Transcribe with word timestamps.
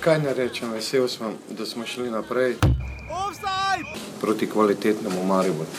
kaj 0.00 0.18
ne 0.18 0.34
rečem, 0.34 0.72
vesel 0.72 1.08
sem, 1.08 1.34
da 1.50 1.66
smo 1.66 1.86
šli 1.86 2.10
naprej 2.10 2.56
proti 4.20 4.46
kvalitetnemu 4.50 5.24
Mariboru. 5.24 5.70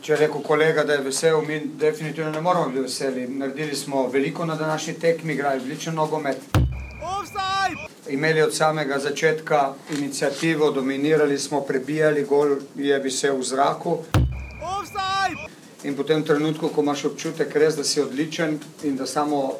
Če 0.00 0.12
je 0.12 0.16
rekel 0.16 0.42
kolega, 0.42 0.84
da 0.84 0.92
je 0.92 1.02
vesel, 1.02 1.40
mi 1.42 1.60
definitivno 1.80 2.30
ne 2.30 2.40
moramo 2.40 2.68
biti 2.68 2.82
veseli. 2.82 3.26
Naredili 3.28 3.76
smo 3.76 4.06
veliko 4.08 4.44
na 4.44 4.54
današnji 4.54 4.94
tekmi, 4.94 5.32
igrali 5.32 5.60
odličen 5.60 5.94
nogomet. 5.94 6.36
Imeli 8.08 8.42
od 8.42 8.54
samega 8.54 8.98
začetka 8.98 9.74
inicijativo, 9.98 10.70
dominirali 10.70 11.38
smo, 11.38 11.60
prebijali 11.60 12.24
gol, 12.24 12.56
je 12.76 13.00
bi 13.00 13.10
se 13.10 13.30
v 13.30 13.42
zraku. 13.42 13.98
In 15.84 15.96
potem 15.96 16.22
v 16.22 16.26
trenutku, 16.26 16.68
ko 16.68 16.82
imaš 16.82 17.04
občutek 17.04 17.56
res, 17.56 17.76
da 17.76 17.84
si 17.84 18.00
odličen 18.00 18.58
in 18.82 18.96
da, 18.96 19.06
samo, 19.06 19.58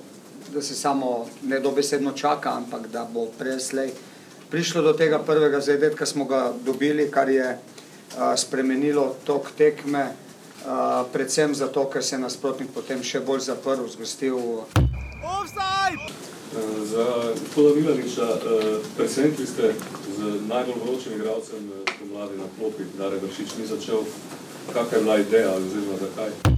da 0.55 0.62
se 0.62 0.74
samo 0.74 1.27
ne 1.42 1.60
dobesedno 1.60 2.12
čaka, 2.12 2.52
ampak 2.56 2.86
da 2.88 3.09
bo 3.12 3.27
preslej 3.38 3.91
prišlo 4.50 4.82
do 4.82 4.92
tega 4.92 5.19
prvega 5.19 5.60
zadetka, 5.60 6.06
smo 6.06 6.24
ga 6.24 6.52
dobili, 6.64 7.10
kar 7.10 7.28
je 7.28 7.59
a, 8.19 8.36
spremenilo 8.36 9.16
tok 9.24 9.50
tekme, 9.59 10.12
a, 10.66 11.05
predvsem 11.12 11.55
zato, 11.55 11.84
ker 11.91 12.05
se 12.05 12.14
je 12.14 12.20
nasprotnik 12.20 12.70
potem 12.74 13.02
še 13.02 13.20
bolj 13.20 13.41
zaprl, 13.50 13.88
zgostil. 13.91 14.38
Za 16.86 17.06
gospoda 17.34 17.74
Milaniča, 17.74 18.27
presenetili 18.97 19.47
ste 19.47 19.74
z 20.17 20.41
najbolj 20.48 20.80
vročim 20.86 21.19
igralcem 21.19 21.70
pomladi 21.98 22.39
na 22.39 22.48
klopi, 22.58 22.86
Dare 22.98 23.19
Vršič 23.20 23.58
ni 23.58 23.67
začel. 23.67 24.06
Kakšna 24.72 24.97
je 24.97 25.02
bila 25.02 25.19
ideja 25.19 25.52
oziroma 25.52 25.98
zakaj? 26.00 26.55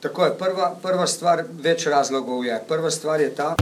Tako 0.00 0.24
je, 0.24 0.38
prva, 0.38 0.70
prva 0.82 1.06
stvar, 1.06 1.44
več 1.60 1.86
razlogov 1.86 2.44
je. 2.44 2.56
Prva 2.68 2.90
stvar 2.90 3.20
je 3.20 3.34
ta, 3.34 3.54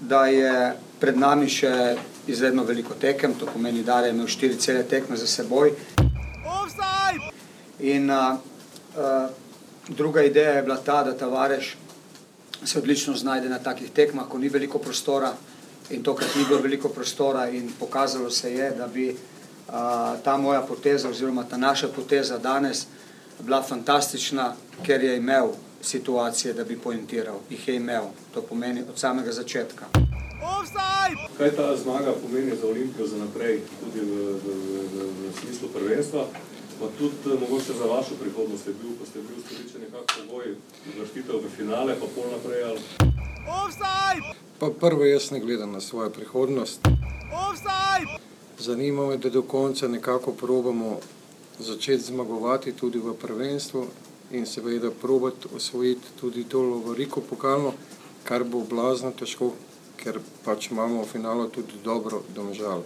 da 0.00 0.26
je 0.26 0.74
pred 1.00 1.16
nami 1.16 1.48
še 1.48 1.96
izredno 2.28 2.64
veliko 2.68 2.94
tekem, 3.00 3.34
to 3.34 3.48
pomeni, 3.48 3.82
da 3.82 4.00
je 4.04 4.12
imel 4.12 4.28
štiri 4.28 4.58
cele 4.60 4.82
tekme 4.84 5.16
za 5.16 5.26
seboj. 5.26 5.72
In 7.80 8.10
uh, 8.10 8.36
uh, 8.98 9.30
druga 9.88 10.22
ideja 10.22 10.58
je 10.58 10.62
bila 10.62 10.76
ta, 10.76 11.02
da 11.04 11.16
Tavares 11.16 11.72
se 12.64 12.78
odlično 12.78 13.14
znajde 13.16 13.48
na 13.48 13.58
takih 13.58 13.90
tekmah, 13.90 14.28
ko 14.28 14.38
ni 14.38 14.48
veliko 14.48 14.78
prostora 14.78 15.32
in 15.90 16.02
tokrat 16.02 16.34
ni 16.36 16.44
bilo 16.44 16.60
veliko 16.60 16.88
prostora 16.88 17.48
in 17.48 17.70
pokazalo 17.78 18.30
se 18.30 18.52
je, 18.52 18.70
da 18.76 18.86
bi 18.86 19.08
uh, 19.10 19.74
ta 20.24 20.36
moja 20.36 20.60
poteza 20.60 21.08
oziroma 21.08 21.44
ta 21.48 21.56
naša 21.56 21.88
poteza 21.88 22.38
danes 22.38 22.86
bila 23.40 23.62
fantastična, 23.62 24.54
ker 24.86 25.04
je 25.04 25.16
imel 25.16 25.48
situacije, 25.82 26.54
da 26.54 26.64
bi 26.64 26.78
pointiral, 26.78 27.38
jih 27.50 27.68
je 27.68 27.76
imel, 27.76 28.04
to 28.34 28.42
pomeni 28.42 28.80
od 28.80 28.98
samega 28.98 29.32
začetka. 29.32 29.86
Kaj 31.38 31.50
ta 31.50 31.76
zmaga 31.76 32.12
pomeni 32.22 32.56
za 32.56 32.66
Olimpijo 32.66 33.06
za 33.06 33.16
naprej, 33.16 33.60
tudi 33.80 34.00
v, 34.00 34.14
v, 34.14 34.48
v, 34.94 35.06
v 35.28 35.32
smislu 35.40 35.68
prvenstva, 35.68 36.24
pa 36.80 36.86
tudi 36.98 37.14
eh, 37.26 37.40
mogoče 37.40 37.72
za 37.78 37.84
vašo 37.84 38.14
prihodnost 38.20 38.66
je 38.66 38.74
bil, 38.82 38.90
ko 38.98 39.06
ste 39.06 39.18
bili 39.18 39.40
ustoličeni 39.40 39.84
nekako 39.84 40.06
pogoj, 40.18 40.54
uvrstitev 40.96 41.36
v 41.36 41.50
finale, 41.56 41.96
pa 42.00 42.06
pol 42.14 42.30
naprej 42.32 42.62
ali? 42.64 42.80
Pa 44.58 44.70
prvo 44.80 45.04
jaz 45.04 45.30
ne 45.30 45.40
gledam 45.40 45.72
na 45.72 45.80
svojo 45.80 46.10
prihodnost. 46.10 46.80
Zanima 48.58 49.06
me, 49.06 49.16
da 49.16 49.30
do 49.30 49.42
konca 49.42 49.88
nekako 49.88 50.32
probamo 50.32 51.00
začeti 51.58 52.02
zmagovati 52.02 52.72
tudi 52.72 52.98
v 52.98 53.14
prvenstvu 53.14 53.86
in 54.30 54.46
seveda 54.46 54.90
probati 54.90 55.48
osvojiti 55.56 56.06
tudi 56.20 56.44
to 56.44 56.62
lovoriko 56.62 57.20
pokalno, 57.20 57.72
kar 58.24 58.44
bo 58.44 58.60
blazno 58.60 59.10
težko, 59.10 59.52
ker 59.96 60.20
pač 60.44 60.70
imamo 60.70 61.02
v 61.02 61.08
finalu 61.08 61.48
tudi 61.48 61.80
dobro 61.84 62.22
domžal. 62.34 62.82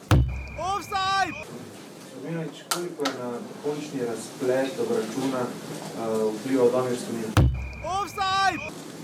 Zmenič, 2.22 2.62
koliko 2.75 3.03
je 3.03 3.15
na 3.19 3.31
končni 3.65 4.00
razplet 4.06 4.72
obračuna 4.78 5.43
uh, 5.43 6.34
vplival 6.38 6.71
Damir 6.71 6.99
Stomin? 6.99 7.50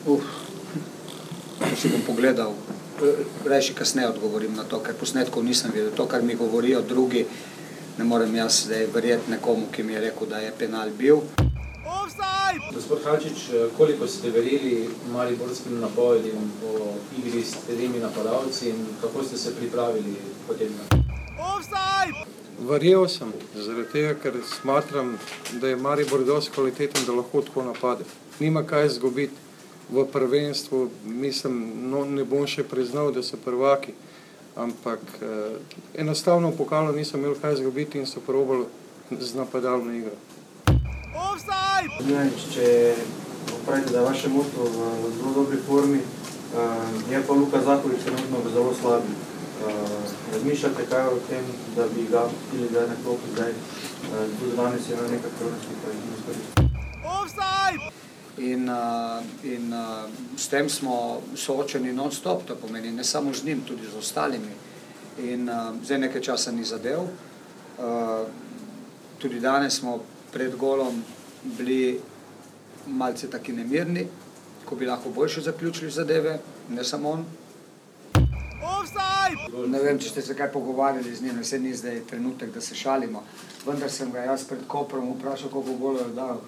Uf, 0.07 0.23
si 1.77 1.89
bom 1.89 2.03
pogledal, 2.07 2.55
reči 3.45 3.75
kasneje 3.75 4.09
odgovorim 4.09 4.55
na 4.55 4.62
to, 4.65 4.78
ker 4.78 4.95
posnetkov 4.95 5.45
nisem 5.45 5.75
videl. 5.75 5.91
To, 5.99 6.07
kar 6.07 6.23
mi 6.23 6.39
govorijo 6.39 6.83
drugi, 6.83 7.27
ne 7.98 8.04
morem 8.04 8.34
jaz 8.34 8.64
zdaj 8.64 8.86
verjeti 8.94 9.31
nekomu, 9.31 9.66
ki 9.72 9.82
mi 9.82 9.92
je 9.92 10.00
rekel, 10.00 10.26
da 10.26 10.38
je 10.38 10.53
penal 10.59 10.91
bil. 10.98 11.20
Gospod 12.75 12.98
Hačič, 13.04 13.50
koliko 13.76 14.06
ste 14.06 14.31
verjeli 14.31 14.88
mariborskim 15.12 15.81
napovedim 15.81 16.53
o 16.66 16.94
igri 17.19 17.42
s 17.42 17.56
temi 17.66 17.98
napadalci 17.98 18.69
in 18.70 18.86
kako 19.00 19.25
ste 19.25 19.38
se 19.38 19.54
pripravili 19.56 20.16
potem 20.47 20.69
na 20.69 21.03
Verjel 22.69 23.09
sem, 23.09 23.32
zaradi 23.54 23.92
tega, 23.92 24.15
ker 24.22 24.34
smatram, 24.60 25.19
da 25.60 25.69
je 25.69 25.76
Maribor 25.76 26.25
dosti 26.25 26.50
kvaliteten, 26.54 27.04
da 27.06 27.12
lahko 27.12 27.42
tako 27.42 27.62
napade. 27.62 28.04
Nima 28.41 28.62
kaj 28.66 28.86
izgubiti 28.86 29.34
v 29.91 30.04
prvenstvu, 30.12 30.91
mislim, 31.04 31.72
no, 31.91 32.04
ne 32.04 32.25
bom 32.25 32.47
še 32.47 32.65
priznal, 32.65 33.12
da 33.12 33.22
so 33.22 33.38
prvaki, 33.44 33.94
ampak 34.59 35.01
eh, 35.23 36.03
enostavno 36.03 36.51
v 36.51 36.57
pokalu 36.57 36.93
niso 36.93 37.17
imeli 37.17 37.39
kaj 37.41 37.55
izgubiti 37.55 37.99
in 37.99 38.07
so 38.07 38.21
probali 38.21 38.67
z 39.11 39.35
napadalno 39.35 39.95
igro. 39.95 40.17
Zmenič, 42.03 42.43
če 42.55 42.67
pravite, 43.67 43.93
da 43.93 43.99
je 43.99 44.05
vaše 44.05 44.29
moštvo 44.29 44.65
v 44.65 45.11
zelo 45.17 45.33
dobri 45.35 45.59
formi, 45.67 46.01
uh, 46.03 47.11
je 47.11 47.23
pa 47.27 47.33
Luka 47.33 47.63
Zakovič 47.63 48.03
trenutno 48.05 48.43
v 48.45 48.53
zelo 48.53 48.75
slabi. 48.75 49.15
Uh, 49.59 49.71
razmišljate 50.33 50.87
kaj 50.91 51.07
o 51.07 51.19
tem, 51.29 51.45
da 51.77 51.87
bi 51.95 52.07
ga 52.11 52.27
pustili 52.29 52.69
zdaj 52.69 52.87
na 52.89 52.97
klopi, 53.03 53.31
zdaj 53.33 53.51
uh, 53.51 53.59
tudi 54.41 54.57
danes 54.57 54.89
je 54.89 54.95
imel 54.95 55.11
nekaj 55.11 55.31
kroničnih, 55.39 55.79
pa 55.83 55.91
jih 55.91 56.01
ni 56.05 56.13
izkoristil. 56.19 56.69
In, 58.38 58.69
uh, 58.69 59.22
in 59.43 59.72
uh, 59.72 60.06
s 60.37 60.49
tem 60.49 60.69
smo 60.69 61.22
soočeni 61.34 61.93
non-stop, 61.93 62.44
to 62.47 62.54
pomeni 62.54 62.93
ne 62.93 63.04
samo 63.04 63.34
z 63.34 63.44
njim, 63.44 63.65
tudi 63.66 63.88
z 63.93 63.99
ostalimi. 63.99 64.53
In 65.19 65.49
uh, 65.49 65.75
zdaj 65.84 65.99
nekaj 65.99 66.22
časa 66.22 66.53
ni 66.53 66.65
zadev. 66.65 67.00
Uh, 67.78 68.28
tudi 69.19 69.41
danes 69.41 69.81
smo 69.81 69.98
pred 70.32 70.54
golom 70.56 71.03
bili 71.59 72.00
malce 72.87 73.31
taki 73.31 73.53
nemirni, 73.53 74.06
ko 74.65 74.77
bi 74.77 74.87
lahko 74.87 75.10
boljše 75.10 75.41
zaključili 75.41 75.91
zadeve, 75.91 76.38
ne 76.71 76.84
samo 76.84 77.10
on. 77.10 77.27
Ne 79.69 79.81
vem, 79.82 79.98
če 79.98 80.09
ste 80.09 80.22
se 80.22 80.34
kaj 80.37 80.53
pogovarjali 80.53 81.15
z 81.15 81.22
njim, 81.22 81.41
vse 81.41 81.59
ni 81.59 81.75
zdaj 81.75 82.00
trenutek, 82.10 82.53
da 82.54 82.60
se 82.60 82.75
šalimo. 82.75 83.22
Vendar 83.66 83.91
sem 83.91 84.12
ga 84.12 84.25
jaz 84.25 84.44
pred 84.48 84.62
Koprom 84.69 85.10
vprašal, 85.12 85.50
koliko 85.50 85.75
golov 85.81 86.09
je 86.09 86.15
dal. 86.15 86.41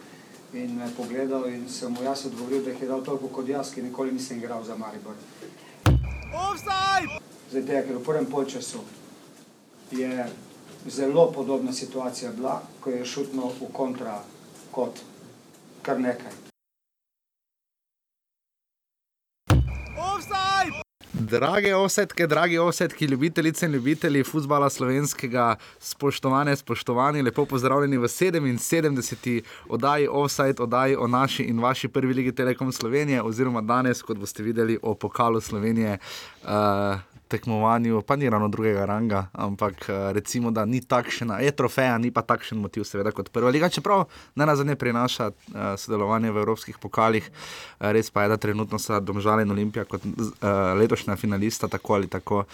In 0.52 0.76
me 0.76 0.90
pogledal 0.96 1.46
in 1.46 1.68
sem 1.68 1.92
mu 1.92 2.02
jaz 2.02 2.26
odgovoril, 2.26 2.64
da 2.64 2.70
jih 2.70 2.82
je 2.82 2.88
dal 2.88 3.04
toliko 3.04 3.28
kot 3.28 3.48
jaz, 3.48 3.70
ki 3.74 3.82
nikoli 3.82 4.12
nisem 4.12 4.38
igral 4.38 4.64
za 4.64 4.76
Maribor. 4.76 5.14
Zdaj 7.50 7.62
tega, 7.66 7.82
ker 7.86 7.96
v 7.96 8.02
prvem 8.04 8.26
polčasu 8.26 8.82
je 9.90 10.26
zelo 10.86 11.30
podobna 11.32 11.72
situacija 11.72 12.32
bila, 12.32 12.62
ko 12.80 12.90
je 12.90 13.04
šutno 13.04 13.52
v 13.60 13.72
kontra 13.72 14.18
kot 14.70 14.98
kar 15.82 16.00
nekaj. 16.00 16.50
Drage 21.20 21.74
osetke, 21.74 22.26
dragi 22.26 22.58
osetki, 22.58 23.04
ljubitelice 23.04 23.66
in 23.66 23.72
ljubitelji 23.72 24.24
futbola 24.24 24.70
slovenskega, 24.70 25.56
spoštovane, 25.80 26.56
spoštovani, 26.56 27.22
lepo 27.22 27.44
pozdravljeni 27.44 27.98
v 27.98 28.08
77. 28.08 29.42
oddaji 29.68 30.08
Offside, 30.08 30.62
oddaji 30.62 30.96
o 30.96 31.06
naši 31.06 31.42
in 31.42 31.60
vaši 31.60 31.88
prvi 31.88 32.14
ligi 32.14 32.32
Telekom 32.32 32.72
Slovenije, 32.72 33.22
oziroma 33.22 33.60
danes, 33.60 34.02
kot 34.02 34.18
boste 34.18 34.42
videli, 34.42 34.78
o 34.82 34.94
pokalu 34.94 35.40
Slovenije. 35.40 35.98
Uh, 36.42 36.48
Tekmovanju, 37.30 38.03
pa 38.03 38.16
ni 38.18 38.30
ravno 38.30 38.48
drugega 38.50 38.84
ranga, 38.91 39.27
ampak 39.32 39.86
recimo, 40.12 40.50
da 40.50 40.65
ni 40.66 40.80
takšna, 40.82 41.38
je 41.44 41.53
trofeja, 41.54 41.94
ni 41.98 42.10
pa 42.10 42.24
takšen 42.27 42.59
motiv, 42.59 42.82
seveda, 42.88 43.12
kot 43.15 43.30
prva 43.30 43.53
liga, 43.54 43.71
čeprav 43.71 44.09
ne 44.34 44.47
na 44.47 44.56
zadnje 44.59 44.74
prinaša 44.77 45.30
uh, 45.30 45.60
sodelovanje 45.78 46.32
v 46.34 46.42
evropskih 46.42 46.78
pokalih. 46.82 47.30
Uh, 47.30 47.92
res 47.94 48.10
pa 48.10 48.27
je, 48.27 48.32
da 48.34 48.36
trenutno 48.36 48.78
sta 48.82 49.00
Domžale 49.00 49.47
in 49.47 49.54
Olimpija 49.54 49.86
kot 49.86 50.03
uh, 50.04 50.74
letošnja 50.80 51.16
finalista, 51.16 51.68
tako 51.68 52.00
ali 52.00 52.10
tako. 52.10 52.44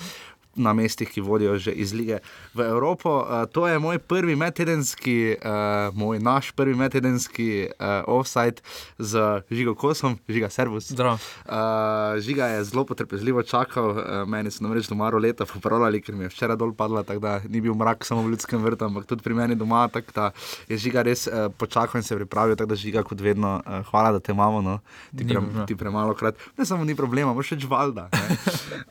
Na 0.57 0.73
mestih, 0.73 1.09
ki 1.09 1.21
vodijo 1.21 1.59
že 1.59 1.73
iz 1.73 1.93
lige 1.93 2.19
v 2.55 2.61
Evropo. 2.61 3.21
Uh, 3.21 3.47
to 3.53 3.67
je 3.69 3.79
moj 3.79 3.99
prvi 3.99 4.37
medtedenski, 4.37 5.37
uh, 5.37 5.95
moj 5.95 6.19
naš 6.19 6.51
prvi 6.51 6.75
medtedenski 6.75 7.69
uh, 7.69 8.05
offside 8.07 8.63
z 8.99 9.43
Žigo 9.51 9.75
Kosom, 9.75 10.19
Žiga 10.29 10.51
Servus. 10.51 10.91
Zdravo. 10.93 11.19
Uh, 11.45 12.21
žiga 12.21 12.47
je 12.47 12.65
zelo 12.65 12.85
potrpežljivo 12.85 13.43
čakal, 13.43 13.91
uh, 13.91 13.99
meni 14.29 14.51
so 14.51 14.65
namreč 14.65 14.89
doma 14.89 15.11
leta 15.11 15.47
popravljali, 15.47 16.01
ker 16.03 16.15
mi 16.15 16.25
je 16.25 16.29
včeraj 16.29 16.57
dol 16.57 16.75
padla, 16.75 17.03
tako 17.03 17.21
da 17.21 17.41
ni 17.49 17.61
bil 17.61 17.75
mrak 17.75 18.05
samo 18.05 18.23
v 18.23 18.31
ljudskem 18.31 18.63
vrtu, 18.63 18.85
ampak 18.85 19.07
tudi 19.07 19.23
pri 19.23 19.35
meni 19.35 19.55
doma. 19.55 19.89
Tako 19.89 20.13
da 20.15 20.31
je 20.69 20.79
žiga 20.79 21.03
res 21.03 21.27
uh, 21.27 21.53
počakal 21.59 22.01
in 22.01 22.03
se 22.03 22.17
pripravil, 22.17 22.57
tako 22.57 22.75
da 22.75 22.81
žiga 22.81 23.03
kot 23.03 23.21
vedno. 23.21 23.61
Uh, 23.67 23.85
hvala, 23.91 24.13
da 24.13 24.21
te 24.21 24.33
imamo, 24.33 24.63
no. 24.63 24.79
ti, 25.17 25.27
pre, 25.27 25.41
ti 25.67 25.77
premalo 25.77 26.15
krat. 26.15 26.35
Ne 26.59 26.67
samo 26.67 26.85
ni 26.85 26.95
problema, 26.95 27.33
moraš 27.33 27.51
reči 27.57 27.67
valjda. 27.67 28.09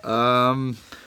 Um, 0.04 0.76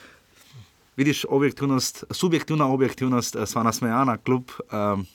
vidiš 0.99 1.25
objektivnost, 1.29 2.05
subjektivna 2.11 2.67
objektivnost, 2.75 3.37
uh, 3.37 3.47
sva 3.47 3.63
nasmejana, 3.63 4.17
kljub 4.19 4.51
um, 4.51 5.07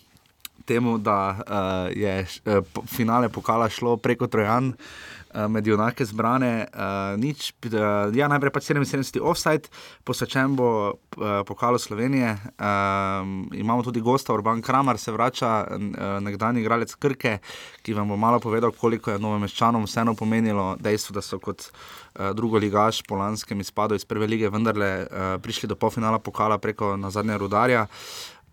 temu, 0.66 0.98
da 0.98 1.36
uh, 1.36 1.98
je 1.98 2.22
uh, 2.24 2.86
finale 2.88 3.30
pokala 3.30 3.70
šlo 3.70 3.98
preko 3.98 4.28
Trojan. 4.28 4.68
uh, 4.68 5.50
Med 5.50 5.68
junake 5.68 6.06
zbrane, 6.06 6.68
uh, 6.74 7.20
nič, 7.20 7.54
uh, 7.66 8.16
ja, 8.16 8.28
najprej 8.30 8.52
pač 8.54 8.70
77 8.70 9.18
offside, 9.22 9.68
posvečen 10.06 10.56
bo 10.56 10.68
uh, 10.94 11.42
pokalu 11.48 11.82
Slovenije. 11.82 12.38
Um, 12.54 13.50
imamo 13.54 13.84
tudi 13.84 14.02
gosta, 14.02 14.34
Urban 14.34 14.62
Kramer, 14.62 14.98
se 14.98 15.12
vrača, 15.12 15.66
uh, 15.68 16.22
nekdani 16.22 16.62
igralec 16.62 16.96
Krke, 16.96 17.40
ki 17.82 17.98
vam 17.98 18.14
bo 18.14 18.18
malo 18.18 18.40
povedal, 18.40 18.72
koliko 18.72 19.12
je 19.12 19.20
novomeščanom 19.20 19.90
vseeno 19.90 20.14
pomenilo 20.16 20.76
dejstvo, 20.80 21.18
da 21.18 21.26
so 21.26 21.42
kot 21.42 21.66
uh, 21.66 22.03
drugo 22.34 22.58
ligaš 22.58 23.02
po 23.02 23.16
lanskem 23.16 23.60
izpadu 23.60 23.96
iz 23.96 24.06
prve 24.06 24.28
lige 24.28 24.50
vendarle 24.50 24.92
uh, 25.02 25.42
prišli 25.42 25.70
do 25.70 25.76
polfinala 25.76 26.20
pokala 26.20 26.58
preko 26.58 26.98
nazadnje 26.98 27.38
rudarja 27.38 27.88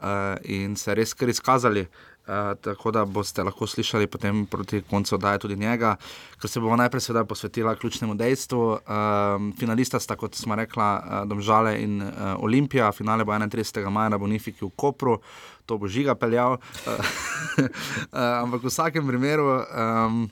uh, 0.01 0.07
in 0.45 0.77
se 0.77 0.95
res 0.95 1.15
kar 1.15 1.29
izkazali. 1.29 1.87
Uh, 2.31 2.55
tako 2.63 2.91
da 2.95 3.05
boste 3.05 3.43
lahko 3.43 3.67
slišali 3.67 4.07
potem 4.07 4.45
proti 4.47 4.83
koncu 4.91 5.15
oddaje 5.17 5.39
tudi 5.39 5.57
njega, 5.57 5.97
ker 6.39 6.51
se 6.51 6.61
bomo 6.61 6.77
najprej 6.77 7.01
seveda 7.01 7.25
posvetila 7.25 7.75
ključnemu 7.75 8.15
dejstvu. 8.15 8.61
Uh, 8.71 9.49
finalista 9.59 9.99
sta, 10.01 10.15
kot 10.17 10.37
smo 10.39 10.55
rekla, 10.55 10.91
uh, 11.01 11.29
Domžale 11.29 11.81
in 11.83 12.03
uh, 12.03 12.13
Olimpija, 12.39 12.93
finale 12.93 13.25
bo 13.25 13.33
31. 13.33 13.91
maja 13.91 14.09
na 14.09 14.19
Bonifiki 14.19 14.65
v 14.65 14.71
Kopru, 14.77 15.19
to 15.67 15.79
bo 15.79 15.89
žiga 15.89 16.15
peljal. 16.15 16.61
Uh, 16.87 16.93
uh, 16.95 18.45
ampak 18.45 18.63
v 18.63 18.69
vsakem 18.69 19.07
primeru. 19.07 19.65
Um, 19.75 20.29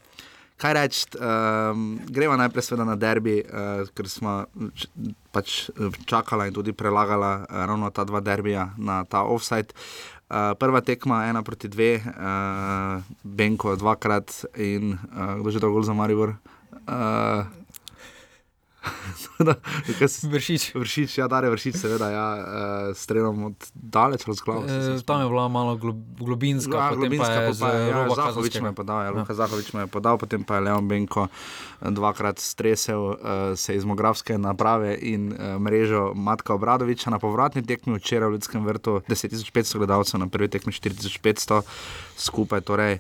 Kaj 0.58 0.72
reči, 0.74 1.06
um, 1.22 2.00
gremo 2.10 2.34
najprej 2.34 2.64
seveda 2.66 2.82
na 2.84 2.96
derbi, 2.98 3.38
uh, 3.46 3.86
ker 3.94 4.08
smo 4.10 4.42
pač 5.30 5.68
eh, 5.70 5.94
čakala 6.02 6.48
in 6.48 6.56
tudi 6.56 6.74
prelagala 6.74 7.46
uh, 7.46 7.62
ravno 7.62 7.90
ta 7.94 8.02
dva 8.02 8.18
derbija 8.18 8.72
na 8.74 9.04
ta 9.06 9.22
offside. 9.22 9.70
Uh, 10.28 10.58
prva 10.58 10.82
tekma, 10.82 11.28
ena 11.30 11.44
proti 11.46 11.70
dve, 11.70 12.02
uh, 12.02 12.98
Benko 13.22 13.76
dvakrat 13.78 14.34
in 14.58 14.98
uh, 14.98 15.38
kdo 15.38 15.54
že 15.54 15.62
dolgo 15.62 15.86
za 15.86 15.94
Maribor. 15.94 16.34
Uh, 16.90 17.46
Vršič. 20.34 20.74
Vršič, 20.74 21.18
ja, 21.18 21.28
Dare 21.30 21.50
vršič, 21.50 21.76
seveda, 21.78 22.10
ja, 22.10 22.26
uh, 22.34 22.96
strelom 22.96 23.52
od 23.52 23.68
daleč 23.74 24.26
razglavo. 24.26 24.66
E, 24.66 24.98
tam 25.06 25.22
je 25.22 25.28
bila 25.28 25.48
malo 25.48 25.76
glob, 25.76 25.96
globinska, 26.18 26.76
Ja, 26.76 26.88
potem 26.94 27.18
pa 27.18 27.30
je 27.30 27.52
z 27.54 27.60
ja, 27.62 28.06
Zahovič 28.14 28.60
me 28.60 28.68
je 28.68 28.76
podal, 28.76 28.98
ja, 29.04 29.10
Luka 29.10 29.34
Zahovič 29.34 29.72
me 29.72 29.80
je 29.86 29.90
podal, 29.90 30.18
potem 30.18 30.44
pa 30.44 30.58
je 30.58 30.60
Leon 30.60 30.88
Benko 30.88 31.28
eh, 31.28 31.90
dvakrat 31.90 32.38
stresel 32.38 33.00
uh, 33.00 33.16
se 33.54 33.76
iz 33.76 33.82
demografske 33.82 34.38
naprave 34.38 34.98
in 35.00 35.32
uh, 35.32 35.56
mrežo 35.62 36.12
Matka 36.14 36.54
Obradoviča 36.54 37.10
na 37.10 37.18
povratni 37.18 37.62
tekmi 37.62 37.98
včeraj 37.98 38.28
v 38.28 38.32
Ljudskem 38.38 38.66
vrtu 38.66 39.00
10.500 39.08 39.78
gledalcev, 39.78 40.20
na 40.20 40.28
prvi 40.28 40.48
tekmi 40.48 40.72
4.500 40.72 41.62
skupaj, 42.16 42.60
torej 42.60 42.98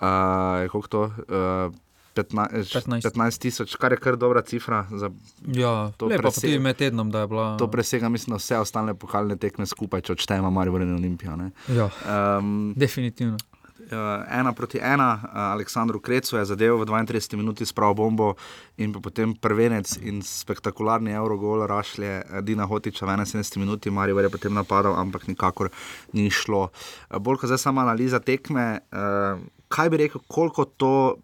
uh, 0.00 0.68
koliko 0.70 0.88
to? 0.88 1.02
Uh, 1.28 1.87
15 2.20 2.72
15. 3.04 3.38
tisoč, 3.38 3.76
kar 3.76 3.92
je 3.92 3.98
kar 3.98 4.16
dobra 4.16 4.42
cifra 4.42 4.86
za 4.90 5.10
Ja, 5.46 5.92
To 5.96 6.08
pa 6.08 6.16
presega- 6.18 6.60
med 6.60 6.76
tednom, 6.76 7.10
da 7.10 7.20
je 7.20 7.26
bila. 7.26 7.56
To 7.56 7.66
presega, 7.66 8.08
mislim, 8.08 8.36
vse 8.36 8.58
ostale 8.58 8.94
pokalne 8.94 9.36
tekme 9.36 9.66
skupaj, 9.66 10.00
če 10.00 10.12
odštejemo 10.12 10.50
Maribor 10.50 10.82
in 10.82 10.94
Olimpijo. 10.94 11.36
ne. 11.36 11.50
Ja, 11.68 11.90
Um, 12.38 12.74
definitivno. 12.76 13.36
uh, 13.80 13.96
ena 14.30 14.52
proti 14.52 14.78
ena, 14.78 15.20
uh, 15.22 15.30
Aleksandru 15.48 16.00
Krecu 16.00 16.36
je 16.36 16.44
zadeval 16.44 16.78
v 16.78 16.86
32 16.86 17.36
minuti 17.36 17.64
s 17.64 17.72
pravo 17.72 17.94
bombo 17.94 18.34
in 18.76 18.92
potem 18.92 19.34
prvenec 19.34 19.96
in 19.98 20.22
spektakularni 20.22 21.10
Eurogol 21.10 21.66
rašlje 21.66 22.22
eh, 22.22 22.42
Dina 22.42 22.64
Hotiča 22.64 23.06
v 23.06 23.08
71 23.10 23.56
minuti, 23.56 23.90
Marijo 23.90 24.18
je 24.18 24.30
potem 24.30 24.54
napadal, 24.54 24.94
ampak 24.94 25.26
nikakor 25.26 25.70
ni 26.12 26.30
šlo. 26.30 26.68
Uh, 27.08 27.18
bolj 27.18 27.36
kot 27.36 27.46
zdaj 27.46 27.58
sama 27.60 27.82
analiza 27.82 28.20
tekme, 28.20 28.80
uh, 28.92 29.40
kaj 29.68 29.90
bi 29.90 29.96
rekel, 29.98 30.20
koliko 30.28 30.64
to 30.66 31.16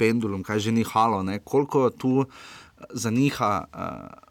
pendulum, 0.00 0.42
kaj 0.46 0.64
že 0.66 0.72
nihalo, 0.72 1.20
ne? 1.26 1.38
koliko 1.44 1.90
tu 1.90 2.24
zaniha. 2.94 3.52
Uh, 3.68 4.26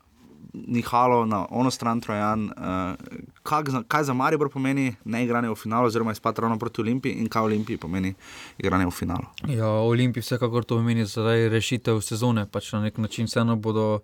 Nihalo 0.50 1.28
na 1.30 1.44
ono 1.54 1.70
stran 1.70 2.00
Trojan, 2.02 2.48
uh, 2.50 2.98
kak, 3.46 3.68
kaj 3.86 4.08
za 4.08 4.16
Maribor 4.18 4.50
pomeni 4.50 4.96
ne 5.06 5.22
igranje 5.24 5.52
v 5.52 5.56
finalu, 5.56 5.88
oziroma 5.88 6.12
izpad 6.12 6.40
ravno 6.42 6.58
proti 6.58 6.82
Olimpiji, 6.82 7.20
in 7.22 7.30
kaj 7.30 7.46
Olimpiji 7.46 7.78
pomeni 7.78 8.16
igranje 8.58 8.88
v 8.90 8.92
finalu. 8.92 9.30
Ja, 9.46 9.70
Olimpij 9.70 10.26
vsekakor 10.26 10.66
to 10.66 10.80
pomeni 10.82 11.06
zdaj 11.06 11.52
rešitev 11.54 12.02
sezone, 12.02 12.48
pač 12.50 12.72
na 12.74 12.82
nek 12.82 12.98
način 12.98 13.30
vseeno 13.30 13.60
bodo 13.62 14.00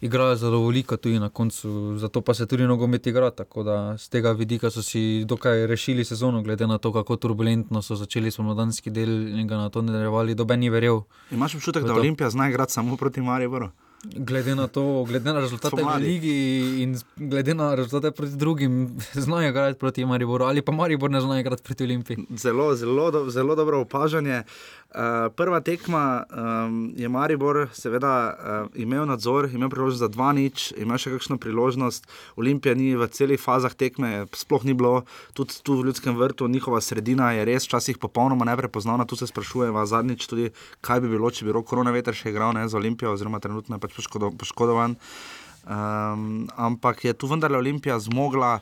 igrali 0.00 0.36
zelo 0.36 0.66
veliko 0.66 0.96
tudi 0.96 1.18
na 1.18 1.28
koncu, 1.28 1.98
zato 1.98 2.20
pa 2.20 2.34
se 2.34 2.46
tudi 2.46 2.62
nogomet 2.62 3.06
igra, 3.06 3.30
tako 3.30 3.62
da 3.62 3.96
z 3.98 4.08
tega 4.08 4.32
vidika 4.32 4.70
so 4.70 4.82
si 4.82 5.24
dokaj 5.24 5.66
rešili 5.66 6.04
sezono, 6.04 6.42
glede 6.42 6.66
na 6.66 6.78
to, 6.78 6.92
kako 6.92 7.16
turbulentno 7.16 7.82
so 7.82 7.96
začeli 7.96 8.30
spomladanski 8.30 8.90
del 8.90 9.38
in 9.38 9.46
ga 9.46 9.56
na 9.56 9.68
to 9.70 9.82
nadaljevali, 9.82 10.34
doben 10.34 10.60
ni 10.60 10.70
verjel. 10.70 11.00
Imaš 11.30 11.54
občutek, 11.54 11.84
da. 11.84 11.94
Olimpija 11.94 12.30
zna 12.30 12.48
igrati 12.48 12.72
samo 12.72 12.96
proti 12.96 13.20
Mariboru? 13.20 13.70
Glede 14.14 14.54
na 14.54 14.66
to, 14.66 15.04
glede 15.04 15.32
na 15.32 15.40
rezultate 15.40 15.76
v 15.76 15.78
Spomladi. 15.78 16.04
ligi 16.04 16.82
in 16.82 16.96
glede 17.16 17.54
na 17.54 17.74
rezultate 17.74 18.10
proti 18.10 18.36
drugim, 18.36 18.98
znajo 19.14 19.50
igrati 19.50 19.78
proti 19.78 20.04
Mariboru 20.04 20.44
ali 20.44 20.62
pa 20.62 20.72
Maribor 20.72 21.10
ne 21.10 21.20
zna 21.20 21.40
igrati 21.40 21.62
proti 21.62 21.84
Olimpiji. 21.84 22.18
Zelo, 22.30 22.74
zelo, 22.74 23.10
do, 23.10 23.30
zelo 23.30 23.54
dobro 23.54 23.80
opažanje. 23.80 24.42
Uh, 24.96 25.32
prva 25.36 25.60
tekma 25.60 26.24
um, 26.30 26.94
je 26.96 27.08
Maribor, 27.08 27.68
seveda, 27.72 28.36
uh, 28.38 28.70
imel 28.74 29.06
nadzor, 29.06 29.48
imel 29.52 29.68
priložnost 29.68 29.98
za 29.98 30.08
dva 30.08 30.32
nič, 30.32 30.72
imel 30.78 30.96
še 30.96 31.10
kakšno 31.12 31.36
priložnost. 31.42 32.06
Olimpija 32.36 32.74
ni 32.74 32.94
v 32.96 33.08
celih 33.12 33.40
fazah 33.40 33.74
tekme, 33.74 34.24
sploh 34.32 34.64
ni 34.64 34.72
bilo, 34.72 35.02
tudi 35.34 35.58
tu 35.62 35.76
v 35.76 35.90
Ljudskem 35.90 36.16
vrtu, 36.16 36.48
njihova 36.48 36.80
sredina 36.80 37.32
je 37.36 37.44
res 37.44 37.66
včasih 37.68 37.98
popolnoma 37.98 38.46
neprepoznavna. 38.48 39.04
Tu 39.04 39.16
se 39.16 39.26
sprašujemo 39.26 39.84
zadnjič 39.86 40.26
tudi, 40.26 40.48
kaj 40.80 41.02
bi 41.04 41.12
bilo, 41.12 41.30
če 41.30 41.44
bi 41.44 41.52
rok 41.52 41.66
korona 41.68 41.92
veter 41.92 42.16
še 42.16 42.30
igral 42.32 42.54
ne, 42.56 42.64
za 42.68 42.78
Olimpijo, 42.78 43.12
oziroma 43.12 43.42
trenutno 43.42 43.76
je 43.76 43.82
pač 43.82 43.95
poškodo, 43.96 44.32
poškodovan. 44.38 44.96
Um, 45.66 46.46
ampak 46.56 47.04
je 47.04 47.12
tu 47.12 47.26
vendarle 47.26 47.58
Olimpija 47.58 47.98
zmogla 47.98 48.60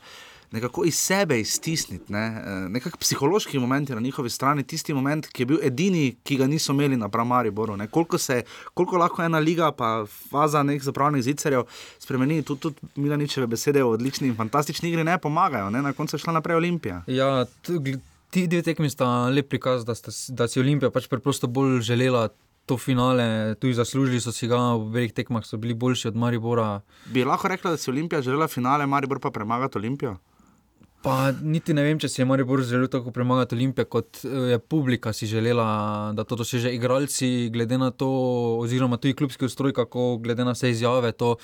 nekako 0.54 0.84
iz 0.84 0.94
sebe 0.94 1.40
iztisniti, 1.40 2.12
ne? 2.12 2.42
nekako 2.68 2.98
psihološki 2.98 3.58
moment 3.58 3.90
je 3.90 3.94
na 3.94 4.00
njihovi 4.00 4.30
strani, 4.30 4.62
tisti 4.62 4.94
moment, 4.94 5.26
ki 5.26 5.42
je 5.42 5.46
bil 5.46 5.58
edini, 5.62 6.14
ki 6.22 6.36
ga 6.36 6.46
niso 6.46 6.72
imeli 6.72 6.96
na 6.96 7.08
Pramariboru. 7.08 7.76
ne. 7.76 7.86
Koliko, 7.86 8.18
se, 8.18 8.42
koliko 8.74 8.96
lahko 8.96 9.22
ena 9.22 9.38
liga, 9.38 9.72
pa 9.72 10.06
faza 10.30 10.62
nekih 10.62 10.82
zapravljenih 10.82 11.24
zicerjev 11.24 11.64
spremeni, 11.98 12.42
tudi, 12.42 12.60
tudi 12.60 12.76
Milaničeve 12.96 13.46
besede 13.46 13.84
o 13.84 13.90
odlični 13.90 14.28
in 14.28 14.36
fantastični 14.36 14.88
igri 14.88 15.04
ne 15.04 15.18
pomagajo, 15.18 15.70
ne? 15.70 15.82
na 15.82 15.92
koncu 15.92 16.16
je 16.16 16.22
šla 16.22 16.32
naprej 16.32 16.56
Olimpija. 16.56 17.02
Ja, 17.06 17.44
ti 18.30 18.46
dve 18.46 18.62
tekmi 18.62 18.90
sta 18.90 19.28
lep 19.30 19.48
prikaz, 19.48 19.84
da, 19.84 19.94
sta, 19.94 20.10
da 20.34 20.48
si 20.48 20.60
Olimpija 20.60 20.90
pač 20.90 21.06
preprosto 21.10 21.46
bolj 21.46 21.80
želela 21.82 22.28
to 22.66 22.78
finale, 22.78 23.54
tudi 23.61 23.75
zaslužili 23.75 24.21
so 24.21 24.33
si 24.33 24.49
ga, 24.49 24.56
v 24.56 24.88
obeh 24.88 25.12
tekmah 25.12 25.44
so 25.44 25.56
bili 25.61 25.75
boljši 25.75 26.09
od 26.09 26.16
Maribora. 26.16 26.80
Bi 27.12 27.25
lahko 27.25 27.49
rekla, 27.49 27.75
da 27.75 27.76
si 27.76 27.90
Olimpija 27.90 28.23
želela 28.23 28.49
finale, 28.49 28.87
Maribor 28.87 29.21
pa 29.21 29.30
premagati 29.30 29.78
Olimpijo? 29.78 30.16
Pa 31.04 31.33
niti 31.42 31.75
ne 31.76 31.83
vem, 31.85 31.99
če 32.00 32.09
si 32.09 32.23
je 32.23 32.25
Maribor 32.25 32.62
želel 32.64 32.88
tako 32.88 33.12
premagati 33.12 33.54
Olimpijo, 33.54 33.85
kot 33.85 34.25
eh, 34.25 34.54
je 34.54 34.59
publika 34.59 35.12
si 35.12 35.26
želela, 35.28 36.12
da 36.16 36.25
to 36.25 36.37
doseže 36.40 36.73
igralci, 36.73 37.50
glede 37.52 37.78
na 37.78 37.90
to, 37.90 38.09
oziroma 38.64 38.97
tudi 38.97 39.14
klubski 39.14 39.44
ustroj, 39.44 39.75
kako 39.76 40.16
glede 40.25 40.44
na 40.44 40.56
vse 40.56 40.71
izjave 40.71 41.12
to. 41.12 41.37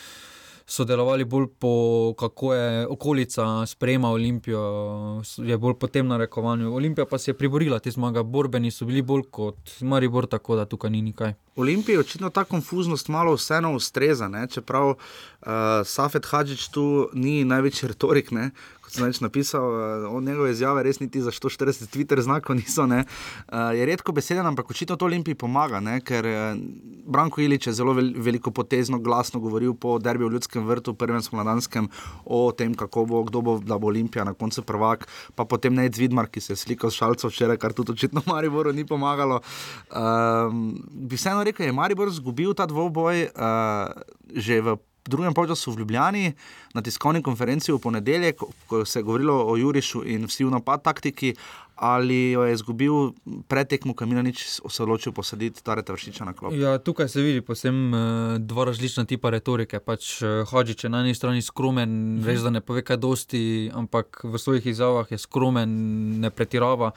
So 0.71 0.85
delovali 0.85 1.25
bolj 1.25 1.47
po 1.59 2.15
kako 2.19 2.55
je 2.55 2.87
okolica 2.87 3.67
sprejema 3.67 4.11
Olimpijo, 4.11 5.23
je 5.37 5.59
bolj 5.59 5.75
po 5.75 5.87
tem 5.87 6.07
narekovanju. 6.07 6.75
Olimpija 6.75 7.07
pa 7.11 7.19
se 7.19 7.31
je 7.31 7.35
priborila 7.39 7.79
te 7.79 7.91
zmage, 7.91 8.23
borbeni 8.23 8.71
so 8.71 8.87
bili 8.87 9.03
bolj 9.03 9.23
kot 9.31 9.71
Maribor, 9.81 10.27
tako 10.27 10.57
da 10.57 10.65
tukaj 10.65 10.91
ni 10.91 11.03
nikaj. 11.03 11.35
Olimpiji 11.57 11.99
očitno 11.99 12.31
ta 12.31 12.45
konfuznost 12.45 13.09
malo 13.09 13.35
vseeno 13.35 13.75
ustreza, 13.75 14.29
ne? 14.29 14.47
čeprav 14.47 14.89
uh, 14.89 14.97
Safet 15.85 16.27
Hadžič 16.27 16.69
tu 16.69 17.09
ni 17.13 17.45
največji 17.45 17.89
retorik, 17.89 18.31
ne? 18.31 18.51
Kot 18.91 19.17
sem 19.17 19.25
napisal, 19.25 19.67
uh, 20.11 20.23
njegove 20.23 20.51
izjave 20.51 20.83
res 20.83 21.01
niti 21.01 21.23
za 21.23 21.31
140 21.31 21.89
Twitter 21.95 22.21
znakov 22.21 22.57
niso. 22.61 22.85
Uh, 22.85 23.71
je 23.77 23.87
redko 23.87 24.13
beseden, 24.13 24.47
ampak 24.47 24.71
očitno 24.71 24.97
to 24.97 25.05
Olimpiji 25.05 25.35
pomaga, 25.35 25.81
ne? 25.81 26.01
ker 26.01 26.27
uh, 26.27 26.59
Branko 27.07 27.41
Ilič 27.41 27.67
je 27.67 27.73
zelo 27.73 27.95
vel, 27.95 28.13
veliko 28.17 28.51
potezno, 28.51 28.99
glasno 28.99 29.41
govoril 29.41 29.75
po 29.75 29.99
derbiju 29.99 30.29
v 30.29 30.33
Ljudskem 30.33 30.67
vrtu, 30.67 30.95
prvem 30.95 31.23
smladanskem, 31.23 31.89
o 32.25 32.53
tem, 32.53 32.75
kako 32.75 33.05
bo, 33.07 33.23
kdo 33.29 33.43
bo, 33.43 33.59
da 33.59 33.79
bo 33.79 33.91
Olimpija 33.93 34.25
na 34.25 34.35
koncu 34.35 34.63
prvak, 34.63 35.09
pa 35.35 35.45
potem 35.45 35.75
ne 35.75 35.89
Zvidmar, 35.91 36.29
ki 36.31 36.41
se 36.41 36.53
je 36.53 36.63
slikal 36.63 36.91
s 36.91 36.99
šalcem 37.01 37.31
včeraj, 37.31 37.59
kar 37.63 37.73
tudi 37.77 37.93
očitno 37.93 38.23
Mariboru 38.31 38.73
ni 38.73 38.87
pomagalo. 38.87 39.41
Um, 39.91 40.79
bi 40.91 41.17
vseeno 41.17 41.45
rekel, 41.45 41.67
je 41.67 41.77
Maribor 41.77 42.09
izgubil 42.09 42.55
ta 42.55 42.67
dvoboj 42.67 43.31
uh, 43.31 44.19
že 44.31 44.61
v 44.63 44.79
drugem 45.07 45.35
času 45.35 45.73
v 45.73 45.79
Ljubljani, 45.79 46.33
na 46.75 46.83
tiskovni 46.83 47.23
konferenci 47.23 47.73
v 47.73 47.79
ponedeljek, 47.79 48.43
ko 48.67 48.85
se 48.85 48.99
je 48.99 49.03
govorilo 49.03 49.47
o 49.47 49.57
Jurišu 49.57 50.05
in 50.05 50.27
vsi 50.27 50.45
v 50.45 50.51
napad 50.51 50.83
taktiki, 50.83 51.35
ali 51.81 52.31
jo 52.31 52.43
je 52.45 52.53
izgubil 52.53 52.93
pretekmo, 53.49 53.95
ko 53.95 54.05
je 54.05 54.09
Milanič 54.09 54.45
se 54.45 54.83
odločil 54.83 55.13
posaditi 55.13 55.65
Tareta 55.65 55.93
Vršiča 55.93 56.25
na 56.25 56.33
klop. 56.33 56.53
Ja, 56.53 56.79
tukaj 56.79 57.09
se 57.09 57.23
vidi 57.23 57.41
posebno 57.41 57.97
uh, 57.97 58.39
dva 58.39 58.65
različna 58.65 59.05
tipa 59.05 59.31
retorike. 59.31 59.81
Pač, 59.81 60.21
uh, 60.23 60.45
Hodžič 60.51 60.85
je 60.85 60.91
na 60.91 61.01
eni 61.01 61.15
strani 61.15 61.43
skromen, 61.43 61.89
mhm. 62.19 62.27
res 62.27 62.45
da 62.45 62.53
ne 62.53 62.61
pove 62.61 62.85
kaj 62.85 63.01
dosti, 63.01 63.71
ampak 63.75 64.21
v 64.25 64.39
svojih 64.39 64.67
izjavah 64.67 65.09
je 65.11 65.19
skromen, 65.19 65.71
ne 66.21 66.31
pretirava. 66.31 66.93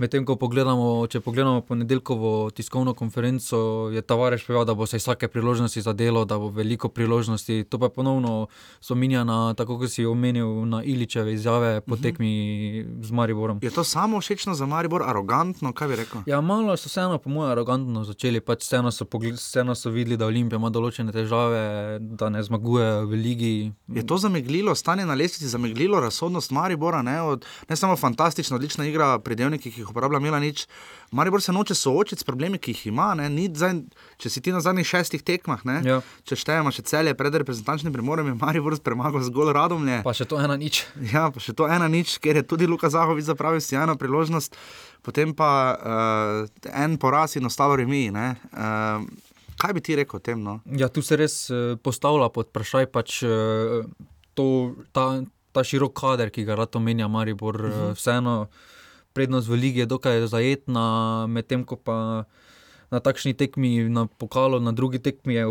Medtem 0.00 0.24
ko 0.24 0.32
pogledamo, 0.40 1.04
če 1.12 1.20
pogledamo 1.20 1.60
ponedeljkovo 1.68 2.48
tiskovno 2.56 2.94
konferenco, 2.96 3.90
je 3.92 4.00
Tavares 4.00 4.46
povedal, 4.46 4.64
da 4.70 4.74
bo 4.74 4.86
se 4.88 4.96
vsake 4.96 5.28
priložnosti 5.28 5.82
za 5.84 5.92
delo, 5.92 6.22
da 6.24 6.38
bo 6.40 6.48
veliko 6.48 6.88
priložnosti. 6.88 7.66
To 7.68 7.76
pa 7.78 7.90
ponovno 7.92 8.46
spominjano, 8.80 9.52
tako 9.58 9.76
kot 9.82 9.92
si 9.92 10.06
omenil 10.08 10.64
na 10.70 10.80
Iličeve 10.82 11.34
izjave 11.34 11.82
po 11.84 11.98
mhm. 11.98 12.02
tekmi 12.02 12.30
z 13.02 13.12
Mariborom. 13.12 13.58
Je 13.62 13.70
to 13.70 13.84
samo 13.84 14.22
všečno 14.24 14.54
za 14.56 14.66
Maribor, 14.66 15.04
arogantno, 15.04 15.74
kaj 15.76 15.92
bi 15.92 16.00
rekel? 16.00 16.24
Ja, 16.26 16.40
malo 16.40 16.78
so 16.80 16.88
vseeno, 16.88 17.20
po 17.20 17.28
mojem, 17.28 17.52
arogantno 17.52 18.06
začeli. 18.08 18.40
Pač 18.40 18.64
vseeno 18.64 18.94
so, 18.94 19.04
so 19.74 19.92
videli, 19.92 20.16
da 20.16 20.30
Olimpija 20.32 20.56
ima 20.56 20.72
določene 20.72 21.12
težave, 21.12 21.98
da 22.00 22.32
ne 22.32 22.40
zmaguje 22.40 22.88
v 23.04 23.20
ligi. 23.20 23.52
Je 23.92 24.06
to 24.06 24.16
zameglilo, 24.16 24.72
stanje 24.74 25.04
na 25.04 25.12
lestvici, 25.14 25.52
zameglilo 25.52 26.00
razsodnost 26.00 26.56
Maribora, 26.56 27.04
ne, 27.04 27.20
od, 27.20 27.44
ne 27.68 27.76
samo 27.76 28.00
fantastična, 28.00 28.56
odlična 28.56 28.88
igra, 28.88 29.12
predevniki, 29.20 29.68
ki 29.68 29.84
jih 29.84 29.89
uporablja 29.90 30.20
Milanič. 30.22 30.66
Maribor 31.10 31.42
se 31.42 31.52
noče 31.52 31.74
soočiti 31.74 32.20
s 32.20 32.24
problemi, 32.24 32.58
ki 32.58 32.70
jih 32.70 32.86
ima. 32.92 33.10
Zdaj, 33.54 33.80
če 34.22 34.30
si 34.30 34.40
ti 34.40 34.52
na 34.54 34.60
zadnjih 34.62 34.86
šestih 34.86 35.22
tekmah, 35.26 35.64
ja. 35.84 35.98
če 36.24 36.38
štejemo 36.38 36.70
še 36.74 36.84
celje 36.86 37.14
pred 37.18 37.34
reprezentančnim 37.42 37.94
premorem, 37.94 38.30
je 38.30 38.36
Maribor 38.38 38.76
premagal 38.84 39.24
zgolj 39.26 39.52
radomlje. 39.56 40.02
Pa 40.06 40.14
še 40.16 40.28
to 40.30 40.38
ena 40.42 40.56
nič. 40.60 40.84
Ja, 41.10 41.28
pa 41.34 41.42
še 41.42 41.56
to 41.56 41.66
ena 41.66 41.88
nič, 41.90 42.18
ker 42.22 42.38
je 42.38 42.46
tudi 42.46 42.68
Luka 42.70 42.90
Zahovic 42.92 43.26
zapravil 43.26 43.62
si 43.64 43.74
eno 43.74 43.96
priložnost, 43.98 44.54
potem 45.02 45.34
pa 45.34 45.50
uh, 45.74 46.70
en 46.70 46.94
poraz 47.00 47.34
in 47.40 47.48
ostalo 47.48 47.78
remi. 47.80 48.06
Uh, 48.14 49.02
kaj 49.60 49.74
bi 49.74 49.82
ti 49.84 49.98
rekel 49.98 50.20
o 50.20 50.22
tem? 50.22 50.38
No? 50.44 50.60
Ja, 50.70 50.88
tu 50.92 51.02
se 51.02 51.18
res 51.18 51.42
uh, 51.50 51.74
postavlja 51.82 52.30
pod 52.30 52.52
vprašaj. 52.52 52.90
Pač, 52.94 53.20
to, 54.38 54.46
ta, 54.94 55.06
ta 55.50 55.64
širok 55.66 55.94
kader, 55.96 56.30
ki 56.34 56.46
ga 56.48 56.58
rado 56.62 56.82
menja 56.82 57.08
Maribor, 57.08 57.58
uh 57.58 57.70
-huh. 57.70 57.90
uh, 57.90 57.96
vseeno 57.98 58.46
prednost 59.12 59.48
v 59.48 59.54
lige 59.54 59.80
je 59.84 59.90
dokaj 59.90 60.26
zajetna, 60.26 61.26
medtem 61.26 61.64
ko 61.64 61.76
pa 61.76 62.24
na 62.90 62.98
takšni 62.98 63.38
tekmi, 63.38 63.86
na 63.86 64.06
pokalu, 64.06 64.58
na 64.58 64.74
drugi 64.74 64.98
tekmi 64.98 65.38
je 65.38 65.44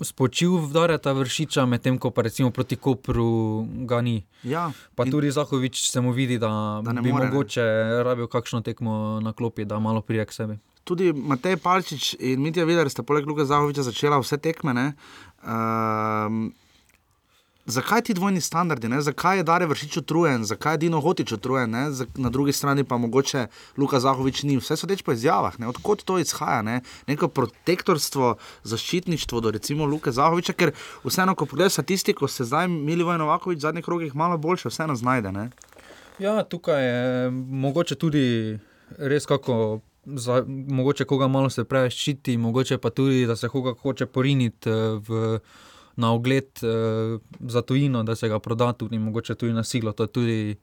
spočil 0.00 0.62
v 0.62 0.70
Dareta 0.70 1.12
vršiča, 1.12 1.66
medtem 1.66 1.98
ko 1.98 2.14
pa 2.14 2.22
recimo 2.22 2.54
proti 2.54 2.78
Kopru 2.78 3.66
ga 3.84 3.98
ni. 4.00 4.22
Ja, 4.46 4.70
pa 4.94 5.04
tudi 5.04 5.34
Zahovič 5.34 5.90
se 5.90 6.00
mu 6.00 6.14
vidi, 6.14 6.38
da, 6.38 6.80
da 6.80 6.94
bi 7.02 7.10
more, 7.10 7.26
mogoče 7.26 7.60
ne. 7.60 8.02
rabil 8.06 8.30
kakšno 8.30 8.62
tekmo 8.62 9.18
na 9.20 9.34
klopi, 9.34 9.66
da 9.66 9.82
malo 9.82 10.00
prije 10.00 10.24
k 10.26 10.32
sebi. 10.32 10.54
Tudi 10.84 11.12
Matej 11.12 11.56
Palčič 11.56 12.14
in 12.20 12.44
Mitja 12.44 12.64
Vidar 12.64 12.88
sta 12.92 13.02
poleg 13.02 13.26
Luka 13.26 13.44
Zahoviča 13.44 13.82
začela 13.82 14.20
vse 14.20 14.36
tekme. 14.36 14.92
Um, 15.42 16.52
Zakaj 17.66 18.02
ti 18.02 18.14
dvojni 18.14 18.40
standardi, 18.40 18.88
ne? 18.88 19.00
zakaj 19.00 19.38
je 19.38 19.42
Dare 19.42 19.66
vršič 19.66 19.96
utrujen, 19.96 20.42
zakaj 20.44 20.74
je 20.74 20.78
Dino 20.78 21.00
Hotič 21.00 21.32
utrujen, 21.32 21.72
na 22.14 22.30
drugi 22.30 22.52
strani 22.52 22.84
pa 22.84 22.96
mogoče 22.96 23.46
Luka 23.76 24.00
Zahovič 24.00 24.42
ni. 24.42 24.58
Vse 24.60 24.76
so 24.76 24.86
teč 24.86 25.00
po 25.02 25.12
izjavah, 25.16 25.56
ne? 25.58 25.68
odkot 25.72 26.04
to 26.04 26.18
izhaja, 26.20 26.60
ne? 26.62 26.82
neko 27.08 27.28
protektorstvo, 27.28 28.34
zaščitništvo 28.68 29.40
do 29.40 29.50
recimo 29.50 29.88
Luka 29.88 30.12
Zahoviča, 30.12 30.52
ker 30.52 30.74
vseeno, 31.06 31.32
ko 31.34 31.48
pogledaš 31.48 31.80
statistiko, 31.80 32.28
se 32.28 32.44
zdaj 32.44 32.68
Milivoje 32.68 33.18
Novakovič 33.18 33.58
v 33.58 33.66
zadnjih 33.70 33.84
krogih 33.84 34.14
malo 34.14 34.36
boljše 34.38 34.68
vseeno 34.68 34.94
znajde. 34.94 35.32
Ne? 35.32 35.48
Ja, 36.18 36.42
tukaj 36.44 36.84
je 36.84 37.30
mogoče 37.32 37.94
tudi 37.94 38.58
res 38.98 39.26
kako. 39.26 39.80
Za, 40.04 40.42
mogoče 40.46 41.06
koga 41.08 41.30
malo 41.32 41.48
se 41.50 41.62
preveč 41.64 41.94
ščiti, 41.96 42.34
mogoče 42.36 42.76
pa 42.76 42.90
tudi, 42.92 43.22
da 43.24 43.38
se 43.40 43.48
koga 43.48 43.72
hoče 43.80 44.04
poriniti 44.06 44.68
eh, 44.68 44.98
v 45.00 45.38
na 45.96 46.12
ogled 46.12 46.48
uh, 46.62 47.20
za 47.40 47.62
tujino, 47.62 48.02
da 48.02 48.16
se 48.16 48.28
ga 48.28 48.38
proda 48.38 48.72
tudi, 48.72 48.98
mogoče 48.98 49.34
tudi 49.34 49.52
na 49.52 49.64
silo. 49.64 49.92
To 49.92 50.02
je 50.02 50.12
tudi 50.12 50.56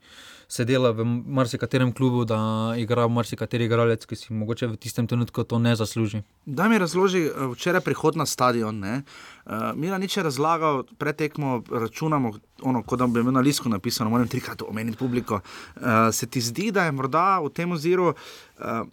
se 0.52 0.64
dela 0.64 0.90
v 0.92 1.04
marsikaterem 1.26 1.92
klubu, 1.92 2.24
da 2.28 2.36
igra 2.76 3.06
marsikateri 3.08 3.64
igralec, 3.64 4.04
ki 4.04 4.16
si 4.16 4.34
mogoče 4.36 4.68
v 4.74 4.76
tistem 4.76 5.06
trenutku 5.08 5.46
to 5.48 5.56
ne 5.58 5.72
zasluži. 5.76 6.20
Da 6.44 6.68
mi 6.68 6.78
razloži, 6.78 7.22
eh, 7.24 7.46
včeraj 7.54 7.80
prihod 7.80 8.20
na 8.20 8.26
stadion. 8.26 8.84
Uh, 8.84 9.72
Mila 9.74 9.98
nič 9.98 10.16
je 10.16 10.22
razlagal, 10.22 10.84
pretekmo, 10.98 11.62
računamo, 11.70 12.32
ono, 12.62 12.82
kot 12.82 12.98
da 12.98 13.06
bi 13.06 13.20
imel 13.20 13.32
na 13.32 13.40
lisku 13.40 13.68
napisano, 13.68 14.10
moram 14.10 14.28
trikrat 14.28 14.62
omeniti 14.62 14.98
publiko. 14.98 15.40
Uh, 15.76 16.12
se 16.12 16.26
ti 16.26 16.40
zdi, 16.40 16.70
da 16.70 16.84
je 16.84 16.92
morda 16.92 17.40
v 17.40 17.48
tem 17.48 17.72
oziru. 17.72 18.12
Uh, 18.12 18.84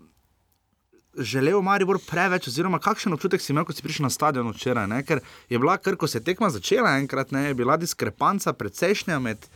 želel 1.19 1.61
Maribor 1.61 1.99
preveč, 2.07 2.47
oziroma 2.47 2.79
kakšen 2.79 3.13
občutek 3.13 3.41
si 3.41 3.51
imel, 3.53 3.65
ko 3.67 3.75
si 3.75 3.83
prišel 3.85 4.07
na 4.07 4.13
stadion 4.13 4.49
včeraj? 4.53 4.87
Ne? 4.87 5.01
Ker 5.03 5.21
je 5.49 5.59
bila, 5.59 5.77
kar 5.77 5.97
ko 5.99 6.07
se 6.07 6.19
je 6.19 6.27
tekma 6.31 6.49
začela, 6.49 6.97
enkrat 6.99 7.31
ne, 7.35 7.49
je 7.49 7.57
bila 7.59 7.77
diskrepanca 7.77 8.53
precejšnja 8.53 9.19
med 9.19 9.49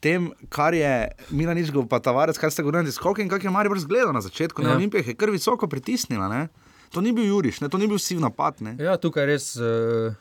tem, 0.00 0.30
kar 0.48 0.74
je 0.74 1.10
Milanič, 1.34 1.72
pa 1.90 1.98
Tavares, 1.98 2.38
kar 2.38 2.52
ste 2.54 2.62
govorili, 2.62 2.92
skok 2.94 3.18
in 3.18 3.28
kak 3.28 3.44
je 3.44 3.50
Maribor 3.50 3.80
zgledal 3.82 4.14
na 4.14 4.22
začetku. 4.22 4.62
Ja. 4.62 4.70
Na 4.70 4.78
Olimpijah 4.78 5.06
je 5.06 5.18
kar 5.18 5.30
visoko 5.34 5.66
pritisnila. 5.66 6.28
Ne? 6.30 6.48
To 6.94 7.02
ni 7.04 7.12
bil 7.12 7.26
Juriš, 7.26 7.60
ne? 7.60 7.68
to 7.68 7.78
ni 7.78 7.90
bil 7.90 7.98
siv 7.98 8.22
napad. 8.22 8.62
Ne? 8.62 8.76
Ja, 8.78 8.96
tukaj 8.96 9.26
je 9.26 9.28
res. 9.28 9.46
Uh, 9.58 10.14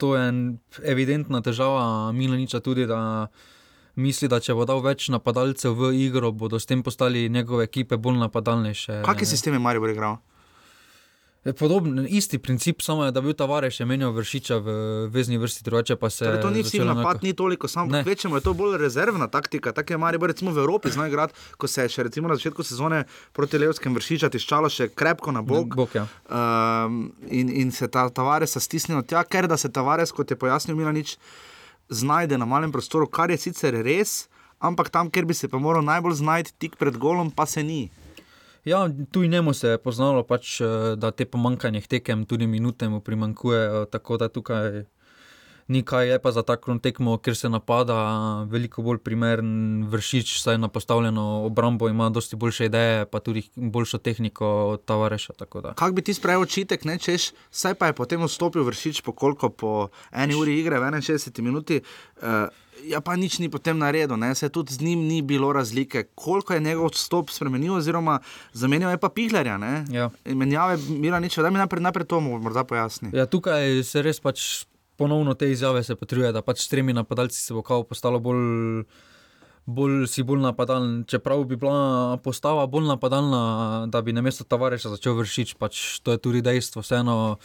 to 0.00 0.16
je 0.16 0.56
evidentna 0.82 1.42
težava 1.44 2.12
Milaniča 2.16 2.62
tudi. 2.64 2.88
Misli, 4.00 4.30
da 4.30 4.38
če 4.40 4.54
bo 4.56 4.64
dal 4.64 4.80
več 4.80 5.08
napadalcev 5.12 5.74
v 5.76 5.90
igro, 6.06 6.30
bodo 6.32 6.60
s 6.62 6.64
tem 6.64 6.80
postali 6.82 7.28
njegove 7.28 7.66
ekipe 7.66 7.98
bolj 8.00 8.20
napadalnejše. 8.22 9.02
Kakšne 9.04 9.26
sisteme 9.28 9.58
je 9.58 9.64
Marijo 9.66 9.90
igral? 9.90 10.20
Podoben, 11.58 12.06
isti 12.08 12.38
princip, 12.38 12.82
samo 12.82 13.04
je, 13.04 13.10
da 13.10 13.20
bi 13.20 13.30
bil 13.30 13.34
ta 13.34 13.46
vareš 13.48 13.78
imel 13.80 14.10
vršiča 14.12 14.56
v 14.60 14.72
vezni 15.08 15.38
vrsti, 15.40 15.62
drugače 15.64 15.96
pa 15.96 16.10
se. 16.10 16.24
Torej, 16.24 16.40
to 16.42 16.50
ni 16.50 16.62
vsi 16.62 16.78
napad, 16.78 17.00
enako. 17.00 17.18
ni 17.22 17.32
toliko, 17.32 17.68
samo 17.68 18.02
večemo 18.06 18.36
je 18.36 18.42
to 18.44 18.52
bolj 18.54 18.76
rezervna 18.78 19.28
taktika. 19.28 19.72
Tako 19.72 19.92
je 19.92 19.98
Marijo, 19.98 20.26
recimo 20.26 20.52
v 20.52 20.58
Evropi, 20.58 20.90
znaj 20.90 21.10
grad, 21.10 21.32
ko 21.56 21.66
se 21.66 21.82
je 21.82 21.88
še 21.88 22.02
recimo 22.02 22.28
na 22.28 22.36
začetku 22.36 22.62
sezone 22.62 23.04
proti 23.32 23.58
Levskem 23.58 23.96
vršiča 23.96 24.28
tiščalo 24.28 24.68
še 24.68 24.90
krepko 24.92 25.32
na 25.32 25.40
bok. 25.42 25.72
bok 25.76 25.94
ja. 25.94 26.04
um, 26.28 27.06
in, 27.30 27.48
in 27.48 27.72
se 27.72 27.88
ta 27.88 28.04
tavares 28.12 28.58
stisnil 28.60 29.00
tja, 29.02 29.24
ker 29.24 29.48
da 29.48 29.56
se 29.56 29.72
tavares, 29.72 30.12
kot 30.12 30.30
je 30.30 30.36
pojasnil 30.36 30.76
Milanič, 30.76 31.16
znajde 31.88 32.36
na 32.36 32.44
malem 32.44 32.72
prostoru, 32.72 33.08
kar 33.08 33.32
je 33.32 33.40
sicer 33.40 33.80
res, 33.80 34.28
ampak 34.60 34.92
tam, 34.92 35.08
kjer 35.08 35.24
bi 35.24 35.34
se 35.34 35.48
pa 35.48 35.56
moral 35.56 35.88
najbolj 35.88 36.20
znajti 36.20 36.52
tik 36.58 36.76
pred 36.76 37.00
golom, 37.00 37.32
pa 37.32 37.48
se 37.48 37.64
ni. 37.64 37.88
Ja, 38.64 38.88
tu 39.10 39.22
in 39.24 39.30
njemu 39.30 39.54
se 39.54 39.68
je 39.68 39.78
poznalo, 39.78 40.22
pač, 40.22 40.60
eh, 40.60 40.96
da 40.96 41.10
te 41.10 41.24
pomankanje 41.24 41.80
tekem, 41.80 42.26
tudi 42.26 42.46
minute 42.46 42.88
mu 42.88 43.00
primankuje. 43.00 43.86
Tako 43.90 44.16
da 44.16 44.28
tukaj 44.28 44.84
ni 45.70 45.82
kaj, 45.86 46.08
je 46.08 46.18
pa 46.18 46.32
za 46.34 46.42
tako 46.42 46.74
tekmo, 46.82 47.14
ker 47.22 47.36
se 47.36 47.48
napada, 47.48 47.96
veliko 48.50 48.82
bolj 48.82 48.98
primeren 49.06 49.84
vršič, 49.90 50.32
saj 50.42 50.58
na 50.58 50.68
postavljeno 50.68 51.44
obrambo 51.46 51.88
ima 51.88 52.08
dosti 52.10 52.36
boljše 52.36 52.66
ideje, 52.66 53.04
pa 53.06 53.20
tudi 53.20 53.44
boljšo 53.54 53.98
tehniko 53.98 54.48
od 54.74 54.84
Tavareša. 54.84 55.32
Kaj 55.74 55.92
bi 55.92 56.02
ti 56.02 56.14
spravil 56.14 56.42
očitek, 56.42 56.84
ne 56.84 56.98
češ, 56.98 57.30
saj 57.50 57.78
pa 57.78 57.86
je 57.86 57.98
potem 58.02 58.26
vstopil 58.26 58.66
vršič 58.66 59.02
po 59.06 59.12
koliko, 59.12 59.48
po 59.48 59.88
eni 60.10 60.34
uri 60.34 60.58
igre, 60.58 60.80
v 60.80 60.90
61 60.90 61.40
minuti. 61.40 61.80
Uh, 62.18 62.50
ja, 62.84 63.00
pa 63.00 63.16
nič 63.16 63.38
ni 63.38 63.48
potem 63.48 63.78
naredil, 63.78 64.16
ne? 64.16 64.34
se 64.34 64.48
tudi 64.48 64.74
z 64.74 64.80
njim 64.80 65.04
ni 65.08 65.22
bilo 65.22 65.52
razlike, 65.52 66.04
koliko 66.14 66.54
je 66.54 66.60
njegov 66.60 66.86
odstop 66.86 67.30
spremenil, 67.30 67.74
oziroma 67.74 68.18
zamenjal 68.52 68.90
je 68.90 68.98
pa 68.98 69.08
pihlerja. 69.08 69.58
Ja. 69.90 70.10
Menjave, 70.24 70.78
mira 70.88 71.20
nič, 71.20 71.36
da 71.36 71.50
mi 71.50 71.58
najprej, 71.58 71.82
najprej 71.82 72.06
to 72.06 72.20
morda 72.20 72.64
pojasni. 72.64 73.10
Ja, 73.12 73.26
tukaj 73.26 73.82
se 73.84 74.02
res 74.02 74.20
pač 74.20 74.64
ponovno 75.00 75.34
te 75.34 75.50
izjave 75.50 75.82
se 75.84 75.96
potrebuje, 75.96 76.32
da 76.32 76.42
pač 76.44 76.64
s 76.64 76.68
tremi 76.68 76.92
napadalci 76.92 77.38
se 77.40 77.54
bo 77.56 77.62
kao 77.62 77.84
postalo 77.88 78.20
bolj. 78.20 78.84
Bolj 79.70 80.06
si 80.10 80.24
bolj 80.26 80.40
napadalen, 80.40 81.04
čeprav 81.06 81.44
bi 81.46 81.54
bila 81.60 82.16
postava 82.24 82.64
bolj 82.66 82.88
napadalna, 82.88 83.86
da 83.92 84.00
bi 84.02 84.10
na 84.12 84.22
mesto 84.24 84.42
Tavareša 84.42 84.96
začel 84.96 85.14
vršiti, 85.14 85.54
pač 85.60 86.00
to 86.02 86.16
je 86.16 86.18
tudi 86.18 86.40
dejstvo. 86.42 86.82
Vseeno, 86.82 87.36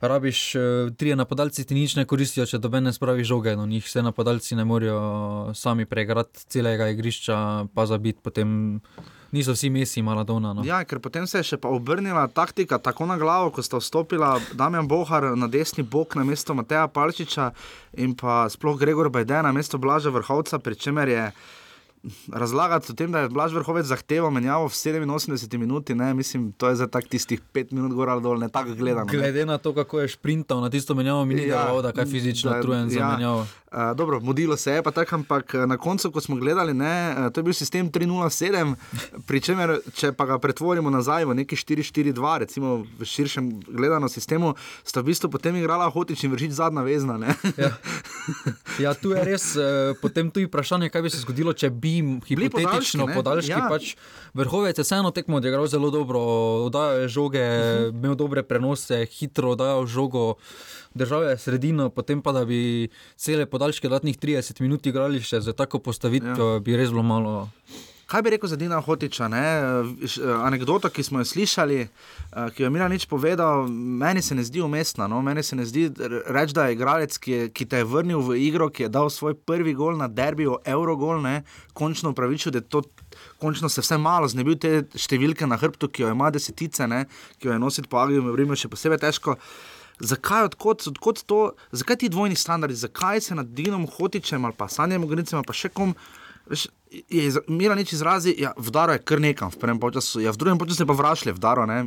rabiš 0.00 0.54
uh, 0.54 0.62
trije 0.96 1.16
napadalci, 1.16 1.64
ti 1.64 1.74
nič 1.74 1.96
ne 1.96 2.04
koristijo, 2.04 2.46
če 2.46 2.58
dobe 2.58 2.80
ne 2.80 2.92
spravi 2.92 3.24
žoge. 3.24 3.56
No, 3.56 3.66
njih 3.66 3.84
vse 3.84 4.02
napadalci 4.02 4.56
ne 4.56 4.64
morejo 4.64 5.52
sami 5.54 5.86
preigrati 5.86 6.46
celega 6.48 6.88
igrišča, 6.94 7.66
pa 7.74 7.86
zabiti 7.86 8.20
potem. 8.22 8.80
Niso 9.34 9.52
vsi 9.56 9.68
mesi 9.74 10.02
Maradona. 10.06 10.52
No. 10.54 10.62
Ja, 10.64 10.78
ker 10.86 11.00
potem 11.02 11.26
se 11.26 11.40
je 11.42 11.48
še 11.48 11.56
obrnila 11.66 12.22
taktika 12.30 12.78
tako 12.78 13.08
na 13.10 13.16
glavo, 13.18 13.50
ko 13.50 13.62
sta 13.62 13.80
vstopila 13.82 14.36
Damjan 14.54 14.86
Bohar 14.88 15.32
na 15.36 15.48
desni 15.50 15.82
bok 15.82 16.14
na 16.16 16.24
mesto 16.24 16.54
Mateja 16.54 16.86
Palčiča 16.86 17.50
in 17.98 18.14
pa 18.14 18.46
sploh 18.48 18.78
Gregor 18.78 19.10
Bajden 19.10 19.44
na 19.44 19.52
mesto 19.52 19.82
Blaža 19.82 20.14
Vrhovca, 20.14 20.62
pri 20.62 20.78
čemer 20.78 21.10
je 21.10 21.24
razlagati 22.32 22.92
o 22.92 22.94
tem, 22.94 23.12
da 23.12 23.24
je 23.24 23.28
Blaž 23.28 23.54
Vrhovec 23.54 23.86
zahteval 23.86 24.30
menjavo 24.30 24.68
v 24.68 24.72
87 24.72 25.58
minuti, 25.58 25.94
ne, 25.94 26.14
mislim, 26.14 26.52
to 26.52 26.68
je 26.68 26.76
za 26.76 26.86
tak 26.86 27.08
tistih 27.08 27.40
5 27.54 27.72
minut 27.72 27.92
gor 27.92 28.08
ali 28.08 28.22
dol, 28.22 28.38
ne 28.38 28.48
tako 28.48 28.74
gledano. 28.74 29.06
Glede 29.06 29.46
na 29.46 29.58
to, 29.58 29.74
kako 29.74 30.00
je 30.00 30.08
šprintal 30.08 30.60
na 30.60 30.70
tisto 30.70 30.94
menjavo, 30.94 31.24
mi 31.24 31.34
ni 31.34 31.46
ja, 31.46 31.64
dalo, 31.64 31.82
da 31.82 31.92
je 31.96 32.06
fizično 32.06 32.58
utrujen 32.58 32.90
za 32.90 33.00
ja, 33.00 33.10
menjavo. 33.12 33.46
Uh, 33.76 33.96
dobro, 33.96 34.20
modilo 34.20 34.56
se 34.56 34.72
je 34.72 34.82
pa 34.82 34.90
tako, 34.90 35.14
ampak 35.14 35.54
na 35.54 35.76
koncu, 35.76 36.10
ko 36.10 36.20
smo 36.20 36.36
gledali, 36.36 36.74
ne, 36.74 37.14
to 37.34 37.40
je 37.40 37.44
bil 37.44 37.52
sistem 37.52 37.90
307, 37.92 38.74
pri 39.26 39.40
čemer, 39.40 39.74
če 39.92 40.14
pa 40.16 40.24
ga 40.24 40.38
pretvorimo 40.40 40.88
nazaj 40.90 41.26
v 41.28 41.34
neki 41.42 41.58
442, 41.60 42.38
recimo 42.40 42.86
v 42.96 43.04
širšem 43.04 43.50
gledano 43.68 44.08
sistemu, 44.08 44.54
sta 44.80 45.04
v 45.04 45.12
bistvu 45.12 45.28
potem 45.28 45.60
igrala 45.60 45.90
hotič 45.92 46.24
in 46.24 46.32
vršič 46.32 46.56
zadnja 46.56 46.86
vezna. 46.88 47.20
Ja. 47.60 47.76
ja, 48.88 48.94
tu 48.96 49.12
je 49.12 49.20
res, 49.28 49.44
uh, 49.60 49.92
potem 50.00 50.32
tu 50.32 50.40
je 50.40 50.48
vprašanje, 50.48 50.88
kaj 50.88 51.04
bi 51.04 51.12
se 51.12 51.20
zgodilo, 51.20 51.52
če 51.52 51.68
bi 51.68 52.00
hipotetično 52.24 53.10
podaljški. 53.12 53.52
Ja. 53.52 53.68
Pač 53.68 53.92
vrhovec 54.32 54.80
je 54.80 54.88
vseeno 54.88 55.12
tekmo 55.12 55.36
odigral 55.36 55.68
zelo 55.68 55.92
dobro, 55.92 56.24
oddajal 56.64 57.04
je 57.04 57.12
žoge, 57.12 57.44
uh 57.44 57.60
mhm. 57.60 57.92
-huh. 57.92 58.00
imel 58.00 58.16
dobre 58.16 58.40
prenose, 58.42 59.04
hitro 59.04 59.52
oddajal 59.52 59.84
žogo. 59.84 60.40
Držal 60.96 61.28
je 61.28 61.36
sredino, 61.38 61.90
potem 61.92 62.22
pa 62.24 62.32
da 62.32 62.44
bi 62.48 62.88
cele 63.16 63.46
podaljške 63.46 63.88
dodatnih 63.88 64.16
30 64.18 64.62
minut 64.64 64.86
igrali 64.86 65.20
še 65.20 65.42
za 65.44 65.52
tako 65.52 65.82
postavitev, 65.84 66.40
ja. 66.40 66.62
bi 66.64 66.76
res 66.76 66.94
bilo 66.94 67.04
malo. 67.04 67.44
Kaj 68.06 68.22
bi 68.22 68.30
rekel 68.30 68.48
za 68.48 68.56
Dina 68.56 68.78
Hotiča? 68.80 69.26
Ne? 69.28 69.42
Anekdota, 70.44 70.92
ki 70.94 71.02
smo 71.02 71.18
jo 71.18 71.24
slišali, 71.26 71.78
eh, 71.82 72.50
ki 72.54 72.62
jo 72.62 72.66
je 72.66 72.70
Mila 72.70 72.86
nič 72.88 73.06
povedal, 73.10 73.66
meni 73.68 74.22
se 74.22 74.34
ne 74.34 74.44
zdi 74.46 74.62
umestna. 74.62 75.08
No? 75.10 75.22
Meni 75.22 75.42
se 75.42 75.56
ne 75.56 75.66
zdi 75.66 75.90
reči, 76.26 76.54
da 76.54 76.66
je 76.66 76.78
igralec, 76.78 77.18
ki, 77.18 77.32
je, 77.32 77.48
ki 77.50 77.66
te 77.66 77.82
je 77.82 77.84
vrnil 77.84 78.22
v 78.22 78.38
igro, 78.46 78.70
ki 78.70 78.86
je 78.86 78.88
dal 78.88 79.10
svoj 79.10 79.34
prvi 79.34 79.74
gol 79.74 79.98
na 79.98 80.06
derbiju, 80.06 80.60
Eurogol, 80.64 81.18
ne? 81.22 81.42
končno 81.74 82.14
upravičil, 82.14 82.52
da 82.52 82.62
je 82.62 82.68
to. 82.70 82.82
Končno 83.40 83.68
se 83.68 83.80
vse 83.80 83.98
malo 83.98 84.28
znebil 84.28 84.54
te 84.54 84.84
številke 84.94 85.46
na 85.46 85.56
hrbtu, 85.56 85.88
ki 85.88 86.02
jo 86.02 86.12
ima 86.14 86.30
desetice, 86.30 86.86
ne? 86.86 87.06
ki 87.40 87.48
jo 87.48 87.56
je 87.56 87.58
nositi 87.58 87.88
po 87.88 87.98
Aviju, 87.98 88.22
v 88.22 88.36
Rimu 88.38 88.54
še 88.54 88.70
posebej 88.70 89.02
težko. 89.02 89.34
Zakaj, 90.00 90.50
odkot, 90.50 90.82
odkot 90.90 91.22
to, 91.24 91.40
zakaj 91.72 91.96
ti 91.96 92.08
dvojni 92.12 92.36
standardi, 92.36 92.76
zakaj 92.76 93.20
se 93.20 93.34
nad 93.34 93.46
Dinom 93.46 93.86
Hotičem 93.88 94.44
ali 94.44 94.54
pa 94.56 94.68
Sanjem 94.68 95.04
Ogrincem 95.04 95.38
ali 95.38 95.46
pa 95.48 95.56
še 95.56 95.70
kom 95.72 95.94
veš, 96.46 96.66
je 97.08 97.32
imela 97.48 97.74
neč 97.74 97.92
izrazi, 97.92 98.34
ja, 98.38 98.52
vdaro 98.56 98.92
je 98.92 99.02
kar 99.04 99.20
nekam, 99.20 99.50
v 99.50 99.60
prvem 99.60 99.80
času, 99.92 100.20
ja, 100.20 100.32
v 100.32 100.40
drugem 100.40 100.60
času 100.68 100.84
je 100.84 100.88
pa 100.88 100.96
vrašle, 100.96 101.32
vdaro. 101.32 101.66
Ne? 101.66 101.86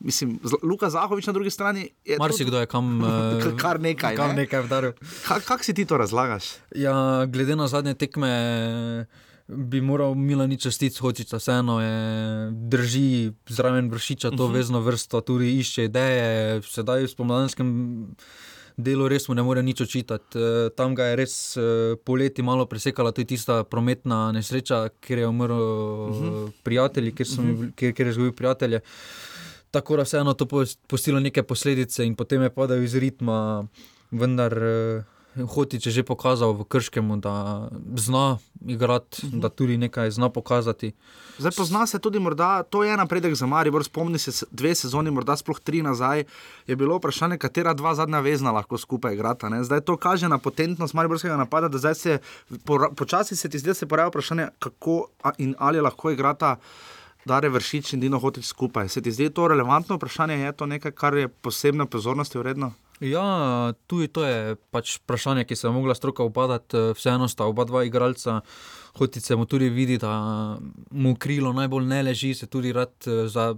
Mislim, 0.00 0.38
Luka 0.62 0.90
Zahovič 0.90 1.26
na 1.26 1.32
drugi 1.32 1.50
strani 1.50 1.88
je. 2.04 2.16
Mar 2.18 2.32
si 2.32 2.44
kdo 2.44 2.60
je 2.60 2.66
kam. 2.66 3.00
Uh, 3.00 3.56
kar 3.56 3.80
nekaj. 3.80 4.16
Kam 4.16 4.34
ne? 4.34 4.44
nekaj 4.44 4.64
vdaril. 4.64 4.92
Kako 5.28 5.44
kak 5.46 5.64
si 5.64 5.74
ti 5.74 5.84
to 5.84 5.96
razlagaš? 6.00 6.56
Ja, 6.74 7.26
glede 7.28 7.56
na 7.56 7.68
zadnje 7.68 7.94
tekme. 7.94 9.06
Bi 9.50 9.80
moral 9.80 10.14
Milan 10.14 10.56
čestiti, 10.56 10.98
hočica, 10.98 11.36
vseeno 11.36 11.80
je, 11.80 12.50
drži 12.50 13.32
zraven 13.48 13.90
vršiča 13.90 14.30
to 14.30 14.34
uh 14.34 14.40
mhm. 14.40 14.50
-huh. 14.50 14.56
vezno 14.56 14.80
vrsto, 14.80 15.20
tudi 15.20 15.58
išče 15.58 15.84
ideje, 15.84 16.62
sedaj 16.62 17.02
v 17.02 17.08
spomladanskem 17.08 17.68
delu 18.76 19.08
res 19.08 19.28
mu 19.28 19.34
ne 19.34 19.42
more 19.42 19.62
nič 19.62 19.80
očitati. 19.80 20.38
Eh, 20.38 20.70
tam 20.76 20.94
ga 20.94 21.10
je 21.10 21.16
res 21.16 21.34
eh, 21.56 21.96
poleti 22.04 22.42
malo 22.42 22.66
presekala 22.66 23.12
tudi 23.12 23.36
tista 23.36 23.64
prometna 23.64 24.32
nesreča, 24.32 24.88
ker 25.00 25.18
je 25.18 25.28
umrl 25.28 25.52
uh 25.52 26.10
mhm. 26.10 26.28
-huh. 26.28 26.50
prijatelj, 26.62 27.14
ker, 27.14 27.26
uh 27.26 27.44
-huh. 27.44 27.72
ker, 27.74 27.92
ker 27.92 28.06
je 28.06 28.10
izgubil 28.10 28.32
prijatelje. 28.32 28.80
Tako 29.70 29.96
da 29.96 30.02
vseeno 30.02 30.34
to 30.34 30.46
postilo 30.86 31.20
neke 31.20 31.42
posledice 31.42 32.04
in 32.04 32.14
potem 32.14 32.42
je 32.42 32.50
padal 32.50 32.82
iz 32.82 32.94
ritma, 32.94 33.66
vendar. 34.10 34.52
Uh, 34.52 35.19
Hotič 35.38 35.86
je 35.86 35.92
že 35.92 36.02
pokazal 36.02 36.58
v 36.58 36.66
Krškem, 36.66 37.06
da 37.22 37.68
zna 37.94 38.42
igrati, 38.66 39.26
uh 39.26 39.32
-huh. 39.32 39.40
da 39.40 39.48
tudi 39.48 39.76
nekaj 39.78 40.10
zna 40.10 40.28
pokazati. 40.28 40.92
Zdaj 41.38 41.52
pozna 41.56 41.86
se 41.86 41.98
tudi, 41.98 42.18
morda, 42.18 42.62
to 42.62 42.84
je 42.84 42.96
napredek 42.96 43.34
za 43.34 43.46
Marijo. 43.46 43.82
Spomni 43.82 44.18
se 44.18 44.46
dve 44.50 44.74
sezoni, 44.74 45.10
morda 45.10 45.36
sploh 45.36 45.60
tri 45.60 45.82
nazaj, 45.82 46.24
je 46.66 46.76
bilo 46.76 46.96
vprašanje, 46.96 47.38
katera 47.38 47.74
dva 47.74 47.94
zadnja 47.94 48.20
vezna 48.20 48.50
lahko 48.50 48.78
skupaj 48.78 49.14
igrata. 49.14 49.62
Zdaj 49.62 49.80
to 49.80 49.96
kaže 49.96 50.28
na 50.28 50.38
potentnost 50.38 50.94
Mariborskega 50.94 51.36
napada, 51.36 51.68
da 51.68 51.78
zdaj 51.78 51.94
se 51.94 52.18
počasi 52.96 53.36
se 53.36 53.48
ti 53.48 53.58
da 53.58 53.74
se 53.74 53.86
poraja 53.86 54.08
vprašanje, 54.08 54.48
kako 54.58 55.06
in 55.38 55.54
ali 55.58 55.80
lahko 55.80 56.10
igrata. 56.10 56.56
Dare 57.24 57.48
vršič 57.48 57.92
in 57.92 58.00
Dino 58.00 58.18
Hotič 58.18 58.46
skupaj. 58.46 58.88
Se 58.88 59.02
ti 59.02 59.12
zdi 59.12 59.30
to 59.30 59.48
relevantno 59.48 59.96
vprašanje? 59.96 60.34
Je 60.34 60.52
to 60.52 60.66
nekaj, 60.66 60.92
kar 60.92 61.14
je 61.14 61.28
posebna 61.28 61.86
pozornost 61.86 62.34
vredno? 62.34 62.72
Ja, 63.00 63.72
tudi 63.88 64.10
to 64.12 64.26
je 64.28 64.56
pač 64.68 64.98
vprašanje, 65.00 65.46
ki 65.48 65.56
se 65.56 65.66
je 65.66 65.72
mogla 65.72 65.94
stroka 65.96 66.22
upadati. 66.22 66.76
Eh, 66.76 66.92
vseeno 66.92 67.28
sta 67.28 67.46
oba 67.48 67.64
dva 67.64 67.84
igralca, 67.84 68.40
hoče 68.98 69.20
se 69.20 69.36
mu 69.36 69.46
tudi 69.48 69.70
vidi, 69.72 69.96
da 69.98 70.58
mu 70.90 71.14
krilo 71.16 71.52
najbolj 71.52 71.86
ne 71.86 72.02
leži, 72.02 72.34
se 72.34 72.46
tudi 72.46 72.72
rad, 72.72 72.92
eh, 73.06 73.24
za, 73.28 73.54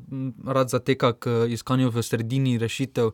rad 0.47 0.71
zateka 0.71 1.13
k 1.13 1.27
iskanju 1.49 1.91
v 1.91 2.03
sredini 2.03 2.59
rešitev. 2.59 3.11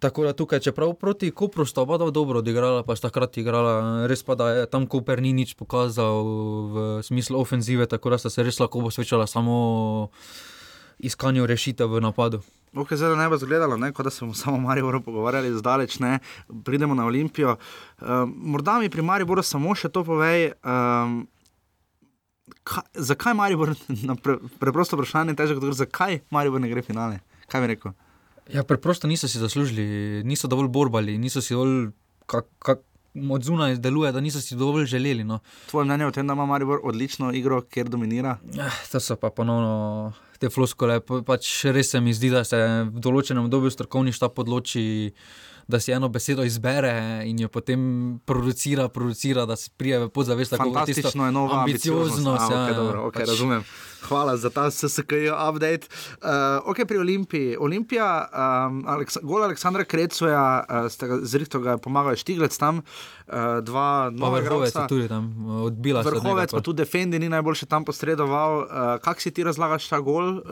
Tako 0.00 0.24
da 0.24 0.32
tukaj, 0.32 0.60
čeprav 0.60 0.94
proti 0.94 1.30
Kopru 1.30 1.66
sta 1.66 1.80
oba 1.80 1.98
dva 1.98 2.10
dobro 2.10 2.38
odigrala, 2.38 2.82
pa 2.82 2.96
sta 2.96 3.08
hkrati 3.08 3.40
igrala, 3.40 4.06
res 4.06 4.22
pa 4.22 4.34
da 4.34 4.50
je 4.50 4.66
tam 4.66 4.86
Koper 4.86 5.20
ni 5.22 5.32
nič 5.32 5.54
pokazal 5.56 6.24
v 6.72 7.02
smislu 7.02 7.40
ofenzive, 7.40 7.86
tako 7.86 8.10
da 8.10 8.18
sta 8.18 8.30
se 8.30 8.42
res 8.42 8.60
lahko 8.60 8.80
posvečala 8.80 9.26
samo 9.26 10.08
iskanju 10.98 11.46
rešitev 11.46 11.88
v 11.92 12.00
napadu. 12.00 12.40
Ok, 12.74 12.92
zdaj 12.92 13.16
ne 13.16 13.28
bo 13.28 13.36
izgledalo, 13.36 13.78
kot 13.92 14.04
da 14.04 14.10
smo 14.10 14.34
samo 14.34 14.58
Marijo 14.60 15.00
pogovarjali, 15.00 15.54
zdaleč 15.58 15.98
ne, 15.98 16.18
pridemo 16.64 16.94
na 16.94 17.06
Olimpijo. 17.06 17.56
Um, 18.00 18.34
morda 18.36 18.78
mi 18.78 18.90
pri 18.90 19.02
Marijo 19.02 19.42
samo 19.42 19.74
še 19.74 19.88
to 19.88 20.04
povej. 20.04 20.52
Um, 20.64 21.26
kaj, 22.64 22.82
zakaj 22.94 23.34
Marijo, 23.34 23.74
na 24.08 24.16
pre, 24.16 24.36
preprosto 24.58 24.96
vprašanje, 24.96 25.34
težko 25.34 25.56
odgovoriti, 25.56 25.84
zakaj 25.84 26.20
Marijo 26.30 26.58
ne 26.58 26.68
gre 26.68 26.82
finale? 26.82 27.22
Kaj 27.48 27.64
bi 27.64 27.72
rekel? 27.74 27.94
Ja, 28.52 28.62
preprosto 28.62 29.08
niso 29.08 29.28
si 29.28 29.38
zaslužili, 29.38 30.22
niso 30.24 30.48
dovolj 30.48 30.68
borbali, 30.68 31.18
niso 31.18 31.42
si 31.42 31.54
dovolj. 31.54 31.90
Kak, 32.26 32.46
kak, 32.58 32.82
Od 33.16 33.44
zunaj 33.44 33.78
deluje, 33.80 34.10
da 34.12 34.20
niso 34.20 34.42
si 34.44 34.56
dovolj 34.60 34.84
želeli. 34.92 35.24
No. 35.24 35.38
Tvoje 35.70 35.86
mnenje 35.88 36.06
o 36.06 36.10
tem, 36.12 36.26
da 36.26 36.34
ima 36.36 36.44
Maribor 36.46 36.82
odlično 36.84 37.30
igro, 37.32 37.62
ker 37.62 37.88
dominira? 37.88 38.36
Eh, 38.60 38.80
to 38.92 39.00
so 39.00 39.16
pa 39.16 39.30
ponovno 39.30 40.12
te 40.40 40.50
floskole. 40.52 41.00
Pač 41.00 41.50
res 41.72 41.92
se 41.94 42.00
mi 42.00 42.14
zdi, 42.16 42.30
da 42.34 42.44
se 42.46 42.60
v 42.88 43.02
določenem 43.02 43.46
obdobju 43.46 43.72
strokovni 43.74 44.14
štab 44.16 44.38
odloči, 44.44 45.12
da 45.66 45.80
si 45.82 45.90
eno 45.92 46.08
besedo 46.12 46.44
izbere 46.46 47.24
in 47.26 47.40
jo 47.42 47.48
potem 47.50 47.80
producira, 48.24 48.86
producira 48.88 49.46
da 49.50 49.56
se 49.58 49.72
prije 49.76 50.04
v 50.06 50.08
podzavest. 50.14 50.54
Fantastično 50.56 51.26
je 51.26 51.34
novo, 51.34 51.54
ambiciozno. 51.58 52.36
Okay, 52.38 52.70
ja, 52.70 52.86
okay, 53.08 53.24
pač... 53.24 53.28
Razumem. 53.34 53.66
Hvala 54.08 54.36
za 54.36 54.50
ta 54.50 54.70
SSKJ 54.70 55.34
update. 55.48 55.86
Uh, 56.22 56.62
ok, 56.70 56.86
pri 56.86 56.98
Olimpiji. 56.98 57.56
Olimpija, 57.60 58.28
um, 58.30 58.84
Aleks 58.86 59.18
gol 59.22 59.42
Aleksandra 59.42 59.84
Krecoja, 59.84 60.64
uh, 60.68 61.20
zrihto 61.22 61.60
ga 61.60 61.74
je 61.74 61.78
pomagal 61.78 62.16
Štiglec 62.16 62.58
tam. 62.58 62.82
Uh, 63.26 63.58
dva 63.62 64.10
nova 64.14 64.38
vrhovec 64.38 64.74
je 64.74 64.86
tudi 64.88 65.08
tam 65.08 65.26
odbila. 65.66 66.02
Vrhovec 66.06 66.54
pa 66.54 66.60
tudi 66.60 66.84
Defendi 66.84 67.18
ni 67.18 67.28
najboljše 67.28 67.66
tam 67.66 67.84
posredoval. 67.84 68.58
Uh, 68.58 68.66
kak 69.02 69.20
si 69.20 69.30
ti 69.34 69.44
razlagaš 69.44 69.88
ta 69.88 69.98
gol, 69.98 70.38
uh, 70.38 70.42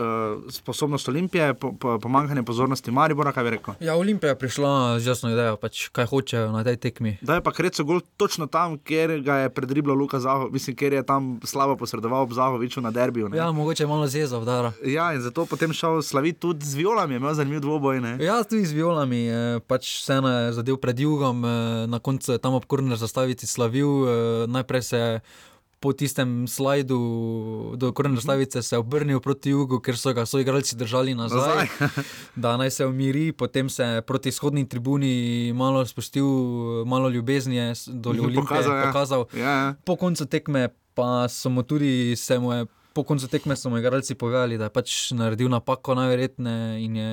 sposobnost 0.51 1.09
Olimpije, 1.09 1.55
po, 1.55 1.73
po, 1.73 1.99
pomankanje 1.99 2.43
pozornosti 2.43 2.91
Maribora, 2.91 3.33
kaj 3.33 3.45
bi 3.45 3.51
rekel? 3.51 3.75
Ja, 3.81 3.95
Olimpija 3.95 4.35
je 4.35 4.39
prišla 4.39 4.99
z 4.99 5.07
jasno 5.07 5.31
idejo, 5.31 5.57
pač, 5.57 5.89
kaj 5.95 6.11
hočejo 6.11 6.51
na 6.53 6.65
tej 6.65 6.77
tekmi. 6.77 7.17
Da 7.23 7.39
je 7.39 7.45
pa 7.47 7.53
Kreco 7.55 7.85
gol 7.85 8.01
točno 8.17 8.47
tam, 8.47 8.79
kjer 8.79 9.21
ga 9.23 9.45
je 9.47 9.55
predriblo 9.55 9.95
Luka 9.95 10.21
Zahovič, 10.21 10.53
mislim, 10.53 10.77
ker 10.77 10.93
je 10.93 11.03
tam 11.07 11.39
slabo 11.45 11.77
posredoval 11.77 12.27
ob 12.27 12.33
Zahoviču 12.33 12.81
na 12.81 12.91
derbiju. 12.91 13.31
Ja, 13.35 13.44
mogoče 13.53 13.87
malo 13.87 14.07
zezal, 14.07 14.45
da. 14.45 14.73
Ja, 14.85 15.13
in 15.15 15.21
zato 15.21 15.47
potem 15.47 15.73
šel 15.73 16.03
slaviti 16.03 16.39
tudi 16.41 16.67
z 16.67 16.75
violami, 16.75 17.17
imel 17.17 17.35
zanimiv 17.35 17.61
dvoboj. 17.61 18.01
Ne? 18.01 18.17
Ja, 18.21 18.43
tudi 18.45 18.67
z 18.67 18.73
violami, 18.73 19.27
eh, 19.29 19.61
pač 19.67 20.05
se 20.05 20.15
je 20.15 20.53
zadev 20.53 20.77
pred 20.77 21.01
jugom, 21.01 21.45
eh, 21.45 21.87
na 21.87 21.99
koncu 21.99 22.39
tam 22.39 22.55
obkorner 22.55 22.97
zastaviti 22.97 23.47
slavil, 23.47 23.89
eh, 23.89 24.47
najprej 24.47 24.83
se 24.83 24.99
je. 24.99 25.21
Po 25.85 25.93
tistem 25.93 26.49
slajdu, 26.49 26.97
do 27.77 27.93
korene 27.93 28.17
stavice, 28.17 28.63
se 28.63 28.79
obrnil 28.79 29.21
proti 29.21 29.51
jugu, 29.51 29.83
ker 29.85 29.99
so 30.01 30.15
ga 30.17 30.25
svoji 30.27 30.43
igralci 30.43 30.77
držali 30.77 31.15
nazaj, 31.15 31.69
da 32.43 32.57
naj 32.57 32.71
se 32.71 32.87
umiri, 32.87 33.33
potem 33.33 33.69
se 33.69 33.85
je 33.85 34.03
proti 34.03 34.31
vzhodni 34.31 34.65
tribuni 34.69 35.53
malo 35.53 35.85
spustil, 35.87 36.25
malo 36.87 37.09
ljubezni 37.09 37.75
do 37.87 38.13
ljudi 38.17 38.35
pokazal. 38.35 38.77
Ja. 38.77 38.87
pokazal. 38.87 39.25
Ja, 39.37 39.51
ja. 39.51 39.75
Po 39.85 39.97
koncu 39.97 40.25
tekme 40.25 40.69
pa 40.95 41.29
so 41.29 41.51
mu 41.51 41.63
tudi 41.63 42.17
se 42.17 42.39
mu 42.39 42.53
je 42.53 42.67
po 42.95 43.03
koncu 43.05 43.29
tekme 43.29 43.57
smo 43.57 43.79
igralci 43.79 44.15
povedali, 44.15 44.59
da 44.59 44.71
je 44.71 44.75
pač 44.75 45.13
naredil 45.13 45.51
napako, 45.51 45.99
najverjetneje 45.99 46.85
in 46.85 46.97
je 46.97 47.13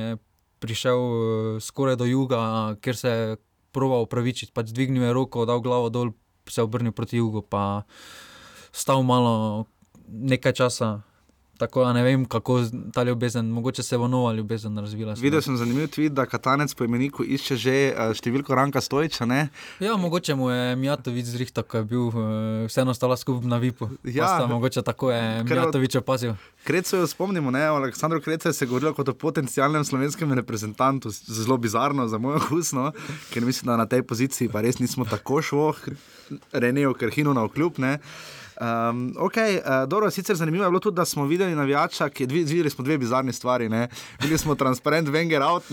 prišel 0.62 1.00
uh, 1.02 1.58
skoraj 1.58 1.98
do 1.98 2.06
juga, 2.06 2.78
ker 2.82 2.96
se 2.96 3.10
je 3.10 3.38
proval 3.74 4.06
upravičiti, 4.06 4.54
pač 4.54 4.70
dvignil 4.70 5.10
je 5.10 5.14
roko, 5.18 5.46
dal 5.50 5.64
glavo 5.64 5.90
dol, 5.90 6.14
se 6.46 6.62
obrnil 6.62 6.94
proti 6.94 7.18
jugu, 7.18 7.42
pa 7.42 7.84
stal 8.72 9.02
malo 9.04 9.66
nekaj 10.08 10.54
časa. 10.54 11.02
Tako 11.62 11.84
da 11.84 11.94
ne 11.94 12.02
vem, 12.04 12.26
kako 12.26 12.64
ta 12.94 13.04
ljubezen, 13.04 13.46
mogoče 13.46 13.84
se 13.84 13.98
bo 13.98 14.08
nova 14.08 14.34
ljubezen 14.34 14.78
razvila. 14.78 15.14
Videl 15.14 15.42
sem 15.42 15.58
zanimiv 15.58 15.92
tweet, 15.94 16.10
da 16.10 16.26
Katanec 16.26 16.74
po 16.74 16.84
imeniku 16.84 17.22
išče 17.22 17.56
že 17.56 17.74
uh, 17.92 18.16
številko 18.18 18.58
Ranka 18.58 18.82
Stojča. 18.82 19.28
Ne? 19.30 19.44
Ja, 19.80 19.94
mogoče 19.94 20.34
mu 20.36 20.50
je 20.50 20.76
Mijatovič 20.82 21.30
zrihtal, 21.36 21.68
ko 21.70 21.84
je 21.84 21.86
bil 21.92 22.08
uh, 22.08 22.24
vseeno 22.66 22.96
stala 22.98 23.14
skupaj 23.14 23.46
na 23.46 23.62
Vipu. 23.62 23.92
Ja. 24.10 24.32
Sta, 24.32 24.50
mogoče 24.50 24.82
tako 24.82 25.12
je 25.14 25.22
Mijatovič 25.46 26.00
opazil. 26.02 26.34
Kreco 26.66 27.04
jo 27.04 27.06
spomnimo, 27.14 27.54
ne? 27.54 27.62
o 27.70 27.78
Aleksandru 27.78 28.24
Krecu 28.26 28.50
se 28.50 28.66
je 28.66 28.70
govorilo 28.74 28.96
kot 28.98 29.14
o 29.14 29.14
potencialnem 29.14 29.86
slovenskem 29.86 30.34
reprezentantu, 30.34 31.14
zelo 31.14 31.62
bizarno 31.62 32.10
za 32.10 32.18
moj 32.18 32.42
okus, 32.42 32.74
no? 32.74 32.90
ker 33.30 33.46
mislim, 33.46 33.70
da 33.70 33.78
na 33.78 33.86
tej 33.86 34.02
poziciji 34.02 34.50
pa 34.50 34.66
res 34.66 34.82
nismo 34.82 35.06
tako 35.06 35.46
šlo, 35.46 35.76
Renejo 36.54 36.98
Krhinu 36.98 37.38
na 37.38 37.46
okljub. 37.46 37.78
Ne? 37.78 38.00
Um, 38.62 39.14
okay, 39.18 39.58
uh, 39.58 39.88
dobro, 39.88 40.12
sicer 40.12 40.36
zanimivo 40.36 40.64
je 40.64 40.70
bilo 40.70 40.80
tudi, 40.80 40.96
da 40.96 41.06
smo 41.06 41.26
videli 41.26 41.56
navijača, 41.56 42.10
ki 42.10 42.28
dvi, 42.28 42.44
videli 42.44 42.70
smo 42.70 42.84
dve 42.84 42.98
bizarni 42.98 43.34
stvari. 43.34 43.70
Ne? 43.70 43.88
Videli 44.20 44.38
smo 44.38 44.56
transparent 44.56 45.10
Wenger 45.10 45.42
out, 45.44 45.64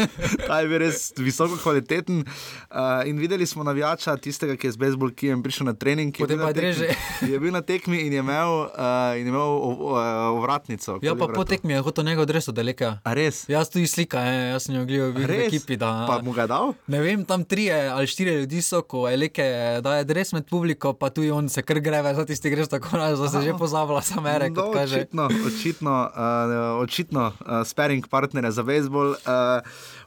ta 0.48 0.60
je 0.60 0.68
bil 0.68 0.78
res 0.78 1.12
visoko 1.16 1.56
kvaliteten. 1.56 2.24
Uh, 2.70 2.78
in 3.04 3.18
videli 3.18 3.46
smo 3.46 3.60
navijača, 3.62 4.16
tistega, 4.16 4.56
ki 4.56 4.66
je 4.66 4.72
z 4.72 4.76
bejzbol 4.78 5.10
kijem 5.10 5.42
prišel 5.42 5.66
na 5.66 5.74
trening, 5.74 6.08
ki 6.08 6.22
je 6.22 6.26
bil, 6.28 6.40
tekmi, 6.48 6.88
je 7.32 7.38
bil 7.38 7.52
na 7.52 7.60
tekmi 7.60 8.00
in 8.00 8.12
je 8.12 8.18
imel, 8.18 8.52
uh, 8.64 8.72
in 9.12 9.22
je 9.22 9.28
imel 9.28 9.40
ov- 9.42 9.82
ov- 9.82 10.00
ovratnico. 10.38 10.98
Ja, 11.02 11.12
pa 11.14 11.28
po 11.28 11.44
tekmi 11.44 11.72
je 11.72 11.80
hotel 11.80 12.04
njegov 12.04 12.22
adreso, 12.22 12.52
da 12.52 12.60
je 12.60 12.66
leka. 12.66 12.98
A 13.04 13.12
res? 13.12 13.44
Jaz 13.46 13.68
tudi 13.68 13.86
slika, 13.86 14.20
je, 14.20 14.48
jaz 14.48 14.62
sem 14.62 14.74
jo 14.74 14.84
gledal 14.84 15.12
v 15.12 15.28
ekipi. 15.42 15.76
Da, 15.76 16.06
Pa 16.08 16.22
mu 16.22 16.32
ga 16.32 16.46
dal? 16.46 16.72
Ne 16.86 17.00
vem, 17.00 17.24
tam 17.24 17.44
tri 17.44 17.68
ali 17.68 18.06
štiri 18.06 18.38
ljudi 18.38 18.62
so, 18.62 18.80
ko 18.82 19.04
je 19.04 19.16
leke, 19.18 19.44
da 19.84 19.98
je 19.98 20.04
dres 20.04 20.32
med 20.32 20.48
publiko, 20.48 20.92
pa 20.92 21.10
tudi 21.10 21.28
on 21.30 21.48
se 21.48 21.60
kar 21.62 21.76
greve, 21.78 22.14
zdaj 22.14 22.37
ti 22.40 22.50
greš 22.50 22.68
tako, 22.68 22.98
da 22.98 23.28
se 23.28 23.42
že 23.42 23.54
pozabila 23.58 24.02
sam 24.02 24.26
ere, 24.26 24.50
No, 24.50 24.70
očitno, 24.70 25.28
očitno, 25.46 26.10
uh, 26.14 26.82
očitno 26.82 27.32
uh, 27.40 27.66
sparing 27.66 28.08
partnere 28.08 28.50
za 28.50 28.62
bejzbol. 28.62 29.10
Uh, 29.10 29.18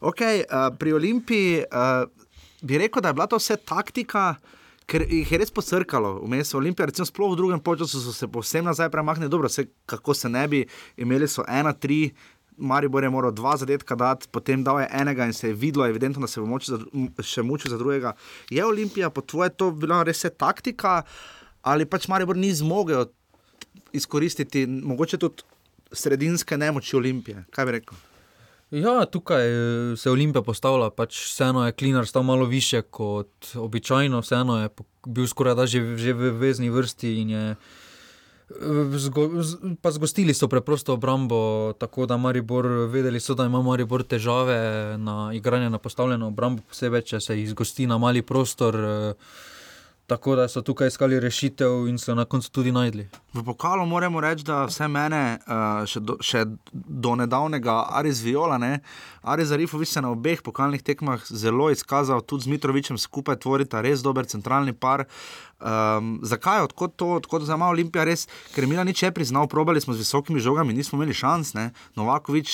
okay, 0.02 0.44
uh, 0.44 0.78
pri 0.78 0.94
Olimpiji 0.94 1.64
uh, 1.64 2.10
bi 2.62 2.78
rekel, 2.78 3.02
da 3.02 3.10
je 3.10 3.14
bila 3.14 3.28
to 3.28 3.38
vse 3.38 3.58
taktika. 3.58 4.36
Ker 4.92 5.06
jih 5.08 5.30
je 5.32 5.38
res 5.40 5.52
posrkalo, 5.54 6.18
vmes 6.26 6.50
Olimpija, 6.58 6.90
recimo, 6.90 7.06
sploh 7.08 7.32
v 7.32 7.38
drugem 7.40 7.62
času 7.64 8.02
so 8.02 8.12
se 8.12 8.28
povsem 8.28 8.66
nazaj 8.66 8.90
premaknili, 8.90 9.30
dobro, 9.30 9.50
se, 9.50 9.70
kako 9.86 10.14
se 10.14 10.30
ne 10.30 10.48
bi, 10.48 10.66
imeli 10.98 11.28
so 11.28 11.46
ena, 11.48 11.72
tri, 11.74 12.12
Maribor 12.58 13.04
je 13.04 13.10
moral 13.10 13.32
dva 13.32 13.58
zadetka 13.58 13.96
dati, 13.96 14.28
potem 14.32 14.64
dal 14.64 14.82
je 14.82 14.88
enega 14.92 15.26
in 15.26 15.34
se 15.34 15.48
je 15.48 15.54
videlo, 15.54 15.88
evidentno, 15.88 16.22
da 16.22 16.28
se 16.28 16.42
bo 16.42 16.46
močil 16.46 16.78
za, 16.78 17.24
še 17.24 17.42
mučil 17.42 17.72
za 17.72 17.78
drugega. 17.78 18.14
Je 18.50 18.66
Olimpija 18.66 19.10
po 19.10 19.22
tvoje 19.22 19.50
to 19.50 19.72
bila 19.72 20.04
res 20.04 20.26
taktika 20.38 21.02
ali 21.62 21.86
pač 21.86 22.08
Maribor 22.08 22.38
ni 22.38 22.54
zmogel 22.54 23.06
izkoristiti 23.94 24.66
mogoče 24.68 25.18
tudi 25.18 25.44
sredinske 25.92 26.58
nemoči 26.58 26.96
Olimpije. 26.96 27.44
Kaj 27.52 27.66
bi 27.66 27.72
rekel? 27.72 27.98
Ja, 28.72 29.06
tukaj 29.06 29.48
eh, 29.48 29.96
se 29.98 30.12
Olimpija 30.12 30.42
postavila, 30.42 30.90
pač 30.90 31.18
vseeno 31.26 31.66
je 31.66 31.72
Klinar 31.76 32.08
stal 32.08 32.24
malo 32.24 32.46
više 32.46 32.82
kot 32.82 33.52
običajno, 33.56 34.22
vseeno 34.24 34.62
je 34.62 34.70
bil 35.06 35.28
skoraj 35.28 35.56
da 35.56 35.66
že, 35.68 35.98
že 35.98 36.14
v 36.14 36.32
vezni 36.40 36.70
vrsti 36.70 37.16
in 37.22 37.30
je. 37.30 37.44
eh, 37.52 38.98
Zgo, 38.98 39.44
z, 39.44 39.76
pa 39.82 39.92
zgostili 39.92 40.34
so 40.34 40.48
preprosto 40.48 40.94
obrambo, 40.94 41.74
tako 41.80 42.06
da 42.06 42.18
Maribor, 42.18 42.68
vedeli 42.88 43.20
so, 43.20 43.36
da 43.36 43.46
ima 43.46 43.62
Maribor 43.62 44.04
težave 44.04 44.98
na 44.98 45.32
igranje 45.34 45.70
na 45.70 45.78
postavljeno 45.78 46.28
obrambo, 46.28 46.64
posebej 46.70 47.02
če 47.02 47.20
se 47.20 47.40
jih 47.40 47.50
zgosti 47.50 47.88
na 47.88 47.98
mali 47.98 48.22
prostor. 48.22 48.76
eh, 48.76 49.14
Tako 50.12 50.36
da 50.36 50.48
so 50.48 50.62
tukaj 50.62 50.88
iskali 50.88 51.20
rešitev 51.20 51.88
in 51.88 51.98
so 51.98 52.16
na 52.16 52.26
koncu 52.26 52.52
tudi 52.52 52.72
najdli. 52.72 53.06
V 53.34 53.44
pokalu 53.46 53.86
moramo 53.86 54.20
reči, 54.22 54.44
da 54.44 54.66
vse 54.68 54.88
mene, 54.92 55.40
uh, 55.48 55.86
še, 55.88 56.02
do, 56.04 56.18
še 56.20 56.42
do 56.74 57.14
nedavnega, 57.16 57.78
Aris 57.96 58.20
Viola, 58.20 58.58
ne, 58.60 58.82
Aris 59.22 59.48
Zarifovič 59.48 59.90
se 59.90 60.02
na 60.02 60.10
obeh 60.10 60.42
pokalnih 60.42 60.82
tekmah 60.82 61.22
zelo 61.30 61.70
izkazal, 61.72 62.22
tudi 62.22 62.44
z 62.44 62.54
Mitrovičem 62.56 62.98
skupaj 62.98 63.38
tvorita 63.44 63.82
res 63.82 64.02
dober 64.02 64.26
centralni 64.26 64.74
par. 64.74 65.06
Um, 65.62 66.16
zakaj, 66.26 66.64
odkot 66.66 66.96
to, 66.98 67.06
odkot 67.22 67.44
za 67.46 67.54
malo 67.54 67.76
Olimpija 67.76 68.02
res, 68.02 68.26
ker 68.56 68.66
Milan 68.66 68.88
nič 68.90 69.04
je 69.04 69.12
priznal, 69.14 69.46
probali 69.46 69.82
smo 69.82 69.94
z 69.94 70.02
visokimi 70.02 70.42
žogami, 70.42 70.74
nismo 70.74 70.98
imeli 70.98 71.14
šans, 71.14 71.54
ne. 71.54 71.70
Novakovič 71.94 72.50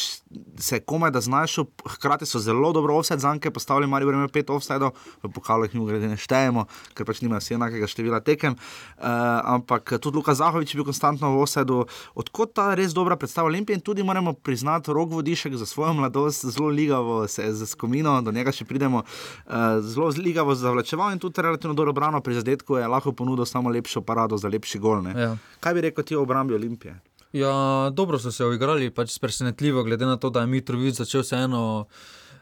se 0.60 0.76
je 0.76 0.84
komaj 0.84 1.14
da 1.16 1.22
znašel, 1.24 1.70
hkrati 1.88 2.28
so 2.28 2.42
zelo 2.44 2.74
dobro 2.76 2.98
offset 3.00 3.24
zanke 3.24 3.52
postavili, 3.52 3.88
Marijo 3.88 4.12
ima 4.12 4.28
pet 4.28 4.50
offsetov, 4.50 4.92
v 5.24 5.32
pokalu 5.32 5.70
jih 5.70 5.76
mi 5.76 5.86
grede 5.88 6.10
ne 6.12 6.18
štejemo, 6.20 6.66
ker 7.00 7.08
pač 7.08 7.24
nimajo 7.24 7.40
vsi 7.40 7.56
enakega 7.56 7.88
števila 7.88 8.20
tekem, 8.20 8.60
uh, 8.60 9.08
ampak 9.56 9.96
tudi 10.04 10.20
Luka 10.20 10.36
Zahovič 10.36 10.76
je 10.76 10.82
bil 10.82 10.90
konstantno 10.92 11.32
v 11.32 11.48
offsetu, 11.48 11.86
odkot 12.12 12.52
ta 12.60 12.74
res 12.76 12.92
dobra 12.92 13.16
predstava 13.16 13.48
Olimpije 13.48 13.80
in 13.80 13.86
tudi 13.88 14.04
moramo 14.04 14.36
priznati 14.36 14.92
rok 14.92 15.16
vodišek 15.16 15.56
za 15.56 15.66
svojo 15.66 15.96
mladost, 15.96 16.44
zelo 16.58 16.70
ligavo 16.70 17.28
se 17.28 17.44
je 17.44 17.54
z 17.54 17.66
skomino, 17.66 18.22
do 18.22 18.32
njega 18.32 18.52
še 18.52 18.66
pridemo, 18.66 19.04
uh, 19.04 19.54
zelo 19.82 20.10
ligavo 20.18 20.56
zavlačeval 20.56 21.14
in 21.14 21.20
tudi 21.20 21.42
relativno 21.42 21.74
dobro 21.74 21.94
brano 21.94 22.22
pri 22.22 22.42
zadetku 22.42 22.78
je 22.78 22.88
lahko 22.88 23.12
ponudil 23.12 23.46
samo 23.46 23.70
lepšo 23.70 24.02
parado 24.02 24.38
za 24.38 24.50
lepši 24.50 24.80
gol. 24.80 25.02
ne. 25.02 25.14
Ja. 25.14 25.38
Kaj 25.60 25.74
bi 25.74 25.82
rekel 25.82 26.04
ti 26.04 26.16
o 26.16 26.22
obrambi 26.22 26.54
Olimpije? 26.54 27.00
Ja, 27.34 27.90
dobro 27.94 28.20
so 28.20 28.32
se 28.32 28.46
uigrali, 28.46 28.90
pač 28.90 29.20
presenetljivo, 29.20 29.84
glede 29.84 30.06
na 30.06 30.18
to, 30.18 30.30
da 30.30 30.42
je 30.42 30.48
Mitrovic 30.48 30.96
začel 30.96 31.22
vseeno 31.22 31.86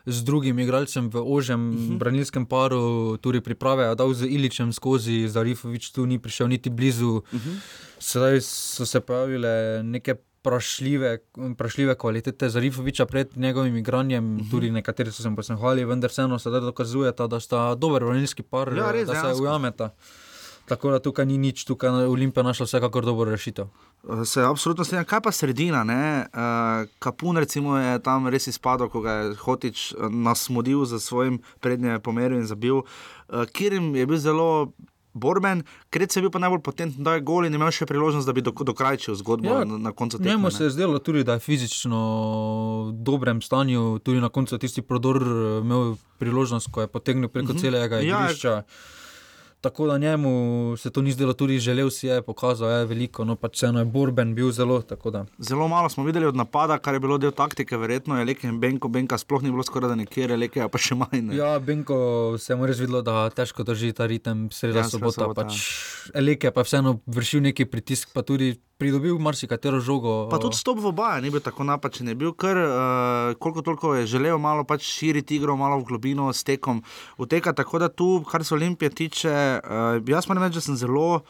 z 0.06 0.22
drugim 0.22 0.60
igralcem 0.60 1.10
v 1.10 1.18
ožjem 1.18 1.70
uh 1.70 1.76
-huh. 1.76 1.98
branilskem 1.98 2.46
paru, 2.46 3.18
tudi 3.18 3.42
priprave, 3.42 3.90
a 3.90 3.96
dal 3.96 4.14
z 4.14 4.30
Iličem 4.30 4.74
skozi, 4.74 5.28
Zarifovič 5.28 5.92
tu 5.92 6.06
ni 6.06 6.20
prišel 6.20 6.48
niti 6.48 6.70
blizu. 6.70 7.10
Uh 7.10 7.22
-huh. 7.34 7.58
Sedaj 8.00 8.42
so 8.42 8.86
se 8.86 9.00
pojavile 9.00 9.84
neke. 9.84 10.16
Prašljive, 10.46 11.18
prašljive 11.58 11.96
kvalitete 11.98 12.50
Zarifoviča 12.50 13.06
pred 13.06 13.38
njegovim 13.38 13.78
igranjem, 13.78 14.36
uh 14.36 14.42
-huh. 14.42 14.52
tudi 14.52 14.72
nekateri 14.72 15.12
so 15.12 15.24
se 15.24 15.30
mu 15.30 15.36
posmehvali, 15.36 15.86
vendar 15.86 16.10
vseeno 16.10 16.40
sedaj 16.40 16.62
dokazujeta, 16.62 17.28
da 17.28 17.40
sta 17.40 17.76
dober 17.76 18.04
branilski 18.06 18.44
par, 18.44 18.74
Ja, 18.78 18.92
res, 18.92 19.08
da 19.08 19.16
se 19.16 19.22
dejansko. 19.22 19.44
ujameta. 19.44 19.90
Tako 20.66 20.92
da 20.92 21.00
tukaj 21.00 21.26
ni 21.26 21.38
nič, 21.38 21.66
tukaj 21.66 22.02
je 22.02 22.08
Olimpija 22.08 22.44
našla 22.44 22.66
vsekakor 22.66 23.06
dobro 23.06 23.32
rešitev. 23.32 23.66
Se 24.26 24.42
absolutno 24.42 24.84
strinjam. 24.84 25.06
Kaj 25.06 25.22
pa 25.22 25.32
sredina? 25.32 25.84
ne? 25.84 26.26
Uh, 26.34 26.90
Kapun 27.00 27.38
recimo 27.38 27.78
je 27.78 28.00
tam 28.00 28.28
res 28.28 28.48
izpadel, 28.48 28.90
ko 28.90 29.02
ga 29.02 29.12
je 29.12 29.36
Hotič 29.36 29.92
eh, 29.92 29.96
nasmodil 30.10 30.86
za 30.86 31.00
svojim 31.00 31.40
prednjem 31.60 32.02
pomeril 32.02 32.38
in 32.38 32.46
zabil. 32.46 32.76
Uh, 32.76 33.46
Kirim 33.52 33.96
je 33.96 34.06
bil 34.06 34.18
zelo 34.18 34.72
borben, 35.16 35.64
Krec 35.90 36.16
je 36.16 36.22
bil 36.22 36.32
pa 36.32 36.40
najbolj 36.44 36.62
potenten, 36.62 37.04
da 37.04 37.16
je 37.16 37.24
gol 37.24 37.48
in 37.48 37.56
imel 37.56 37.72
še 37.72 37.88
priložnost, 37.88 38.28
da 38.28 38.34
bi 38.36 38.44
dok- 38.44 38.66
dokrajčil 38.68 39.16
zgodbo 39.16 39.48
Ja, 39.48 39.60
ja, 39.64 39.66
na, 39.66 39.78
na 39.78 39.92
koncu 39.92 40.20
tekme. 40.20 40.32
Njemu 40.32 40.52
se 40.52 40.68
je 40.68 40.74
zdelo 40.76 41.00
tudi, 41.00 41.24
da 41.24 41.40
je 41.40 41.40
fizično 41.40 42.02
v 42.90 42.92
dobrem 43.08 43.42
stanju, 43.42 44.00
tudi 44.04 44.22
na 44.22 44.30
koncu 44.30 44.58
tisti 44.58 44.84
prodor 44.84 45.24
eh, 45.24 45.62
imel 45.64 45.96
priložnost, 46.20 46.68
ko 46.72 46.84
je 46.84 46.88
potegnil 46.88 47.30
preko 47.30 47.52
uh 47.52 47.58
-huh. 47.58 47.62
celega 47.62 48.00
Ja, 48.00 48.26
igrišča. 48.26 48.64
Tako 49.66 49.88
da 49.88 49.98
njemu 49.98 50.32
se 50.78 50.90
to 50.90 51.02
ni 51.02 51.12
zdelo, 51.12 51.34
tudi 51.34 51.60
želel 51.60 51.90
si 51.90 52.08
je, 52.08 52.22
pokazal 52.22 52.70
je 52.72 52.86
veliko, 52.86 53.26
no 53.26 53.36
pač 53.36 53.56
vseeno 53.56 53.80
je 53.80 53.86
borben 53.88 54.36
bil 54.36 54.52
zelo. 54.52 54.78
da. 55.06 55.26
Zelo 55.40 55.68
malo 55.68 55.90
smo 55.90 56.04
videli 56.04 56.26
od 56.26 56.36
napada, 56.36 56.78
kar 56.78 56.94
je 56.94 57.00
bilo 57.00 57.18
del 57.18 57.32
taktike, 57.32 57.78
verjetno 57.78 58.20
je 58.20 58.26
Leke 58.26 58.48
in 58.48 58.60
Benko, 58.60 58.88
Benka 58.88 59.18
sploh 59.18 59.42
ni 59.42 59.50
bilo 59.50 59.64
skoraj 59.64 59.90
da 59.90 59.96
nekje, 59.96 60.38
Leke 60.38 60.68
pa 60.68 60.78
še 60.78 60.96
manj. 60.96 61.22
ne. 61.24 61.36
Ja, 61.36 61.60
Benko 61.60 61.98
se 62.38 62.56
mu 62.56 62.66
res 62.66 62.78
videlo, 62.78 63.02
da 63.02 63.30
težko 63.30 63.64
drži 63.64 63.92
ta 63.92 64.06
ritem, 64.06 64.50
sreda 64.52 64.76
Ja, 64.76 64.82
ja, 64.82 64.90
sreda 64.90 65.12
sobota. 65.12 65.22
sobota, 65.24 65.44
Pač, 65.44 66.12
Eleke 66.14 66.52
pa 66.52 66.62
je 66.62 66.66
vseeno 66.66 67.00
vršil 67.08 67.42
neki 67.42 67.66
pritisk, 67.66 68.14
pa 68.14 68.22
tudi 68.22 68.54
pridobil 68.78 69.18
marsikatero 69.20 69.80
žogo. 69.80 70.28
Pa 70.32 70.40
tudi 70.42 70.60
stop 70.60 70.80
v 70.84 70.92
obaja 70.92 71.22
ni 71.24 71.32
bil 71.32 71.44
tako 71.44 71.64
napačen, 71.64 72.12
je 72.12 72.16
bil 72.16 72.34
kar, 72.36 72.60
uh, 72.60 73.36
koliko 73.40 73.62
toliko 73.62 73.96
je 73.96 74.06
želel 74.08 74.38
malo 74.38 74.64
pač 74.68 74.84
širiti 74.84 75.40
igro, 75.40 75.56
malo 75.56 75.80
v 75.80 75.88
globino 75.92 76.28
s 76.34 76.44
tekom 76.44 76.84
uteka. 77.18 77.54
Tako 77.56 77.80
da 77.80 77.90
tu, 77.90 78.24
kar 78.28 78.44
se 78.44 78.54
Olimpije 78.56 78.90
tiče, 78.90 79.36
uh, 79.64 80.04
jaz 80.08 80.28
moram 80.28 80.44
reči, 80.44 80.60
da 80.60 80.68
sem 80.68 80.80
zelo. 80.80 81.24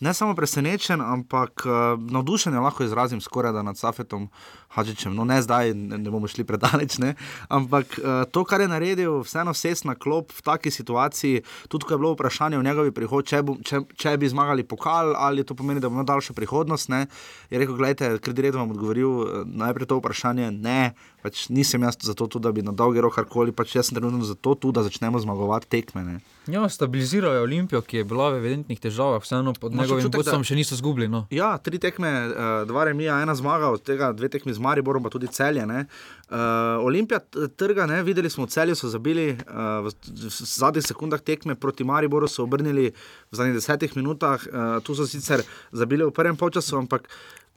Ne 0.00 0.14
samo 0.14 0.34
presenečen, 0.34 1.00
ampak 1.00 1.66
uh, 1.66 2.00
navdušen 2.10 2.54
je 2.54 2.60
lahko 2.60 2.84
izrazim 2.84 3.20
skoraj 3.20 3.52
da 3.52 3.62
nad 3.62 3.78
Safetom 3.78 4.28
Hadžičem. 4.68 5.14
No, 5.14 5.24
ne 5.24 5.42
zdaj, 5.42 5.74
ne, 5.74 5.98
ne 5.98 6.10
bomo 6.10 6.28
šli 6.28 6.44
predaleč, 6.44 6.98
ne? 6.98 7.14
ampak 7.48 7.98
uh, 7.98 8.24
to, 8.30 8.44
kar 8.44 8.60
je 8.60 8.68
naredil, 8.68 9.20
vseeno 9.26 9.52
vses 9.52 9.84
na 9.84 9.94
klop 9.94 10.32
v 10.32 10.42
taki 10.42 10.70
situaciji, 10.70 11.42
tudi 11.68 11.86
ko 11.86 11.94
je 11.94 11.98
bilo 11.98 12.14
vprašanje 12.16 12.58
o 12.58 12.62
njegovi 12.62 12.92
prihodnosti, 12.92 13.30
če, 13.30 13.42
če, 13.68 13.80
če 13.96 14.16
bi 14.18 14.30
zmagali 14.32 14.64
pokal, 14.64 15.14
ali 15.16 15.44
to 15.44 15.54
pomeni, 15.54 15.80
da 15.80 15.90
bo 15.90 16.00
imel 16.00 16.08
daljšo 16.08 16.34
prihodnost. 16.34 16.88
Ne? 16.92 17.06
Je 17.50 17.60
rekel, 17.60 17.76
gledajte, 17.76 18.16
ker 18.24 18.34
direkt 18.36 18.56
vam 18.56 18.72
odgovoril 18.72 19.12
eh, 19.22 19.44
najprej 19.46 19.90
to 19.90 20.00
vprašanje, 20.00 20.50
ne, 20.50 20.92
pač 21.22 21.46
nisem 21.48 21.82
jaz 21.86 21.96
za 22.02 22.14
to, 22.18 22.26
tu, 22.26 22.40
da 22.42 22.50
bi 22.52 22.64
na 22.66 22.74
dolgi 22.74 23.00
rok 23.02 23.14
karkoli, 23.14 23.54
pač 23.54 23.76
jaz 23.76 23.88
sem 23.88 23.98
trenutno 23.98 24.26
za 24.26 24.34
to, 24.34 24.54
tu, 24.58 24.72
da 24.74 24.82
začnemo 24.82 25.20
zmagovati 25.22 25.68
tekme. 25.70 26.02
Ne? 26.02 26.16
Ja, 26.50 26.64
stabiliziral 26.68 27.36
je 27.36 27.44
Olimpijo, 27.44 27.82
ki 27.86 28.00
je 28.00 28.06
bila 28.08 28.32
v 28.34 28.40
evidentnih 28.40 28.80
težavah, 28.82 29.22
vseeno 29.22 29.54
pod 29.54 29.76
njegovim 29.78 30.10
vodstvom 30.10 30.42
še 30.46 30.58
niso 30.58 30.78
zgubili. 30.78 31.06
No. 31.10 31.24
Ja, 31.30 31.54
tri 31.62 31.78
tekme, 31.82 32.10
uh, 32.26 32.54
dva 32.66 32.88
remija, 32.90 33.20
ena 33.22 33.36
zmaga, 33.38 33.70
od 33.70 33.84
tega 33.86 34.10
dve 34.16 34.32
tekmi 34.32 34.54
z 34.54 34.62
Mariborom, 34.62 35.04
pa 35.06 35.12
tudi 35.14 35.30
celje. 35.30 35.62
Uh, 35.62 36.82
Olimpija 36.82 37.20
trga, 37.56 37.86
ne, 37.86 38.00
videli 38.02 38.30
smo, 38.32 38.48
v 38.48 38.54
celju 38.56 38.74
so 38.78 38.90
zabili, 38.90 39.30
uh, 39.36 39.86
v, 39.86 39.94
v 39.94 40.32
zadnjih 40.32 40.88
sekundah 40.90 41.22
tekme 41.22 41.54
proti 41.54 41.86
Mariboru 41.86 42.26
so 42.26 42.42
obrnili 42.42 42.90
v 42.90 43.38
zadnjih 43.38 43.60
desetih 43.60 43.94
minutah, 43.94 44.42
uh, 44.50 44.80
tu 44.82 44.98
so 44.98 45.06
sicer 45.06 45.46
zabili 45.70 46.02
v 46.08 46.10
prvem 46.10 46.34
polčasu, 46.34 46.82
ampak 46.82 47.06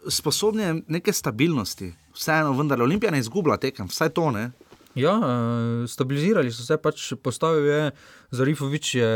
sposobni 0.10 0.84
neke 0.88 1.14
stabilnosti. 1.14 1.94
Vseeno, 2.16 2.54
vendar 2.58 2.82
Olimpija 2.82 3.12
ne 3.12 3.20
izgublja 3.20 3.58
tekem, 3.58 3.88
vsaj 3.92 4.10
to 4.16 4.30
ne. 4.32 4.50
Ja, 4.96 5.16
eh, 5.20 5.88
stabilizirali 5.88 6.52
so 6.52 6.64
se, 6.64 6.78
pač 6.78 7.14
postavil 7.24 7.66
je 7.68 7.92
Zarifovič, 8.32 8.96
je 8.96 9.10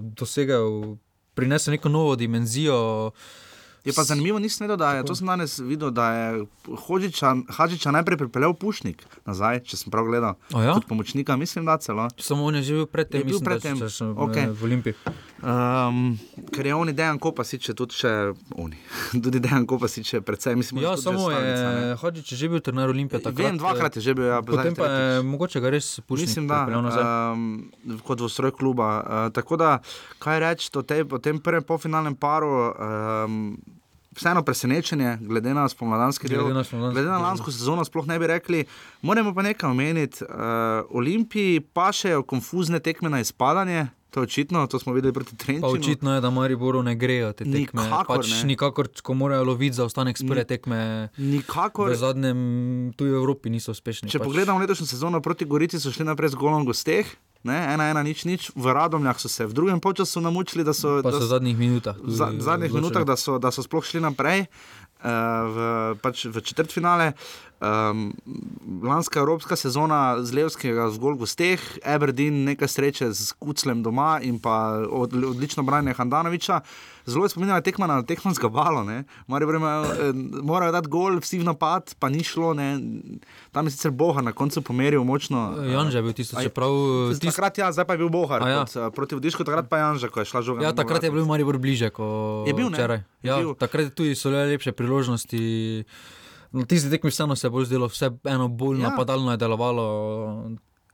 dosegel, 0.00 0.96
prinesel 1.34 1.76
neko 1.76 1.92
novo 1.92 2.16
dimenzijo. 2.16 3.12
Je 3.86 3.94
pa 3.94 4.02
zanimivo, 4.02 4.38
nisem 4.42 4.66
vedel, 4.66 4.76
da 4.76 4.92
je 4.98 5.04
to 5.06 5.14
sem 5.14 5.26
danes 5.26 5.58
videl, 5.62 5.90
da 5.94 6.10
je 6.12 6.46
Hadžiča 7.48 7.94
najprej 7.94 8.18
pripeljal 8.18 8.54
Pušnik 8.58 9.06
nazaj, 9.26 9.60
če 9.66 9.78
sem 9.78 9.92
prav 9.94 10.06
gledal. 10.08 10.34
Ja? 10.50 10.74
Kot 10.74 10.86
pomočnika, 10.90 11.36
mislim, 11.38 11.66
da 11.66 11.76
celo. 11.82 12.08
Samo 12.18 12.46
on 12.46 12.58
je 12.58 12.62
že 12.66 12.74
bil 12.80 12.86
predtem, 12.90 13.20
Je 13.20 13.24
bil 13.24 13.38
mislim, 13.38 13.46
pred 13.46 13.62
da, 13.62 13.68
tem. 13.68 13.78
če 13.78 13.90
sem 13.90 14.10
Okej. 14.10 14.46
okay. 14.46 14.54
v 14.54 14.66
Olimpiji. 14.68 14.94
Um, 15.46 16.18
ker 16.54 16.66
je 16.66 16.74
oni 16.74 16.94
dejan 16.96 17.18
Kopasič, 17.22 17.68
je 17.70 17.74
tudi 17.78 17.98
še 17.98 18.12
oni. 18.58 18.78
tudi 19.24 19.42
dejan 19.42 19.66
Kopasič 19.68 20.14
je 20.16 20.20
predvsem, 20.24 20.58
mislim, 20.58 20.82
Ja, 20.82 20.94
tudi 20.94 21.02
že 21.02 21.08
samo 21.10 21.30
stalnica, 21.30 21.68
ne. 21.70 21.82
je 21.86 21.96
Hodžič 22.02 22.34
že 22.34 22.50
bil 22.50 22.62
trener 22.64 22.90
Olimpije. 22.90 23.22
Takrat, 23.22 23.38
Vem, 23.38 23.60
dvakrat 23.60 23.98
je 23.98 24.02
že 24.02 24.16
bil, 24.18 24.30
ja, 24.30 24.40
Potem 24.42 24.74
pa 24.74 24.90
je 24.90 25.22
mogoče 25.26 25.62
ga 25.62 25.70
res 25.74 26.00
pušiti. 26.06 26.34
Mislim, 26.34 26.50
da 26.50 26.66
um, 26.66 27.70
kot 28.06 28.22
v 28.22 28.30
stroj 28.30 28.54
kluba. 28.54 28.88
Uh, 28.98 29.28
tako 29.34 29.58
da, 29.60 29.78
kaj 30.22 30.42
reči 30.42 30.70
o, 30.74 30.82
tej, 30.82 31.06
o 31.06 31.22
tem 31.22 31.38
prvem 31.42 31.62
polfinalnem 31.66 32.14
paru, 32.18 32.72
um, 32.74 33.54
vseeno 34.16 34.42
presenečenje, 34.42 35.18
glede 35.20 35.54
na 35.54 35.68
spomladanski 35.68 36.28
del. 36.28 36.40
Glede 36.42 36.54
na 36.54 36.64
spomladanski 36.64 36.94
glede 36.94 37.10
na 37.10 37.18
lansko 37.18 37.52
sezono, 37.52 37.84
sploh 37.84 38.06
ne 38.06 38.18
bi 38.18 38.26
rekli. 38.26 38.64
Moramo 39.02 39.34
pa 39.34 39.42
nekaj 39.42 39.70
omeniti. 39.70 40.24
Uh, 40.24 40.88
Olimpiji 40.90 41.60
pa 41.60 41.92
še 41.92 42.16
konfuzne 42.26 42.80
tekme 42.80 43.12
na 43.12 43.20
izpadanje. 43.20 43.86
To 44.16 44.20
je 44.20 44.24
očitno, 44.24 44.66
to 44.66 44.78
smo 44.78 44.94
videli 44.96 45.12
proti 45.12 45.36
Trenčinu. 45.36 45.60
Pa 45.60 45.68
očitno 45.68 46.14
je, 46.14 46.20
da 46.24 46.30
Mariboru 46.30 46.82
ne 46.82 46.94
grejo 46.96 47.32
te 47.36 47.44
tekme. 47.44 47.82
Nikakor 47.82 48.16
pač 48.16 48.30
ne. 48.30 48.44
nikakor, 48.48 48.88
ko 49.02 49.14
morajo 49.14 49.44
loviti 49.44 49.76
za 49.76 49.84
ostanek 49.84 50.16
s 50.16 50.24
prve 50.24 50.44
tekme, 50.48 51.08
Nikakor. 51.18 51.92
v 51.92 51.98
zadnjem 52.00 52.38
tuji 52.96 53.12
Evropi 53.12 53.52
niso 53.52 53.76
uspešni. 53.76 54.08
Če 54.08 54.18
pač. 54.18 54.24
pogledamo 54.24 54.62
letošnjo 54.64 54.86
sezono 54.88 55.20
proti 55.20 55.44
Gorici, 55.44 55.76
so 55.76 55.92
šli 55.92 56.08
naprej 56.08 56.32
z 56.32 56.40
golom 56.40 56.64
gosteh. 56.64 57.04
Ne, 57.46 57.58
ena, 57.70 57.84
ena, 57.86 58.02
nič, 58.02 58.24
nič. 58.24 58.50
V 58.52 58.66
Radomljah 58.68 59.14
so 59.16 59.28
se 59.28 59.46
v 59.46 59.52
drugem 59.52 59.78
času 59.94 60.18
namučili, 60.20 60.62
da 60.62 60.72
so, 60.72 60.98
Pa 60.98 61.08
da 61.08 61.16
so 61.16 61.22
v 61.22 61.30
zadnjih 61.30 61.56
minutah. 61.56 61.94
v 61.96 62.10
za- 62.10 62.34
zadnjih 62.34 62.72
minutah, 62.72 63.04
da 63.04 63.14
so, 63.14 63.38
da 63.38 63.48
so 63.48 63.62
sploh 63.62 63.80
šli 63.80 64.00
naprej 64.00 64.50
uh, 64.98 65.06
v, 65.46 65.56
pač 65.96 66.26
v 66.26 66.36
četrtfinale. 66.40 67.12
Um, 67.56 68.12
lanska 68.84 69.20
evropska 69.20 69.56
sezona 69.56 70.20
z 70.20 70.32
Levskega 70.32 70.90
zgolj 70.92 71.16
gosteh, 71.16 71.60
Aberdeen 71.80 72.44
nekaj 72.44 72.68
sreče 72.68 73.08
z 73.16 73.32
Kuclem 73.32 73.80
doma 73.82 74.20
in 74.20 74.36
pa 74.36 74.84
od, 74.90 75.14
odlično 75.16 75.62
branje 75.64 75.94
Handanoviča. 75.96 76.60
Zelo 77.06 77.24
je 77.24 77.28
spominjala 77.32 77.60
tekma 77.64 77.86
na 77.86 78.02
tekmo 78.02 78.34
z 78.34 78.38
Gabalo. 78.38 78.84
Morajo 80.42 80.72
dati 80.72 80.88
gol, 80.88 81.16
vsi 81.16 81.38
v 81.38 81.44
napad, 81.48 81.94
pa 81.98 82.08
ni 82.08 82.20
šlo. 82.24 82.52
Ne. 82.54 82.76
Tam 83.52 83.66
je 83.66 83.70
sicer 83.70 83.90
Boha 83.90 84.20
na 84.20 84.32
koncu 84.36 84.60
pomeril 84.60 85.04
močno. 85.04 85.54
eh, 85.56 85.72
Janža 85.72 85.98
je 85.98 86.02
bil 86.02 86.12
tisto, 86.12 86.36
Aj, 86.36 86.44
čeprav 86.44 86.70
Tist... 87.08 87.20
tisto. 87.22 87.32
Takrat 87.32 87.58
ja, 87.58 87.72
zdaj 87.72 87.86
pa 87.86 87.94
je 87.94 87.98
bil 88.04 88.10
Bohar 88.12 88.42
A 88.42 88.48
ja. 88.48 88.64
kot, 88.64 88.92
proti 88.92 89.14
Vodišku, 89.16 89.44
takrat 89.48 89.68
pa 89.70 89.78
Janža, 89.78 90.12
ko 90.12 90.20
je 90.20 90.28
šla 90.28 90.42
žoga. 90.42 90.60
Ja, 90.60 90.76
takrat 90.76 91.00
je 91.02 91.10
bil 91.10 91.24
Maribor 91.24 91.56
bliže 91.56 91.88
kot 91.88 92.44
Je 92.44 92.52
bil, 92.52 92.68
včeraj. 92.68 93.00
Je 93.22 93.32
Ja, 93.32 93.40
takrat 93.56 93.94
tudi 93.96 94.12
so 94.12 94.28
bile 94.28 94.44
lepše 94.52 94.76
priložnosti. 94.76 95.84
Na 96.52 96.64
tisti 96.66 96.90
tekmi 96.90 97.10
vseeno 97.10 97.36
se 97.36 97.46
je 97.46 97.50
bolj 97.50 97.64
zdelo, 97.64 97.88
vse 97.88 98.10
eno 98.24 98.48
bolj 98.48 98.80
Ja. 98.80 98.90
napadalno 98.90 99.30
je 99.30 99.36
delovalo. 99.36 99.86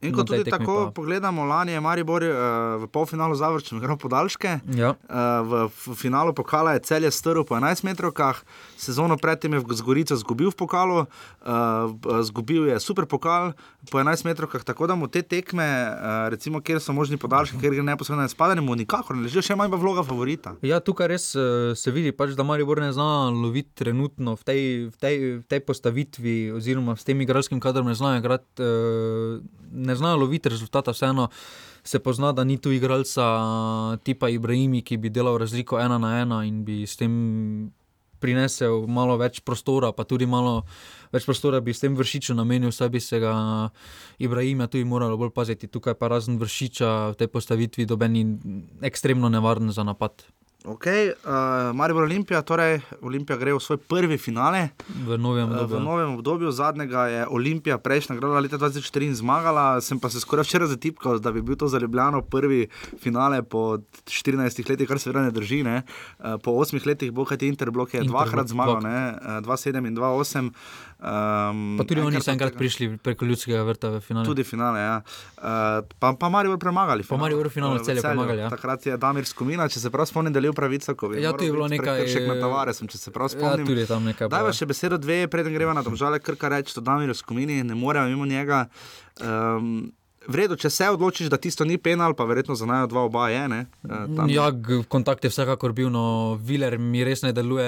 In 0.03 0.11
na 0.11 0.17
ko 0.17 0.23
tej 0.23 0.39
tudi 0.39 0.51
tako 0.51 0.73
pa- 0.85 0.91
pogledamo, 0.93 1.43
lani 1.43 1.71
je 1.71 1.79
Maribor 1.79 2.21
uh, 2.21 2.33
v 2.77 2.87
polfinalu 2.87 3.33
zavrčil, 3.33 3.79
gremo 3.79 3.95
podaljške. 3.95 4.59
Ja. 4.73 4.93
Uh, 5.01 5.15
v, 5.41 5.51
v 5.69 5.95
finalu 5.95 6.31
pokala 6.31 6.73
je 6.73 6.83
celje 6.83 7.09
strl 7.09 7.41
po 7.41 7.53
11 7.53 7.83
metrovkah, 7.83 8.43
sezono 8.75 9.15
predtem 9.15 9.53
je 9.53 9.59
v- 9.59 9.71
z 9.71 9.81
Gorico 9.81 10.13
zgubil 10.13 10.49
v 10.49 10.57
pokalu, 10.57 10.97
uh, 10.99 11.07
zgubil 12.21 12.67
je 12.67 12.77
super 12.77 13.05
pokal 13.05 13.53
po 13.85 13.97
11 13.97 14.25
metrovkah, 14.25 14.61
tako 14.61 14.85
da 14.85 14.93
mu 14.93 15.07
te 15.07 15.21
tekme, 15.21 15.63
uh, 15.63 15.95
recimo, 16.27 16.59
kjer 16.59 16.77
so 16.77 16.91
možni 16.91 17.15
podaljški, 17.15 17.57
kjer 17.57 17.73
gre 17.73 17.83
neposredno 17.85 18.21
na 18.21 18.27
spadanje, 18.27 18.61
mu 18.61 18.75
nikakor 18.75 19.13
ne 19.13 19.23
leži, 19.23 19.41
še 19.41 19.55
manj 19.55 19.69
pa 19.69 19.77
vloga 19.77 20.03
favorita. 20.03 20.55
Ja, 20.61 20.79
tukaj 20.79 21.07
res 21.07 21.31
uh, 21.33 21.43
se 21.73 21.89
vidi, 21.89 22.11
pač, 22.11 22.33
da 22.33 22.43
Maribor 22.43 22.77
ne 22.77 22.91
zna 22.91 23.03
loviti 23.29 23.71
trenutno 23.73 24.35
v 24.35 24.43
tej, 24.43 24.61
v 24.87 24.97
tej, 24.97 25.15
v 25.37 25.45
tej 25.45 25.59
postavitvi, 25.61 26.35
oziroma 26.51 26.93
s 26.93 27.03
tem 27.03 27.15
igralskim 27.17 27.59
kadrom 27.59 27.85
ne 27.85 27.93
znajo 27.93 28.19
igrati, 28.19 28.45
uh, 28.57 29.62
ne 29.73 29.95
znajo 29.95 30.17
loviti 30.23 30.49
rezultata. 30.49 30.91
Vseeno 30.91 31.29
se 31.83 31.99
pozna, 31.99 32.31
da 32.31 32.43
ni 32.43 32.57
tu 32.57 32.71
igralca 32.71 33.25
tipa 34.03 34.29
Ibrahimi, 34.29 34.81
ki 34.81 34.97
bi 34.97 35.09
delal 35.09 35.37
razliko 35.37 35.79
ena 35.79 35.97
na 35.97 36.19
ena 36.21 36.43
in 36.45 36.63
bi 36.65 36.83
s 36.87 36.95
tem 36.97 37.71
prinesel 38.23 38.85
malo 38.87 39.17
več 39.19 39.41
prostora, 39.43 39.91
pa 39.91 40.05
tudi 40.07 40.25
malo 40.29 40.61
več 41.11 41.27
prostora 41.27 41.59
bi 41.59 41.75
s 41.75 41.83
tem 41.83 41.97
vršičem 41.99 42.39
namenil, 42.39 42.71
saj 42.71 42.91
bi 42.93 43.01
se 43.03 43.19
ga 43.19 43.33
Ibrahima 44.23 44.69
tudi 44.71 44.87
moralo 44.87 45.19
bolj 45.19 45.33
paziti. 45.35 45.67
Tukaj 45.67 45.97
pa 45.99 46.07
razen 46.13 46.39
vršiča 46.39 46.93
v 47.11 47.19
tej 47.19 47.31
postavitvi 47.33 47.89
dobeni 47.89 48.23
ekstremno 48.81 49.31
nevaren 49.33 49.73
za 49.75 49.83
napad. 49.83 50.23
Ok, 50.65 50.85
uh, 50.85 50.95
Maribor 51.73 52.03
Olimpija, 52.03 52.39
torej 52.39 52.79
Olimpija 53.01 53.35
gre 53.35 53.51
v 53.51 53.59
svoj 53.59 53.77
prvi 53.79 54.15
finale. 54.17 54.69
V 54.97 55.17
novem 55.17 55.43
Eh, 55.45 55.55
V 55.57 55.59
obdobju. 55.61 55.79
novem 55.81 56.09
obdobju, 56.13 56.51
zadnjega 56.53 57.01
je 57.05 57.27
Olimpija 57.27 57.75
prejšnja 57.75 58.15
nagrada 58.15 58.39
leta 58.39 58.55
2004 58.57 59.03
in 59.03 59.13
zmagala. 59.13 59.81
Sem 59.81 59.99
pa 59.99 60.07
se 60.07 60.19
skoraj 60.19 60.43
včeraj 60.43 60.67
zatipkal, 60.69 61.19
da 61.19 61.31
bi 61.31 61.41
bil 61.41 61.55
to 61.55 61.67
za 61.67 61.75
Ljubljano 61.77 62.21
prvi 62.23 62.67
finale 62.95 63.43
po 63.43 63.77
14 64.05 64.39
letih, 64.63 64.87
kar 64.87 64.95
seveda 64.97 65.21
ne 65.21 65.31
drži. 65.31 65.63
Ne. 65.63 65.83
Eh, 66.17 66.37
Po 66.39 66.51
8 66.53 66.79
letih 66.85 67.11
bo 67.11 67.25
Kati 67.25 67.43
Interblok 67.45 67.93
je 67.93 67.99
Inter 67.99 68.07
dvakrat 68.09 68.47
zmagal, 68.47 68.79
ne, 68.81 68.97
eh, 69.11 69.41
2-7 69.41 69.83
in 69.83 69.93
2-8. 69.93 70.51
Um, 71.03 71.75
Pa 71.75 71.83
tudi 71.83 71.99
oni 71.99 72.15
so 72.17 72.31
enkrat 72.31 72.55
prišli 72.55 72.97
preko 72.97 73.25
ljudskega 73.25 73.59
vrta 73.61 73.89
v 73.89 73.99
finale. 73.99 74.23
Tudi 74.23 74.43
finale, 74.43 74.79
ja. 74.79 74.93
Uh, 75.35 75.43
pa, 75.99 76.13
pa 76.13 76.29
Marijo 76.29 76.55
premagali. 76.55 77.03
Pa 77.03 77.17
Maribor 77.17 77.43
v 77.43 77.51
finalu 77.51 77.79
Celje 77.79 77.99
premagali, 77.99 78.39
ja. 78.39 78.47
Takrat 78.47 78.85
je 78.85 78.95
Damir 78.97 79.25
Skomina, 79.25 79.67
če 79.67 79.79
se 79.79 79.91
prav 79.91 80.05
spomnim, 80.05 80.31
delil 80.31 80.53
pravico. 80.53 80.95
ko 80.95 81.09
bi 81.09 81.19
Ja, 81.19 81.29
moral 81.29 81.37
tu 81.37 81.43
je 81.43 81.51
bilo 81.51 81.67
nekaj- 81.67 81.99
prekršek 81.99 82.23
med 82.23 82.39
Tavaresom, 82.39 82.87
če 82.87 82.97
se 82.97 83.11
prav 83.11 83.25
Ja, 83.25 83.29
spomnim. 83.29 83.67
tudi 83.67 83.83
tam 83.85 84.03
nekaj. 84.03 84.29
Dajva 84.29 84.47
bilo. 84.47 84.53
še 84.53 84.65
besedo 84.65 84.97
dve, 84.97 85.27
preden 85.27 85.51
greva 85.51 85.73
na 85.73 85.83
domžale, 85.83 86.19
kar 86.19 86.35
kar 86.37 86.51
reči, 86.53 86.71
to 86.71 86.79
Damir 86.79 87.11
Skomini, 87.13 87.63
ne 87.63 87.75
moremo 87.75 88.07
mimo 88.07 88.23
njega. 88.25 88.69
Um, 89.19 89.91
Vredo, 90.27 90.55
če 90.55 90.69
se 90.69 90.87
odločiš, 90.89 91.27
da 91.27 91.37
tisto 91.37 91.65
ni 91.65 91.77
penal, 91.77 92.13
pa 92.15 92.23
verjetno 92.23 92.55
za 92.55 92.65
naj 92.65 92.87
dva 92.87 93.03
oba 93.03 93.27
je. 93.29 93.47
Ne? 93.49 93.65
Eh, 93.83 94.07
tam- 94.15 94.29
Ja, 94.29 94.51
kontakt 94.87 95.23
je 95.23 95.29
vsekakor 95.29 95.73
bil, 95.73 95.89
no, 95.89 96.35
Viler 96.39 96.77
mi 96.79 97.03
res 97.03 97.21
ne 97.21 97.33
deluje, 97.33 97.67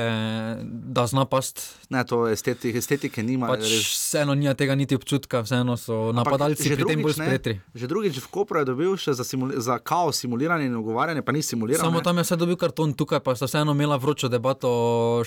da 0.64 1.08
zna 1.08 1.26
past. 1.26 1.62
Ne, 1.90 2.04
to 2.04 2.28
estetike, 2.28 2.78
estetike 2.78 3.24
nima. 3.24 3.48
Pač 3.48 3.60
res. 3.60 3.84
vseeno 3.84 4.34
nima 4.34 4.54
tega 4.54 4.76
niti 4.76 4.96
občutka, 4.96 5.44
vseeno 5.44 5.78
so 5.78 6.10
Ampak 6.10 6.26
napadalci 6.26 6.70
že 6.70 6.76
pri 6.76 6.86
tem 6.86 7.02
bolj 7.02 7.14
drugič, 7.14 7.46
ne. 7.46 7.62
Že 7.76 7.86
drugič 7.88 8.16
v 8.20 8.28
Kopru 8.32 8.60
je 8.60 8.66
dobil 8.66 8.96
še 8.98 9.14
za, 9.14 9.24
za 9.58 9.76
kaos 9.80 10.20
simuliranje 10.20 10.66
in 10.66 10.76
ogovarjanje, 10.76 11.22
pa 11.22 11.32
ni 11.32 11.44
simuliral. 11.44 11.84
Samo 11.84 12.00
ne. 12.00 12.04
tam 12.04 12.18
je 12.18 12.24
vse 12.24 12.36
dobil 12.36 12.56
karton, 12.56 12.94
tukaj 12.94 13.20
pa 13.20 13.36
sta 13.36 13.46
vseeno 13.46 13.76
imela 13.76 14.00
vročo 14.00 14.32
debato, 14.32 14.72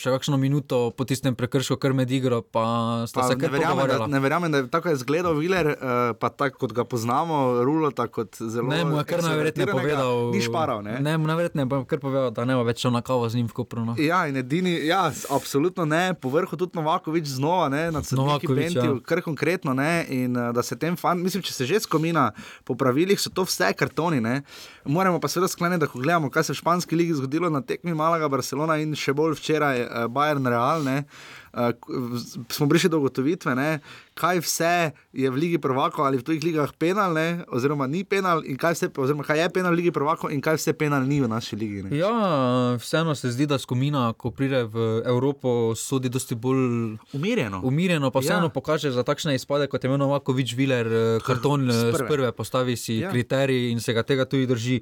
še 0.01 0.11
kakšno 0.11 0.41
minuto 0.41 0.91
po 0.91 1.05
tistem 1.05 1.37
prekršku, 1.37 1.77
kar 1.77 1.93
med 1.93 2.11
igro, 2.11 2.41
pa 2.43 3.05
sta 3.05 3.21
Pa 3.21 3.29
se 3.29 3.37
ne, 3.37 3.41
kar 3.41 3.53
verjamem, 3.53 3.87
da, 3.87 4.07
ne 4.07 4.19
verjamem, 4.19 4.49
da 4.51 4.59
je 4.59 4.71
tako 4.71 4.91
izgledal 4.91 5.37
Viler, 5.37 5.77
uh, 5.77 6.17
pa 6.17 6.33
tako 6.33 6.65
kot 6.65 6.73
ga 6.73 6.85
poznamo, 7.19 7.65
Rulota 7.65 8.07
kot 8.09 8.37
zelo. 8.41 8.69
Ne, 8.69 8.85
mu 8.85 8.99
je 8.99 9.05
kar 9.05 9.23
najverjetneje 9.23 9.73
povedal. 9.73 10.31
Ni 10.33 10.41
šparal, 10.43 10.83
ne? 10.83 11.01
Ne, 11.01 11.19
mu 11.19 11.27
najverjetneje 11.27 11.67
je 11.67 11.85
kar 11.87 11.99
povedal, 12.01 12.31
da 12.31 12.45
ne 12.45 12.55
bo 12.55 12.63
več 12.63 12.85
na 12.85 13.03
kavo 13.03 13.29
z 13.29 13.37
njim 13.37 13.49
v 13.49 13.53
Kopru. 13.53 13.85
No. 13.85 13.95
Ja, 13.99 14.27
in 14.29 14.37
edini, 14.37 14.75
ja, 14.87 15.11
absolutno 15.31 15.85
ne, 15.85 16.15
povrhu 16.15 16.57
tudi 16.57 16.79
Novakovič 16.79 17.27
znova, 17.39 17.69
ne, 17.69 17.89
na 17.95 18.03
celotnem 18.03 18.55
Bentiju, 18.55 18.99
ja. 18.99 19.05
kar 19.07 19.23
konkretno, 19.23 19.75
ne, 19.75 20.07
in 20.09 20.37
uh, 20.37 20.51
da 20.55 20.63
se 20.63 20.79
tem 20.79 20.97
fan, 20.97 21.23
mislim, 21.23 21.43
če 21.43 21.53
se 21.53 21.67
že 21.69 21.83
skomina 21.85 22.31
po 22.65 22.77
pravilih, 22.79 23.19
so 23.21 23.33
to 23.35 23.47
vse 23.49 23.73
kartoni, 23.79 24.21
ne. 24.23 24.43
Moramo 24.85 25.21
pa 25.21 25.31
seveda 25.31 25.51
skleniti, 25.51 25.83
da 25.85 25.91
ko 25.91 26.01
gledamo, 26.03 26.31
kaj 26.31 26.49
se 26.49 26.55
v 26.55 26.63
španski 26.63 26.97
ligi 26.99 27.19
zgodilo 27.19 27.51
na 27.51 27.63
tekmi 27.63 27.95
Malaga, 27.97 28.31
Barcelona 28.31 28.79
in 28.83 28.95
še 28.99 29.17
bolj 29.17 29.39
včeraj 29.41 29.85
uh, 29.85 30.07
Bayern 30.13 30.47
Real, 30.49 30.87
ne. 30.87 31.03
Uh, 31.51 31.73
smo 32.47 32.65
prišli 32.65 32.89
do 32.89 32.99
ugotovitve, 32.99 33.55
ne, 33.55 33.81
kaj 34.15 34.41
vse 34.41 34.75
je 35.13 35.27
v 35.27 35.35
Ligi 35.35 35.59
prvakov 35.59 36.03
ali 36.03 36.17
v 36.17 36.23
tujih 36.23 36.43
ligah 36.43 36.73
penal, 36.73 37.11
ne, 37.11 37.45
oziroma 37.49 37.85
ni 37.85 38.03
penal, 38.03 38.43
in 38.43 38.55
kaj, 38.55 38.75
vse, 38.75 38.87
oziroma 38.95 39.23
kaj 39.23 39.39
je 39.39 39.49
penal 39.51 39.73
v 39.73 39.79
Ligi 39.79 39.91
prvakov 39.91 40.29
in 40.29 40.41
kaj 40.41 40.57
vse 40.57 40.73
penal 40.73 41.03
ni 41.03 41.19
v 41.19 41.27
naši 41.27 41.55
ligi. 41.55 41.83
Ne. 41.83 41.95
Ja, 41.95 42.13
vseeno 42.75 43.15
se 43.15 43.31
zdi, 43.31 43.45
da 43.45 43.57
skomina, 43.57 44.13
ko 44.13 44.31
pride 44.31 44.65
v 44.65 44.77
Evropo, 45.05 45.49
sodi 45.75 46.09
dosti 46.09 46.35
bolj 46.35 46.99
Umirjeno. 47.13 47.61
umirjeno, 47.61 48.11
pa 48.11 48.19
vseeno 48.19 48.39
Ja. 48.41 48.45
ja. 48.45 48.49
pokaže 48.51 48.91
za 48.91 49.03
takšne 49.03 49.35
izpade, 49.35 49.67
kot 49.67 49.79
je 49.79 49.89
imel 49.89 49.99
Novakovič, 49.99 50.55
Viler, 50.55 50.87
eh, 50.87 51.21
karton 51.21 51.67
z 51.67 51.75
z 51.89 51.93
prve. 51.95 52.09
prve, 52.09 52.33
postavi 52.33 52.77
si 52.77 52.95
Ja. 52.95 53.01
ja. 53.01 53.11
kriterij 53.11 53.71
in 53.71 53.81
se 53.81 53.93
ga 53.93 54.03
tega 54.03 54.25
tudi 54.25 54.47
drži. 54.47 54.81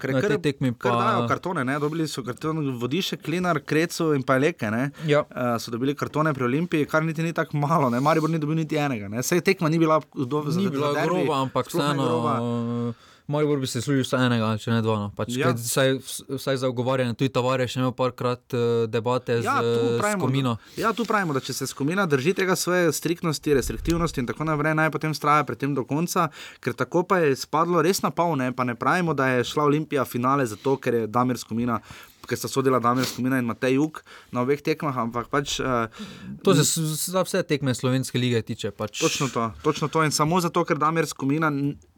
Ker 0.00 0.10
Na 0.10 0.20
kar, 0.20 0.38
tekmi 0.38 0.72
kar 0.74 0.92
pa- 0.92 1.04
dajo 1.04 1.28
kartone, 1.28 1.64
ne? 1.64 1.78
dobili 1.78 2.08
so 2.08 2.22
karton 2.22 2.56
Vodiše, 2.72 3.16
Klinar, 3.16 3.60
Krecu 3.60 4.14
in 4.14 4.22
pa 4.22 4.36
Leke. 4.36 4.66
Ja. 5.06 5.20
Uh, 5.22 5.58
so 5.58 5.70
dobili 5.70 5.94
kartone 5.94 6.32
pri 6.32 6.44
Olimpiji, 6.44 6.86
kar 6.86 7.02
niti 7.02 7.22
ni 7.22 7.32
tako 7.32 7.56
malo, 7.58 7.90
ne? 7.90 8.00
Maribor 8.00 8.30
ni 8.30 8.38
dobil 8.38 8.56
niti 8.56 8.76
enega. 8.76 9.08
Ne? 9.08 9.22
Sej 9.22 9.40
tekma 9.42 9.68
ni 9.68 9.78
bila, 9.78 10.00
do, 10.16 10.42
za, 10.46 10.58
Ni 10.58 10.64
za 10.64 10.70
bila 10.70 10.92
derbi, 10.94 11.20
groba, 11.20 11.40
ampak 11.40 11.68
vseeno. 11.68 12.94
Groba. 13.30 13.38
Maribor 13.38 13.58
bi 13.58 13.66
se 13.66 13.80
služil 13.80 14.02
vsaj 14.02 14.26
enega, 14.26 14.56
če 14.56 14.70
ne 14.70 14.82
dva. 14.82 14.96
No. 14.96 15.08
Pač, 15.10 15.28
Ja. 15.30 15.52
vsaj, 15.52 15.98
vsaj 16.28 16.56
za 16.56 16.66
ogovarjanje. 16.66 17.14
Tudi 17.14 17.28
Tavares 17.30 17.64
je 17.64 17.68
še 17.70 17.80
imel 17.80 17.92
parkrat 17.92 18.42
uh, 18.50 18.60
debate 18.86 19.38
Ja, 19.38 19.58
z, 19.58 19.66
s 19.88 19.98
pravimo, 19.98 20.20
Komino. 20.22 20.56
da- 20.68 20.82
ja, 20.82 20.92
tu 20.92 21.04
pravimo, 21.04 21.32
da 21.32 21.40
če 21.40 21.52
se 21.52 21.66
skupina 21.66 22.06
drži 22.06 22.34
tega 22.34 22.54
svoje 22.54 22.90
striktnosti, 22.90 23.54
restriktivnosti 23.54 24.18
in 24.18 24.26
tako 24.26 24.44
naprej, 24.44 24.74
naj 24.74 24.90
potem 24.90 25.12
straja 25.12 25.44
pred 25.44 25.56
tem 25.56 25.70
do 25.70 25.84
konca, 25.84 26.28
ker 26.58 26.74
tako 26.74 27.02
pa 27.02 27.18
je 27.18 27.36
spadlo 27.36 27.80
res 27.80 28.00
na 28.00 28.10
pol. 28.10 28.34
Ne? 28.34 28.50
Pa 28.50 28.64
ne 28.64 28.74
pravimo, 28.74 29.14
da 29.14 29.28
je 29.30 29.44
šla 29.46 29.64
Olimpija 29.64 30.04
finale 30.04 30.46
zato, 30.46 30.76
ker 30.76 30.94
je 30.94 31.06
Damir 31.06 31.36
skupina. 31.36 31.80
Ker 32.20 32.38
sta 32.38 32.46
sodila 32.46 32.78
Damir 32.78 33.02
Skomina 33.04 33.38
in 33.38 33.44
Matej 33.44 33.74
Juk 33.74 34.04
na 34.30 34.40
obeh 34.40 34.56
tekmah, 34.56 34.94
ampak 34.94 35.26
pač. 35.26 35.58
Uh, 35.58 35.90
To 36.44 36.54
se 36.54 36.62
s- 36.62 36.78
za 37.08 37.20
vse 37.20 37.42
tekme 37.42 37.72
slovenske 37.72 38.14
lige 38.14 38.38
tiče. 38.40 38.70
Pač. 38.70 39.00
Točno 39.00 39.26
to, 39.28 39.50
točno 39.62 39.88
to. 39.88 40.04
In 40.04 40.10
samo 40.10 40.38
zato, 40.38 40.62
ker 40.62 40.78
Damir 40.78 41.06
Skomina 41.06 41.50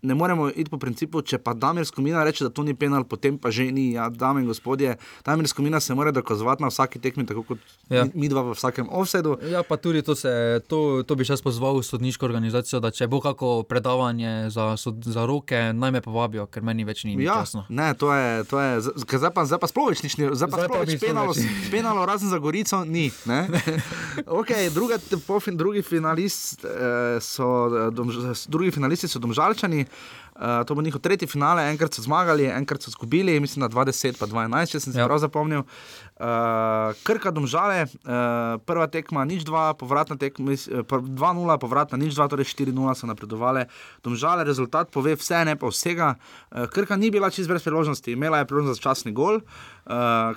ne 0.02 0.14
moremo 0.14 0.48
iti 0.50 0.70
po 0.70 0.78
principu, 0.78 1.22
če 1.22 1.38
pa 1.38 1.54
Damir 1.54 1.86
Skomina 1.86 2.24
reče, 2.26 2.44
da 2.44 2.50
to 2.50 2.62
ni 2.66 2.74
penal, 2.74 3.04
potem 3.06 3.38
pa 3.38 3.50
že 3.54 3.68
ni. 3.70 3.92
Ja, 3.92 4.08
dame 4.10 4.40
in 4.42 4.48
gospodje, 4.50 4.96
Damir 5.24 5.46
Skomina 5.48 5.80
se 5.80 5.94
mora 5.94 6.10
dokazovati 6.10 6.62
na 6.62 6.68
vsaki 6.68 6.98
tekmi, 6.98 7.26
tako 7.26 7.42
kot 7.42 7.58
ja. 7.90 8.06
Mi, 8.14 8.28
dva 8.28 8.42
v 8.42 8.56
vsakem 8.56 8.88
offsetu. 8.90 9.36
Ja, 9.50 9.62
pa 9.62 9.76
tudi 9.76 10.02
to, 10.02 10.14
se, 10.18 10.60
to, 10.66 11.02
to 11.06 11.14
bi 11.14 11.26
še 11.28 11.38
pozval 11.44 11.78
sodniško 11.86 12.26
organizacijo, 12.26 12.80
da 12.82 12.90
če 12.90 13.06
bo 13.06 13.20
kako 13.22 13.62
predavanje 13.68 14.50
za, 14.50 14.72
za 14.90 15.26
roke, 15.28 15.60
naj 15.72 15.94
me 15.94 16.02
povabijo, 16.02 16.48
ker 16.50 16.66
meni 16.66 16.84
več 16.84 17.04
ni 17.06 17.14
Ja, 17.22 17.38
jasno. 17.44 17.64
ne, 17.68 17.92
to 17.94 18.10
je, 18.10 18.44
to 18.50 18.58
je 18.58 18.80
zdaj 19.06 19.30
pa, 19.30 19.46
zdaj 19.46 19.60
pa 19.62 19.70
sploh 19.70 19.92
več 19.92 20.02
nič 20.02 20.18
ni, 20.18 20.26
zdaj 20.34 20.50
pa 20.50 20.58
Zdaj 20.58 20.68
sploh 20.68 20.82
več 20.82 20.98
penalo, 20.98 21.36
penalo 21.70 22.06
razen 22.08 22.32
za 22.32 22.42
Gorico 22.42 22.82
ni. 22.84 23.12
ne. 23.30 23.46
okay, 24.40 24.66
druga, 24.74 24.98
pofin, 25.26 25.54
drugi, 25.56 25.82
finalist, 25.86 26.64
eh, 26.66 27.20
so, 27.22 27.46
eh, 27.70 27.90
domž, 27.94 28.18
drugi 28.50 28.74
finalisti 28.74 29.06
so 29.06 29.22
domžalčani. 29.22 29.86
Uh, 30.32 30.64
to 30.66 30.74
bo 30.74 30.82
njihov 30.82 31.00
tretji 31.04 31.28
finale, 31.28 31.62
enkrat 31.70 31.92
so 31.92 32.02
zmagali, 32.02 32.46
enkrat 32.48 32.82
so 32.82 32.88
izgubili, 32.88 33.40
mislim 33.40 33.60
na 33.60 33.68
20, 33.68 34.16
pa 34.18 34.26
12, 34.26 34.70
če 34.72 34.80
sem 34.80 34.92
se 34.92 34.98
ja. 34.98 35.04
Prav 35.04 35.18
zapomnil. 35.20 35.60
Uh, 35.60 36.96
Krka, 37.04 37.30
domžale, 37.30 37.84
uh, 37.84 38.56
prva 38.64 38.86
tekma, 38.88 39.24
nič 39.28 39.44
dva, 39.44 39.74
povratna 39.74 40.16
tekma, 40.16 40.50
mis- 40.50 40.68
eh, 40.72 40.80
pr- 40.88 41.04
2-0, 41.04 41.58
povratna 41.60 41.98
nič 41.98 42.14
dva, 42.16 42.28
torej 42.32 42.48
4-0 42.48 42.94
so 42.96 43.06
napredovali. 43.06 43.66
Domžale, 44.00 44.44
rezultat 44.44 44.88
pove 44.88 45.12
vse, 45.14 45.44
ne 45.44 45.52
pa 45.52 45.68
vsega. 45.68 46.14
Uh, 46.48 46.64
Krka 46.64 46.96
ni 46.96 47.10
bila 47.10 47.28
čist 47.28 47.48
brez 47.48 47.62
priložnosti, 47.62 48.12
imela 48.12 48.38
je 48.40 48.48
priložnost 48.48 48.80
za 48.80 48.88
časni 48.88 49.12
gol, 49.12 49.36
uh, 49.36 49.42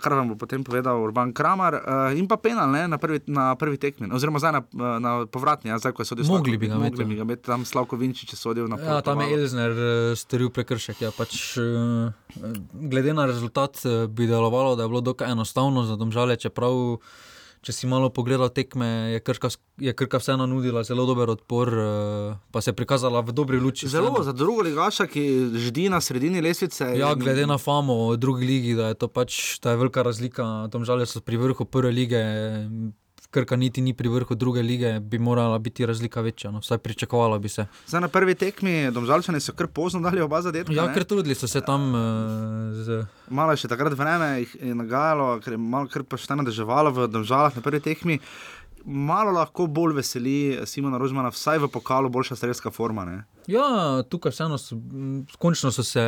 kar 0.02 0.14
vam 0.14 0.30
bo 0.30 0.36
potem 0.36 0.64
povedal 0.66 0.98
Urban 0.98 1.30
Kramar, 1.30 1.74
uh, 1.78 2.18
in 2.18 2.26
pa 2.26 2.38
penal 2.38 2.66
ne, 2.72 2.88
na, 2.88 2.98
prvi, 2.98 3.22
na 3.30 3.54
prvi 3.54 3.78
tekmi, 3.78 4.10
oziroma 4.10 4.42
zdaj 4.42 4.52
na, 4.52 4.62
eh, 4.66 4.98
na 5.00 5.12
povratni, 5.30 5.70
ja, 5.70 5.78
zdaj 5.78 5.94
ko 5.94 6.02
je 6.02 6.10
sodil 6.10 6.26
Mogli 6.26 6.58
Slavko- 6.58 6.60
bi 6.60 6.68
ga 6.68 6.74
mogli 6.74 6.88
imeti, 6.88 7.06
bi 7.06 7.16
ga 7.16 7.22
imeti, 7.22 7.44
tam 7.46 7.66
Slavko 7.66 7.96
Vinčič 7.96 8.34
je 8.34 8.38
sodil 8.38 8.66
na 8.66 8.78
Ja, 8.82 9.02
tam 9.06 9.22
je. 9.22 9.30
Elzner 9.34 9.72
uh, 9.72 10.18
storil 10.18 10.50
prekršek. 10.50 11.02
Ja, 11.02 11.12
pač, 11.14 11.58
uh, 11.62 12.10
glede 12.74 13.14
na 13.14 13.26
rezultat 13.30 13.78
uh, 13.86 14.10
bi 14.10 14.26
delovalo, 14.26 14.74
da 14.76 14.84
je 14.84 14.90
bilo 14.90 15.02
dokaj 15.02 15.32
enostavno 15.32 15.86
za 15.86 15.96
domžale, 15.96 16.38
čeprav. 16.38 16.98
Če 17.66 17.74
si 17.74 17.88
malo 17.90 18.12
pogledal 18.14 18.52
tekme, 18.54 19.18
je 19.18 19.20
Krka, 19.26 19.50
je 19.82 19.90
Krka 19.98 20.20
vseeno 20.22 20.46
nudila 20.46 20.84
zelo 20.86 21.08
dober 21.10 21.32
odpor, 21.34 21.72
eh, 21.74 22.36
pa 22.54 22.62
se 22.62 22.70
je 22.70 22.78
prikazala 22.78 23.26
v 23.26 23.34
dobri 23.34 23.58
luči. 23.58 23.90
Zelo 23.90 24.14
vseeno. 24.14 24.24
za 24.24 24.34
drugo 24.38 24.62
ligaša, 24.62 25.08
ki 25.10 25.24
ždi 25.58 25.90
na 25.90 25.98
sredini 25.98 26.46
lestvice. 26.46 26.94
Ja, 26.94 27.16
glede 27.18 27.48
na 27.50 27.58
famo 27.58 28.14
v 28.14 28.20
drugi 28.22 28.46
ligi, 28.46 28.76
da 28.78 28.94
je 28.94 29.00
to 29.02 29.10
pač 29.10 29.58
je 29.58 29.78
velika 29.82 30.06
razlika. 30.06 30.70
Domžale 30.70 31.10
so 31.10 31.26
pri 31.26 31.42
vrhu 31.42 31.66
prve 31.66 31.90
lige, 31.90 32.22
Krka 33.36 33.58
niti 33.60 33.82
ni 33.84 33.92
pri 33.94 34.08
vrhu 34.10 34.36
druge 34.36 34.62
lige, 34.64 35.00
bi 35.00 35.20
morala 35.20 35.58
biti 35.60 35.86
razlika 35.86 36.22
večja. 36.22 36.52
No, 36.52 36.62
vsaj 36.64 36.78
pričakovalo 36.78 37.40
bi 37.40 37.50
se. 37.50 37.66
Zdaj 37.88 38.02
na 38.02 38.08
prvi 38.08 38.36
tekmi, 38.36 38.92
domžalčani 38.96 39.42
so 39.44 39.52
kar 39.52 39.68
pozno 39.68 40.00
dali 40.00 40.22
oba 40.24 40.40
zadetka. 40.42 40.74
Ja, 40.74 40.88
ne. 40.88 40.94
ker 40.96 41.04
trudili 41.04 41.36
so 41.36 41.48
se 41.52 41.62
tam 41.62 41.90
uh, 41.92 42.00
z. 42.72 43.02
Malo 43.30 43.52
je 43.52 43.66
še 43.66 43.72
takrat 43.72 43.98
vreme 44.00 44.30
jih 44.40 44.56
je 44.70 44.76
nagajalo, 44.76 45.28
ker 45.44 45.58
je 45.58 45.60
malo 45.60 45.92
kar 45.92 46.08
pošteno 46.08 46.48
deževalo 46.48 46.96
v 46.96 47.10
državah 47.12 47.60
na 47.60 47.66
prvi 47.66 47.84
tekmi. 47.84 48.20
Malo 48.86 49.36
lahko 49.36 49.66
bolj 49.68 49.98
veseli 49.98 50.38
Simona 50.70 51.00
Rožmana, 51.02 51.34
vsaj 51.34 51.60
v 51.64 51.72
pokalu, 51.74 52.10
boljša 52.14 52.38
strelska 52.38 52.72
forma. 52.72 53.04
Ne? 53.06 53.24
Ja, 53.52 54.04
tukaj 54.08 54.32
vseeno 54.32 54.62
so, 54.62 54.78
končno 55.42 55.76
so 55.76 55.84
se 55.84 56.04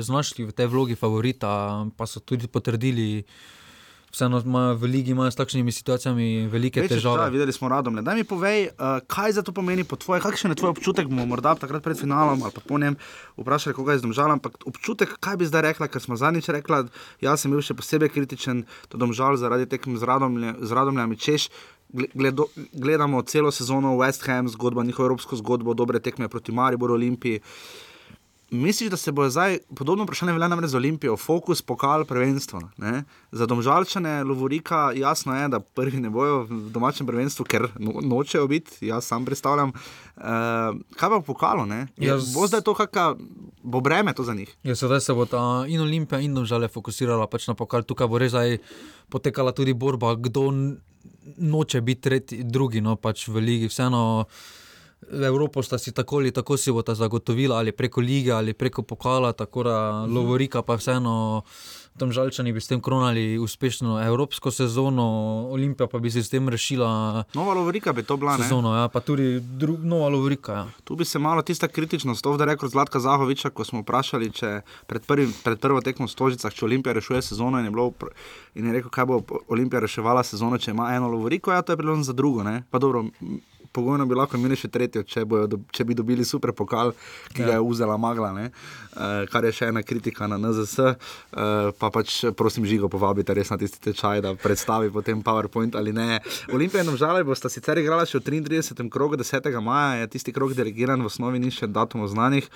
znašli 0.00 0.46
v 0.46 0.54
tej 0.54 0.70
vlogi 0.70 0.96
favorita, 0.96 1.50
pa 1.98 2.06
so 2.06 2.24
tudi 2.24 2.48
potrdili. 2.48 3.26
Vseeno 4.10 4.40
imajo 4.40 4.74
v 4.74 4.84
ligi 4.86 5.10
imajo 5.10 5.30
s 5.30 5.36
takšnimi 5.36 5.70
situacijami 5.70 6.24
velike 6.46 6.80
Večje 6.80 6.96
težave. 6.96 7.14
težave, 7.16 7.30
videli 7.30 7.52
smo 7.52 7.68
radom. 7.68 7.94
Daj 7.96 8.14
mi 8.16 8.24
povej, 8.24 8.68
uh, 8.68 8.98
kaj 9.06 9.32
za 9.32 9.42
to 9.42 9.52
pomeni 9.52 9.84
po 9.84 9.94
tvoje, 9.94 10.18
kakšen 10.20 10.50
je 10.50 10.56
tvoj 10.56 10.70
občutek, 10.70 11.06
bomo 11.06 11.22
morda 11.24 11.54
takrat 11.54 11.78
pred 11.80 11.94
finalom 11.94 12.42
ali 12.42 12.50
pa 12.50 12.60
po 12.60 12.74
njem 12.76 12.96
vprašali, 13.36 13.70
koga 13.72 13.92
je 13.92 13.98
zdomžal, 13.98 14.32
ampak 14.32 14.58
občutek, 14.64 15.14
kaj 15.16 15.36
bi 15.36 15.46
zdaj 15.46 15.62
rekla, 15.64 15.86
ker 15.86 16.00
smo 16.00 16.16
zadnjič 16.16 16.50
rekla, 16.50 16.90
jaz 17.20 17.40
sem 17.40 17.50
bil 17.50 17.60
še 17.60 17.72
posebej 17.72 18.10
kritičen, 18.10 18.62
to 18.88 18.98
domžal 18.98 19.36
zaradi 19.36 19.66
tekem 19.68 19.94
z, 19.94 20.02
Radomlje, 20.02 20.58
z 20.58 20.70
Radomljami, 20.72 21.14
češ. 21.16 21.46
gle- 21.88 22.10
Gledo, 22.12 22.44
gledamo 22.72 23.22
celo 23.22 23.50
sezono 23.50 23.94
West 23.96 24.22
Ham, 24.24 24.48
zgodba, 24.48 24.82
njihovo 24.82 25.06
evropsko 25.06 25.36
zgodbo, 25.36 25.70
dobre 25.72 25.98
tekme 25.98 26.28
proti 26.28 26.50
Mariboru, 26.50 26.94
Olimpiji. 26.94 27.40
Misliš, 28.52 28.90
da 28.90 28.96
se 28.96 29.12
bo 29.12 29.24
zdaj 29.26 29.58
podobno 29.70 30.04
vprašanje 30.04 30.32
velja 30.32 30.48
namreč 30.48 30.70
za 30.70 30.76
Olimpijo, 30.76 31.16
fokus, 31.16 31.62
pokal, 31.62 32.04
prvenstvo? 32.04 32.60
Ne? 32.76 33.02
Za 33.30 33.46
domžalčane, 33.46 34.24
Lovorika, 34.24 34.92
jasno 34.92 35.32
je, 35.32 35.48
da 35.48 35.60
prvi 35.60 35.96
ne 35.98 36.10
bojo 36.10 36.42
v 36.42 36.70
domačem 36.70 37.06
prvenstvu, 37.06 37.44
ker 37.44 37.68
no, 37.76 38.00
nočejo 38.02 38.46
biti, 38.46 38.82
jaz 38.82 39.04
sam 39.04 39.24
predstavljam. 39.24 39.70
Uh, 39.70 40.24
kaj 40.92 41.08
pa 41.08 41.16
v 41.16 41.22
pokalu? 41.22 41.66
ne? 41.66 41.86
Je- 41.96 42.08
Jaz- 42.08 42.34
Bo 42.34 42.44
zdaj 42.44 42.60
to, 42.60 42.74
kakšno 42.74 43.16
bo 43.62 43.80
breme 43.80 44.10
to 44.12 44.24
za 44.24 44.34
njih? 44.34 44.50
Ja, 44.62 44.74
sedaj 44.74 45.00
se 45.00 45.14
bo 45.14 45.26
ta 45.26 45.38
in 45.66 45.80
Olimpija 45.80 46.18
in 46.18 46.34
Domžale 46.34 46.68
fokusirala 46.68 47.26
pač 47.26 47.46
na 47.46 47.54
pokal. 47.54 47.82
Tukaj 47.82 48.06
bo 48.06 48.18
res 48.18 48.30
zdaj 48.30 48.58
potekala 49.08 49.52
tudi 49.52 49.74
borba, 49.74 50.14
kdo 50.16 50.50
noče 51.36 51.80
biti 51.80 52.00
tretji, 52.00 52.42
drugi, 52.44 52.80
no 52.80 52.96
pač 52.96 53.28
v 53.28 53.38
ligi. 53.38 53.68
Vseeno 53.68 54.24
Evropo 55.12 55.62
sta 55.62 55.78
si 55.78 55.92
tako 55.92 56.16
ali 56.16 56.30
tako 56.30 56.56
si 56.56 56.72
bo 56.72 56.82
ta 56.82 56.94
zagotovila, 56.94 57.56
ali 57.56 57.72
preko 57.72 58.00
lige 58.00 58.32
ali 58.32 58.52
preko 58.52 58.82
pokala, 58.82 59.32
tako 59.32 59.62
da 59.62 59.76
Mhm. 60.00 60.16
Lovorika 60.16 60.62
pa 60.62 60.74
vseeno. 60.74 61.42
Tam 61.98 62.12
žalčani 62.12 62.52
bi 62.52 62.60
s 62.60 62.66
tem 62.66 62.80
kronali 62.80 63.38
uspešno 63.38 64.00
evropsko 64.00 64.50
sezono, 64.50 65.02
Olimpija 65.50 65.86
pa 65.86 65.98
bi 65.98 66.10
se 66.10 66.22
s 66.22 66.30
tem 66.30 66.48
rešila 66.48 67.24
Nova 67.34 67.54
Lovorika 67.54 67.92
bi 67.92 68.02
to 68.02 68.16
bila. 68.16 68.36
ne? 68.36 68.42
sezono, 68.42 68.76
ja, 68.76 68.88
pa 68.88 69.00
tudi 69.00 69.40
dru, 69.40 69.76
nova 69.78 70.08
Lovorika. 70.08 70.52
Ja. 70.52 70.66
Tu 70.84 70.96
bi 70.96 71.04
se 71.04 71.18
malo 71.18 71.42
tista 71.42 71.68
kritičnost, 71.68 72.22
to 72.22 72.32
je 72.32 72.46
rekel 72.46 72.68
Zlatka 72.68 73.00
Zahoviča, 73.00 73.50
ko 73.50 73.64
smo 73.64 73.80
vprašali, 73.80 74.30
če 74.30 74.60
pred, 74.86 75.02
prvim, 75.06 75.34
pred 75.44 75.58
prvo 75.58 75.80
tekmo 75.80 76.06
v 76.06 76.10
Stožicah, 76.10 76.54
če 76.54 76.64
Olimpija 76.64 76.92
rešuje 76.92 77.22
sezono 77.22 77.58
in 77.58 77.64
je, 77.64 77.70
bilo, 77.70 77.92
in 78.54 78.66
je 78.66 78.72
rekel, 78.72 78.90
kaj 78.90 79.04
bo 79.04 79.20
Olimpija 79.48 79.80
reševala 79.80 80.22
sezono, 80.22 80.58
če 80.58 80.70
ima 80.70 80.94
eno 80.94 81.08
lovoriko, 81.08 81.52
ja, 81.52 81.62
to 81.62 81.72
je 81.72 81.76
priložnost 81.76 82.06
za 82.06 82.12
drugo. 82.12 82.42
Ne? 82.42 82.62
Pa 82.70 82.78
dobro, 82.78 83.04
pogojno 83.72 84.06
bi 84.06 84.18
lahko 84.18 84.38
imeli 84.38 84.58
še 84.58 84.70
tretjo, 84.72 85.02
če, 85.06 85.24
bojo, 85.28 85.60
če 85.72 85.86
bi 85.86 85.96
dobili 85.98 86.24
super 86.26 86.52
pokal, 86.56 86.92
ki 87.34 87.44
ga 87.46 87.56
je 87.56 87.62
vzela 87.64 87.96
Magla, 88.00 88.32
ne? 88.36 88.50
uh, 88.50 89.26
kar 89.30 89.46
je 89.46 89.52
še 89.54 89.70
ena 89.70 89.82
kritika 89.86 90.28
na 90.30 90.38
NZS. 90.40 90.78
Uh, 90.80 91.70
pa 91.78 91.90
pač 91.94 92.20
prosim, 92.36 92.66
žigo 92.68 92.90
povabite 92.92 93.34
res 93.36 93.52
na 93.52 93.58
tisti 93.60 93.80
tečaj, 93.90 94.22
da 94.24 94.34
predstavi 94.38 94.90
potem 94.94 95.22
PowerPoint 95.22 95.78
ali 95.78 95.94
ne. 95.96 96.20
Olimpija 96.54 96.84
in 96.84 96.92
Žale 97.00 97.24
bosta 97.26 97.50
sicer 97.52 97.78
igrala 97.80 98.06
še 98.08 98.18
v 98.20 98.26
33. 98.42 98.88
krogu 98.92 99.18
10. 99.20 99.50
maja, 99.64 100.02
je 100.02 100.10
tisti 100.16 100.34
krog 100.34 100.54
dirigiran, 100.58 101.00
v 101.00 101.10
osnovi 101.10 101.42
ni 101.42 101.52
še 101.54 101.70
datumov 101.70 102.10
znanih. 102.12 102.48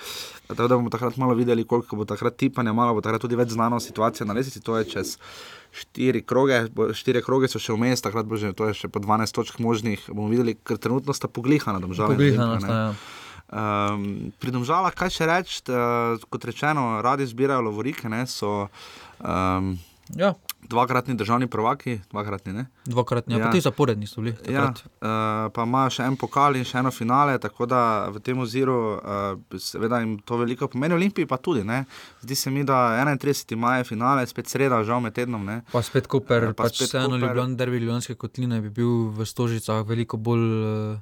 Tako 0.47 0.67
da 0.67 0.79
bomo 0.79 0.93
takrat 0.93 1.17
malo 1.21 1.35
videli, 1.37 1.65
koliko 1.65 2.01
bo 2.01 2.05
takrat 2.07 2.37
tipanja, 2.37 2.75
malo 2.75 2.97
bo 2.97 3.05
takrat 3.05 3.23
tudi 3.23 3.39
več 3.39 3.55
znano 3.55 3.79
situacija 3.79 4.27
na 4.27 4.35
lesici, 4.37 4.61
to 4.61 4.77
je 4.77 4.89
čez. 4.95 5.17
Štiri 5.75 6.21
kroge, 6.23 6.61
štiri 6.95 7.19
kroge 7.25 7.49
so 7.51 7.59
še 7.59 7.75
vmes, 7.75 7.99
takrat 8.03 8.27
bo 8.29 8.39
že, 8.39 8.53
to 8.55 8.69
je 8.71 8.77
še 8.85 8.87
po 8.87 9.03
12 9.03 9.35
točk 9.35 9.59
možnih. 9.59 10.07
Bomo 10.07 10.31
videli, 10.31 10.55
ker 10.55 10.79
trenutno 10.79 11.11
sta 11.11 11.27
poglihana, 11.27 11.83
da 11.83 11.91
žal. 11.91 12.15
Poglihana 12.15 12.61
sta, 12.63 12.79
ja. 12.79 12.89
Um, 13.45 14.31
pri 14.41 14.55
domžalah, 14.55 14.95
kaj 14.95 15.11
še 15.13 15.27
reči, 15.29 15.59
uh, 15.69 16.15
kot 16.33 16.47
rečeno, 16.49 17.03
radi 17.05 17.27
zbirajo 17.29 17.67
lovorike, 17.67 18.09
ne, 18.09 18.23
so 18.25 18.65
um, 19.21 19.75
ja, 20.17 20.31
dvakratni 20.65 21.15
državni 21.15 21.47
prvaki, 21.47 21.99
dvakratni 22.11 22.53
ne. 22.53 22.65
dvakrat, 22.85 23.27
ja, 23.27 23.33
Ja. 23.33 23.39
ja. 23.39 23.45
pa 23.45 23.51
ti 23.51 23.61
zaporedni 23.61 24.07
so 24.07 24.21
bili. 24.21 24.35
Ja, 24.45 24.65
takrat. 24.65 24.83
uh, 25.01 25.07
pa 25.51 25.63
imajo 25.63 25.89
še 25.89 26.03
en 26.03 26.15
pokal 26.15 26.55
in 26.55 26.63
še 26.63 26.77
eno 26.77 26.91
finale, 26.91 27.37
tako 27.37 27.65
da 27.65 27.79
v 28.09 28.19
tem 28.19 28.39
oziru, 28.39 28.75
uh, 28.95 29.59
seveda 29.59 29.99
jim 29.99 30.17
to 30.19 30.37
veliko 30.37 30.67
pomeni, 30.67 30.93
Olimpiji 30.93 31.25
pa 31.25 31.37
tudi. 31.37 31.63
Ne. 31.63 31.83
Zdi 32.21 32.35
se 32.35 32.51
mi, 32.51 32.63
da 32.63 32.75
31. 32.97 33.55
maj 33.55 33.79
je 33.79 33.83
finale, 33.85 34.27
spet 34.27 34.47
sreda, 34.47 34.83
žal 34.83 35.01
med 35.01 35.13
tednom. 35.13 35.43
Ne. 35.43 35.61
Pa 35.71 35.81
spet 35.81 36.07
Koper, 36.07 36.43
Ja, 36.43 36.47
pa 36.49 36.53
pa 36.53 36.63
pač 36.63 36.75
spet 36.77 36.89
vseeno. 36.89 37.17
Ljubljan, 37.17 37.55
derbi 37.55 37.79
Ljubljanske 37.79 38.15
kotline 38.15 38.61
bi 38.61 38.69
bil 38.71 39.09
v 39.09 39.25
Stožicah 39.25 39.83
veliko 39.83 40.17
bolj 40.17 40.45
uh, 40.45 40.97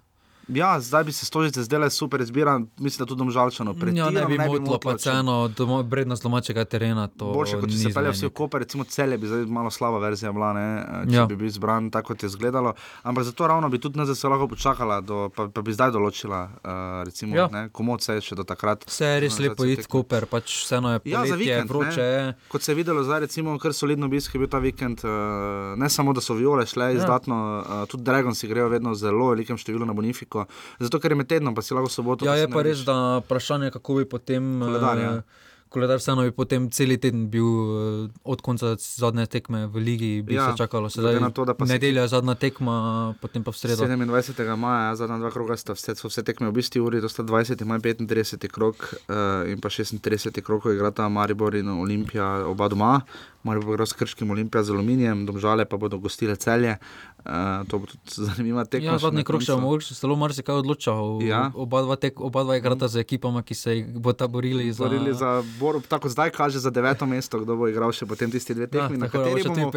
Ja, 0.48 0.80
zdaj 0.80 1.04
bi 1.04 1.12
se 1.12 1.26
stožice 1.26 1.64
zdele 1.64 1.90
super 1.90 2.22
izbira, 2.22 2.60
mislim, 2.78 3.06
da 3.06 3.10
tudi 3.10 3.20
domžalčano. 3.20 3.76
Ja, 3.94 4.10
ne 4.10 4.26
bi 4.26 4.38
motilo, 4.38 4.80
pa 4.80 4.94
vseeno, 4.94 5.50
vrednost 5.90 6.24
domačega 6.24 6.66
terena. 6.66 7.08
Boljše, 7.16 7.60
kot 7.62 7.72
če 7.72 7.78
se 7.78 7.94
pelje 7.96 8.12
vsi 8.12 8.26
v 8.28 8.34
Koper, 8.36 8.64
recimo 8.66 8.84
celje 8.84 9.18
bi 9.18 9.28
zdaj 9.28 9.46
malo 9.46 9.72
slaba 9.72 10.02
verzija 10.04 10.32
bila, 10.36 10.52
ne, 10.54 10.66
če 11.08 11.16
ja. 11.16 11.26
bi 11.30 11.38
bil 11.40 11.48
izbran 11.48 11.88
tako, 11.92 12.14
kot 12.14 12.24
je 12.24 12.28
izgledalo. 12.28 12.74
Ampak 13.04 13.24
zato 13.24 13.48
ravno 13.48 13.70
bi 13.70 13.80
tudi 13.80 14.00
NZS 14.02 14.24
lahko 14.24 14.48
počakala, 14.52 15.00
do, 15.02 15.30
pa, 15.36 15.48
pa 15.48 15.64
bi 15.64 15.76
zdaj 15.76 15.94
določila, 15.96 16.42
uh, 16.44 17.00
recimo, 17.08 17.38
ja. 17.38 17.48
komod 17.72 18.04
se 18.04 18.20
je 18.20 18.28
še 18.28 18.40
do 18.40 18.44
takrat. 18.48 18.84
Vse 18.90 19.14
je 19.14 19.24
res 19.24 19.40
lepo 19.40 19.68
iti 19.70 19.88
v 19.88 19.92
Koper, 19.96 20.28
pač 20.28 20.58
vseeno 20.66 20.92
je 20.98 21.04
ja, 21.14 21.24
za 21.30 21.40
vikend, 21.40 21.72
vroče. 21.72 22.04
Ne. 22.04 22.36
Kot 22.52 22.66
se 22.66 22.74
je 22.74 22.80
videlo 22.82 23.06
zdaj, 23.08 23.24
recimo, 23.30 23.56
kar 23.64 23.76
solidno 23.76 24.12
obisk 24.12 24.36
je 24.36 24.44
bil 24.44 24.52
ta 24.52 24.60
vikend, 24.64 25.06
uh, 25.08 25.74
ne 25.80 25.90
samo, 25.90 26.12
da 26.14 26.22
so 26.24 26.36
viole 26.36 26.68
šle 26.68 26.92
ja. 26.92 27.00
izdatno, 27.00 27.40
uh, 27.62 27.88
tudi 27.88 28.04
Dragon 28.04 28.36
si 28.36 28.52
grejo 28.52 28.68
vedno 28.74 28.92
zelo 29.00 29.32
velikem 29.32 29.58
številu 29.60 29.88
na 29.88 29.96
Bonifiko. 29.96 30.33
Benfico, 30.34 30.46
zato 30.80 31.00
ker 31.00 31.12
je 31.12 31.16
med 31.16 31.30
tednom, 31.30 31.56
pa 31.56 31.62
si 31.62 31.74
lahko 31.74 31.90
soboto. 31.90 32.26
Ja, 32.26 32.36
je 32.36 32.50
pa 32.50 32.64
res, 32.66 32.84
da 32.86 33.22
vprašanje, 33.24 33.72
kako 33.72 34.02
bi 34.02 34.06
potem. 34.10 34.60
Koledar, 34.62 34.98
ja. 35.02 35.12
uh, 35.18 35.50
koledar 35.74 35.98
vseeno 35.98 36.22
bi 36.22 36.32
potem 36.32 36.68
cel 36.70 36.94
teden 37.02 37.30
bil 37.34 37.46
uh, 37.46 38.10
od 38.24 38.42
konca 38.46 38.76
zadnje 38.78 39.26
tekme 39.26 39.66
v 39.68 39.82
Ligi, 39.82 40.12
bi 40.22 40.38
ja, 40.38 40.52
se 40.52 40.58
čakalo. 40.58 40.90
Sedaj, 40.90 41.18
to, 41.34 41.46
nedelja 41.66 42.06
je 42.06 42.14
zadnja 42.14 42.36
tekma, 42.38 43.16
potem 43.22 43.44
pa 43.44 43.52
v 43.52 43.58
sredo. 43.58 43.86
27. 43.86 44.56
maja, 44.56 44.96
zadnja 45.02 45.18
dva 45.18 45.34
kroga, 45.34 45.58
sta 45.58 45.74
vse, 45.78 45.98
so 45.98 46.12
vse 46.12 46.26
tekme 46.26 46.52
v 46.52 46.58
bistvu 46.62 46.86
uri, 46.86 47.02
to 47.02 47.10
sta 47.10 47.26
20. 47.26 47.66
maj, 47.66 47.82
35. 47.82 48.50
krok 48.54 48.86
uh, 49.10 49.50
in 49.50 49.62
pa 49.62 49.74
36. 49.74 50.42
krok, 50.46 50.68
ko 50.68 50.74
igrata 50.74 51.10
Maribor 51.10 51.58
in 51.58 51.74
Olimpija, 51.74 52.46
oba 52.48 52.70
doma. 52.70 53.02
Maribor 53.44 53.76
gre 53.76 53.86
s 53.86 53.94
krškim 53.94 54.32
Olimpijem, 54.32 54.64
z 54.64 54.72
aluminijem, 54.72 55.26
domžale 55.28 55.66
pa 55.68 55.78
bodo 55.78 56.00
gostile 56.00 56.36
celje. 56.36 56.78
Uh, 57.24 57.64
to 57.68 57.80
bo 57.80 57.88
tudi 57.88 58.16
zanimivo 58.28 58.64
tekmo. 58.66 58.96
Ja, 58.96 58.98
zadnji 59.00 59.24
krok 59.28 59.44
še 59.44 59.56
mogoče 59.60 59.96
zelo 59.96 60.16
marsikaj 60.20 60.62
odločal. 60.64 61.20
Ja. 61.24 61.46
Oba 61.56 61.84
dva, 61.84 61.96
tek, 62.00 62.20
oba 62.24 62.44
dva 62.44 62.58
igrata 62.60 62.88
z 62.92 63.04
ekipama, 63.04 63.44
ki 63.44 63.56
se 63.56 63.76
bo 63.96 64.12
ta 64.16 64.28
borili 64.28 64.72
za. 64.72 64.84
Borili 64.84 65.16
za 65.16 65.44
bor, 65.60 65.80
tako 65.88 66.12
zdaj 66.12 66.32
kaže 66.36 66.60
za 66.64 66.72
deveto 66.72 67.08
mesto, 67.08 67.40
kdo 67.44 67.56
bo 67.60 67.68
igral 67.72 67.92
še 67.96 68.08
potem 68.08 68.32
tisti 68.32 68.56
dve 68.56 68.68
tekmi. 68.72 69.00
Ja, 69.00 69.06
na, 69.06 69.12
kateri 69.12 69.44
bomo, 69.48 69.72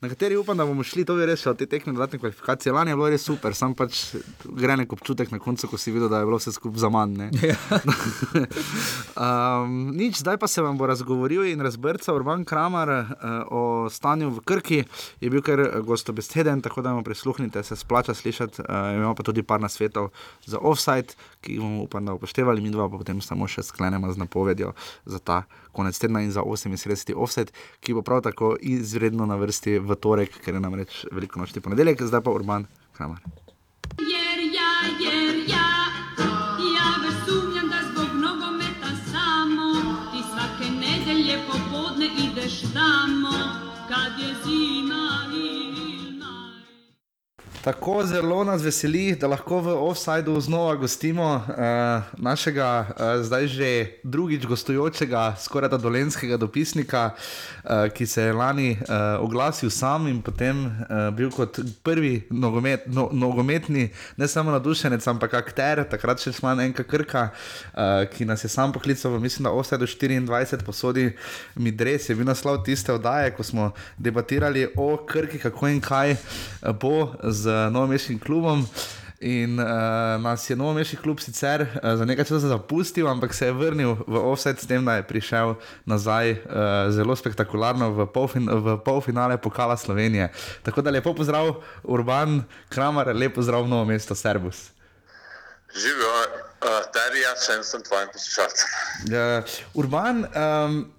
na 0.00 0.12
kateri 0.12 0.40
upam, 0.40 0.56
da 0.56 0.68
bomo 0.68 0.84
šli, 0.84 1.04
to 1.08 1.16
je 1.20 1.28
res, 1.28 1.44
te 1.56 1.68
tekme 1.68 1.96
dodatne 1.96 2.20
kvalifikacije. 2.20 2.72
Lani 2.72 2.92
je 2.92 3.00
bilo 3.00 3.10
res 3.12 3.24
super, 3.28 3.56
sam 3.56 3.76
pač 3.76 4.16
gre 4.44 4.76
nek 4.80 4.92
občutek 4.92 5.32
na 5.32 5.40
koncu, 5.40 5.68
ko 5.72 5.80
si 5.80 5.92
videl, 5.92 6.08
da 6.12 6.20
je 6.20 6.28
bilo 6.28 6.40
vse 6.40 6.52
skupaj 6.56 6.84
za 6.84 6.92
manj. 6.92 7.28
Ja. 7.44 7.56
um, 9.24 9.92
nič, 9.96 10.20
zdaj 10.24 10.40
pa 10.40 10.48
se 10.48 10.64
vam 10.64 10.80
bo 10.80 10.88
razgovoril 10.88 11.44
in 11.48 11.60
razbrcal 11.64 12.16
Urban 12.16 12.44
Kramer 12.48 12.92
uh, 12.92 13.05
o 13.50 13.90
stanju 13.90 14.30
v 14.30 14.40
Krki, 14.44 14.84
je 15.20 15.30
bil 15.30 15.42
kar 15.42 15.62
gostobeseden 15.82 16.60
da 16.60 16.94
mu 16.94 17.02
prisluhnite, 17.02 17.62
se 17.62 17.76
splača 17.76 18.14
slišati. 18.14 18.62
Uh, 18.62 18.66
imamo 18.96 19.14
pa 19.14 19.22
tudi 19.22 19.42
par 19.42 19.60
nasvetov 19.60 20.08
za 20.44 20.58
offside, 20.58 21.14
ki 21.40 21.52
jih 21.52 21.60
bomo 21.60 21.82
upam, 21.82 22.04
da 22.04 22.14
upoštevali, 22.14 22.60
mi 22.60 22.70
dva 22.70 22.88
pa 22.88 22.98
potem 22.98 23.20
samo 23.20 23.48
še 23.48 23.62
sklenemo 23.62 24.12
z 24.12 24.18
napovedjo 24.18 24.72
za 25.04 25.18
ta 25.18 25.42
konec 25.72 25.98
tedna 25.98 26.22
in 26.22 26.32
za 26.32 26.42
38. 26.42 27.14
offside, 27.14 27.52
ki 27.80 27.94
bo 27.94 28.02
prav 28.02 28.22
tako 28.22 28.56
izredno 28.60 29.26
na 29.26 29.36
vrsti 29.36 29.78
v 29.78 29.96
torek, 30.00 30.40
ker 30.44 30.54
je 30.54 30.60
namreč 30.60 31.04
veliko 31.12 31.40
noči 31.40 31.60
ponedeljek, 31.60 32.02
zdaj 32.02 32.24
pa 32.24 32.30
Urban 32.30 32.66
Kramer. 32.96 33.20
Jer, 34.00 34.40
ja, 34.52 34.70
jer, 35.00 35.35
Tako 47.66 48.06
zelo 48.06 48.44
nas 48.44 48.62
veseli, 48.62 49.16
da 49.18 49.26
lahko 49.26 49.58
v 49.60 49.72
Offsideu 49.74 50.40
znova 50.40 50.76
gostimo 50.78 51.34
uh, 51.34 52.02
našega, 52.14 52.86
uh, 52.88 53.22
zdaj 53.26 53.46
že 53.46 53.70
drugič 54.06 54.46
gostujočega, 54.46 55.34
skoraj 55.34 55.72
da 55.74 55.78
dolenskega 55.78 56.36
dopisnika, 56.36 57.10
uh, 57.10 57.90
ki 57.90 58.06
se 58.06 58.22
je 58.22 58.32
lani 58.32 58.70
uh, 58.70 59.18
oglasil 59.18 59.70
sam 59.70 60.06
in 60.06 60.20
potem 60.22 60.62
uh, 60.66 61.10
bil 61.10 61.32
kot 61.34 61.58
prvi 61.82 62.28
nogomet, 62.30 62.86
no, 62.86 63.08
nogometni, 63.12 63.88
ne 64.16 64.28
samo 64.28 64.54
nadušenec, 64.54 65.02
ampak 65.06 65.34
akter, 65.34 65.82
takrat 65.90 66.22
še 66.22 66.36
član 66.38 66.62
enega 66.62 66.86
krka, 66.86 67.24
uh, 67.34 68.06
ki 68.14 68.30
nas 68.30 68.46
je 68.46 68.52
sam 68.54 68.70
poklical, 68.70 69.18
mislim, 69.18 69.50
da 69.50 69.50
Offsideu 69.50 69.90
24 69.90 70.62
posodi 70.62 71.08
mi 71.58 71.74
dres, 71.74 72.06
je 72.06 72.14
bil 72.14 72.30
naslov 72.30 72.62
tiste 72.62 72.94
oddaje, 72.94 73.34
ko 73.34 73.42
smo 73.42 73.72
debatirali 73.98 74.68
o 74.78 74.92
krki, 75.02 75.42
kako 75.42 75.74
in 75.74 75.82
kaj 75.82 76.14
bo 76.78 77.10
z 77.26 77.55
novomeškim 77.70 78.18
klubom. 78.18 78.66
In 79.20 79.56
uh, 79.58 79.66
nas 80.20 80.44
je 80.50 80.56
novomeški 80.56 80.96
klub 81.00 81.20
sicer 81.24 81.62
uh, 81.64 81.94
za 81.96 82.04
nekaj 82.04 82.28
časa 82.28 82.50
zapustil, 82.52 83.08
ampak 83.08 83.32
se 83.34 83.46
je 83.46 83.52
vrnil 83.52 83.96
v 84.06 84.20
offset 84.20 84.60
s 84.60 84.68
tem, 84.68 84.84
da 84.84 84.98
je 85.00 85.06
prišel 85.08 85.54
nazaj 85.88 86.32
uh, 86.32 86.38
zelo 86.92 87.16
spektakularno 87.16 87.90
v, 87.96 88.06
polfin 88.12 88.44
v 88.44 88.76
polfinale 88.84 89.38
pokala 89.40 89.76
Slovenije. 89.76 90.28
Tako 90.62 90.84
da 90.84 90.92
lepo 90.92 91.14
pozdrav, 91.16 91.62
Urban 91.82 92.44
Kramer, 92.68 93.16
lepo 93.16 93.40
pozdrav 93.40 93.64
v 93.64 93.72
novo 93.72 93.88
mesto 93.88 94.14
Serbus. 94.14 94.68
Živijo, 95.72 96.12
uh, 96.12 96.84
Darija, 96.92 97.32
še 97.40 97.56
en 97.56 97.64
sem 97.64 97.80
tvojim 97.88 98.12
poslušalcem. 98.12 98.68
Uh, 99.08 99.56
Urban. 99.80 100.26
Um, 100.36 100.92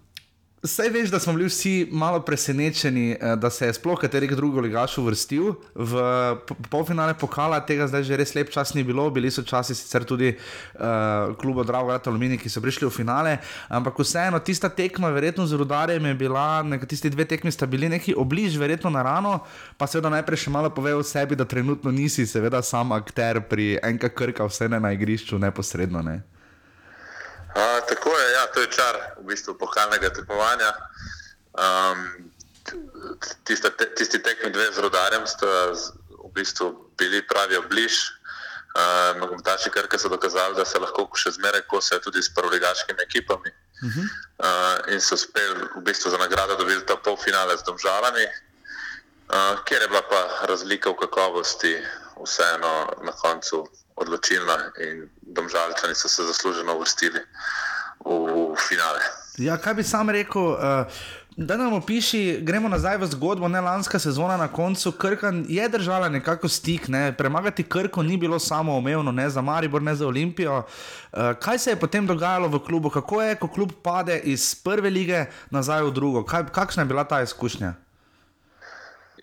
Saj 0.68 0.90
veš, 0.90 1.10
da 1.10 1.20
smo 1.20 1.34
bili 1.34 1.48
vsi 1.48 1.88
malo 1.92 2.20
presenečeni, 2.20 3.12
eh, 3.12 3.36
da 3.36 3.50
se 3.50 3.66
je 3.66 3.74
sploh 3.74 4.00
katerih 4.00 4.36
drugih 4.36 4.62
ligaš 4.64 4.98
uvrstil 4.98 5.54
v 5.76 6.02
polfinale 6.70 7.14
pokala, 7.14 7.60
tega 7.66 7.88
zdaj 7.88 8.04
že 8.04 8.18
res 8.18 8.36
lep 8.36 8.50
čas 8.52 8.74
ni 8.74 8.84
bilo, 8.84 9.10
bili 9.10 9.32
so 9.32 9.44
časi 9.44 9.76
sicer 9.76 10.04
tudi 10.04 10.36
uh, 10.36 11.36
klubo 11.40 11.64
Drago 11.64 11.92
Rata 11.92 12.10
Alumini, 12.10 12.38
ki 12.38 12.50
so 12.50 12.62
prišli 12.62 12.88
v 12.88 12.92
finale, 12.92 13.38
ampak 13.70 14.00
vseeno 14.00 14.40
tista 14.40 14.70
tekma, 14.70 15.10
verjetno 15.10 15.48
z 15.48 15.54
rudarjem 15.54 16.06
je 16.06 16.14
bila, 16.14 16.64
tisti 16.88 17.10
dve 17.10 17.26
tekmi 17.26 17.52
sta 17.52 17.66
bili 17.66 17.90
neki 17.90 18.16
obliž, 18.18 18.58
verjetno 18.58 18.90
na 18.90 19.04
rano, 19.04 19.40
pa 19.78 19.88
seveda 19.88 20.10
najprej 20.10 20.48
še 20.48 20.52
malo 20.52 20.70
pove 20.70 20.96
o 20.96 21.04
sebi, 21.04 21.36
da 21.36 21.46
trenutno 21.46 21.92
nisi 21.92 22.28
seveda 22.28 22.62
sam 22.62 22.92
akter 22.92 23.42
pri 23.48 23.80
enka 23.84 24.10
krka, 24.10 24.46
vse 24.46 24.68
ne 24.68 24.80
na 24.80 24.92
igrišču 24.92 25.40
neposredno. 25.40 26.02
Ne. 26.02 26.37
A, 27.58 27.82
tako 27.90 28.14
je, 28.14 28.32
ja, 28.32 28.46
to 28.54 28.62
je 28.62 28.70
čar 28.70 28.96
v 29.18 29.34
bistvu 29.34 29.58
pokalnega 29.58 30.14
tekmovanja. 30.14 30.70
Um, 31.58 32.30
tiste, 33.44 33.72
te, 33.74 33.90
tisti 33.98 34.22
tekmi 34.22 34.52
dve 34.54 34.70
z 34.70 34.84
rodarjem 34.86 35.26
sta 35.26 35.74
v 35.74 36.30
bistvu 36.38 36.94
bili 36.98 37.26
pravi 37.26 37.58
bliž. 37.70 37.96
Uh, 38.78 39.18
Nogometaši 39.18 39.74
Krke 39.74 39.98
so 39.98 40.10
dokazali, 40.10 40.54
da 40.54 40.62
se 40.66 40.78
lahko 40.78 41.10
še 41.18 41.34
zmeraj 41.34 41.66
kosajo 41.66 42.04
tudi 42.06 42.22
s 42.22 42.30
prvoligaškimi 42.30 43.02
ekipami. 43.02 43.50
Uh 43.82 43.90
-huh. 43.90 44.06
uh, 44.06 44.94
in 44.94 45.02
so 45.02 45.16
uspeli 45.16 45.66
v 45.76 45.82
bistvu 45.82 46.14
za 46.14 46.18
nagrado 46.18 46.56
dobiti 46.56 46.86
ta 46.86 46.96
polfinale 46.96 47.58
z 47.58 47.64
domžalami, 47.66 48.26
uh, 48.26 49.64
kjer 49.66 49.82
je 49.82 49.88
bila 49.88 50.02
pa 50.02 50.46
razlika 50.46 50.90
v 50.90 50.96
kakovosti 50.96 51.74
vseeno 52.22 53.02
na 53.02 53.12
koncu 53.12 53.66
odločilna 53.98 54.58
in 54.88 55.10
domžalčani 55.22 55.96
so 55.96 56.10
se 56.10 56.24
zasluženo 56.24 56.76
uvrstili 56.76 57.20
v 58.06 58.56
finale. 58.70 59.00
Ja, 59.38 59.58
kaj 59.58 59.74
bi 59.74 59.84
sam 59.84 60.10
rekel? 60.10 60.42
Uh... 60.42 61.00
Da 61.38 61.58
nam 61.58 61.74
opiši, 61.74 62.40
gremo 62.42 62.70
nazaj 62.70 62.98
v 62.98 63.08
zgodbo, 63.12 63.48
ne 63.48 63.62
lanska 63.62 64.00
sezona 64.00 64.38
na 64.38 64.48
koncu. 64.48 64.92
Krkan 64.92 65.46
je 65.50 65.68
držala 65.70 66.10
nekako 66.10 66.50
stik, 66.50 66.88
ne? 66.88 67.14
premagati 67.18 67.64
Krko 67.64 68.04
ni 68.04 68.18
bilo 68.18 68.40
samo 68.40 68.78
omejeno, 68.78 69.12
ne 69.12 69.30
za 69.30 69.42
Maribor, 69.42 69.82
ne 69.82 69.96
za 69.96 70.08
Olimpijo. 70.08 70.58
Uh, 70.58 71.20
kaj 71.40 71.60
se 71.60 71.70
je 71.70 71.80
potem 71.80 72.08
dogajalo 72.08 72.48
v 72.48 72.60
klubu, 72.66 72.90
kako 72.90 73.22
je, 73.22 73.36
ko 73.36 73.48
klub 73.48 73.72
pade 73.84 74.18
iz 74.20 74.56
prve 74.56 74.90
lige 74.90 75.26
nazaj 75.50 75.84
v 75.84 75.92
drugo? 75.92 76.26
Kaj, 76.26 76.50
kakšna 76.52 76.84
je 76.84 76.88
bila 76.88 77.04
ta 77.04 77.22
izkušnja? 77.22 77.74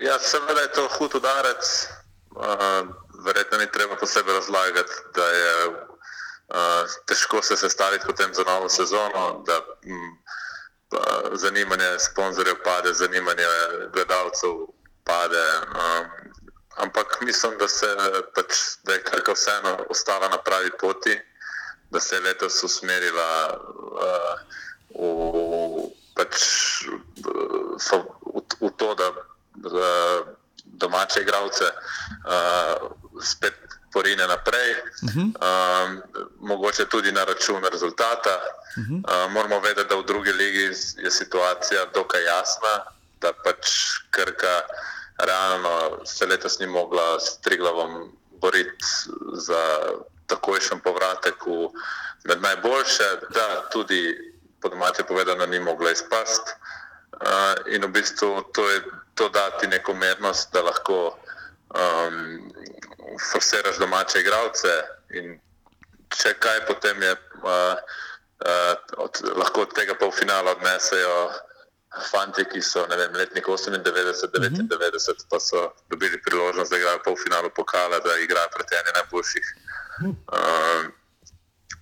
Ja, 0.01 0.19
seveda 0.19 0.61
je 0.61 0.73
to 0.73 0.89
hud 0.99 1.15
udarec. 1.15 1.89
Uh, 2.31 2.95
verjetno 3.25 3.59
ni 3.59 3.73
treba 3.73 3.97
posebej 3.97 4.35
razlagati, 4.35 4.93
da 5.15 5.27
je 5.27 5.69
uh, 5.69 5.77
težko 7.07 7.43
se 7.43 7.57
sestaviti 7.57 8.07
potem 8.07 8.35
za 8.35 8.43
novo 8.43 8.69
sezono, 8.69 9.43
da 9.47 9.61
m, 9.87 10.19
uh, 10.93 11.31
zanimanje 11.33 11.99
sponzorjev 11.99 12.57
pade, 12.65 12.93
zanimanje 12.93 13.47
gledalcev 13.93 14.51
pade. 15.05 15.47
Um, 15.59 16.07
ampak 16.77 17.21
mislim, 17.21 17.59
da, 17.59 17.69
se, 17.69 17.97
pač, 18.35 18.55
da 18.83 18.93
je 18.93 19.03
kar 19.03 19.21
vseeno 19.35 19.77
ostala 19.89 20.29
na 20.29 20.39
pravi 20.39 20.71
poti, 20.81 21.21
da 21.91 22.01
se 22.01 22.17
je 22.17 22.21
letos 22.21 22.63
usmerila 22.63 23.59
uh, 24.05 24.35
v, 24.95 25.91
pač, 26.17 26.37
v, 27.17 28.01
v, 28.35 28.43
v 28.61 28.71
to, 28.77 28.95
da. 28.95 29.13
da 29.55 29.91
domače 30.75 31.21
igralce, 31.21 31.65
uh, 31.65 32.91
spet 33.23 33.55
porine 33.93 34.27
naprej, 34.27 34.71
uh 35.03 35.09
-huh. 35.09 35.29
um, 35.31 36.03
mogoče 36.41 36.85
tudi 36.85 37.13
na 37.13 37.25
račun 37.25 37.65
rezultata. 37.73 38.41
Uh 38.77 38.85
-huh. 38.85 39.27
uh, 39.27 39.33
moramo 39.33 39.61
vedeti, 39.61 39.89
da 39.89 39.97
v 39.97 40.05
drugi 40.05 40.33
legi 40.33 40.71
je 40.97 41.11
situacija 41.11 41.85
dokaj 41.95 42.25
jasna, 42.25 42.75
da 43.21 43.33
pač 43.33 43.67
Krka 44.11 44.61
realno 45.19 46.05
se 46.05 46.27
letos 46.27 46.59
ni 46.59 46.67
mogla 46.67 47.21
s 47.21 47.39
Triglavom 47.41 48.13
boriti 48.41 48.85
za 49.33 49.63
takojšen 50.27 50.81
povratek 50.81 51.47
v 51.47 51.71
med 52.25 52.43
najboljše, 52.43 53.09
da 53.31 53.69
tudi 53.73 54.33
po 54.61 54.69
domače 54.69 55.03
povedano 55.03 55.47
ni 55.47 55.61
mogla 55.61 55.91
izpasti. 55.91 56.51
Uh, 57.13 57.75
in 57.75 57.85
v 57.85 57.89
bistvu 57.89 58.43
to, 58.53 58.71
je, 58.71 58.83
to 59.15 59.29
dati 59.29 59.67
neko 59.67 59.95
mernost, 59.95 60.53
da 60.53 60.63
lahko 60.63 61.19
um, 61.75 62.53
forsiraš 63.33 63.79
domače 63.79 64.21
igralce. 64.21 64.75
In 65.11 65.39
če 66.15 66.35
kaj, 66.39 66.67
potem 66.69 67.03
je, 67.03 67.13
uh, 67.43 67.75
uh, 68.45 68.75
od, 69.07 69.21
lahko 69.37 69.67
od 69.67 69.75
tega 69.75 69.97
polfinala 70.01 70.55
odnesejo 70.57 71.19
fanti, 72.11 72.45
ki 72.51 72.63
so 72.63 72.83
vem, 72.91 73.15
letnik 73.15 73.47
98, 73.47 73.83
99, 73.83 74.51
mm 74.51 74.67
-hmm. 74.67 75.25
pa 75.31 75.41
so 75.41 75.73
dobili 75.91 76.23
priložnost, 76.23 76.71
da 76.71 76.77
igrajo 76.77 77.03
polfinalu 77.05 77.51
pokala, 77.57 77.99
da 77.99 78.19
igrajo 78.19 78.49
pred 78.55 78.67
eni 78.73 78.91
najboljših 78.95 79.47
uh, 80.07 80.85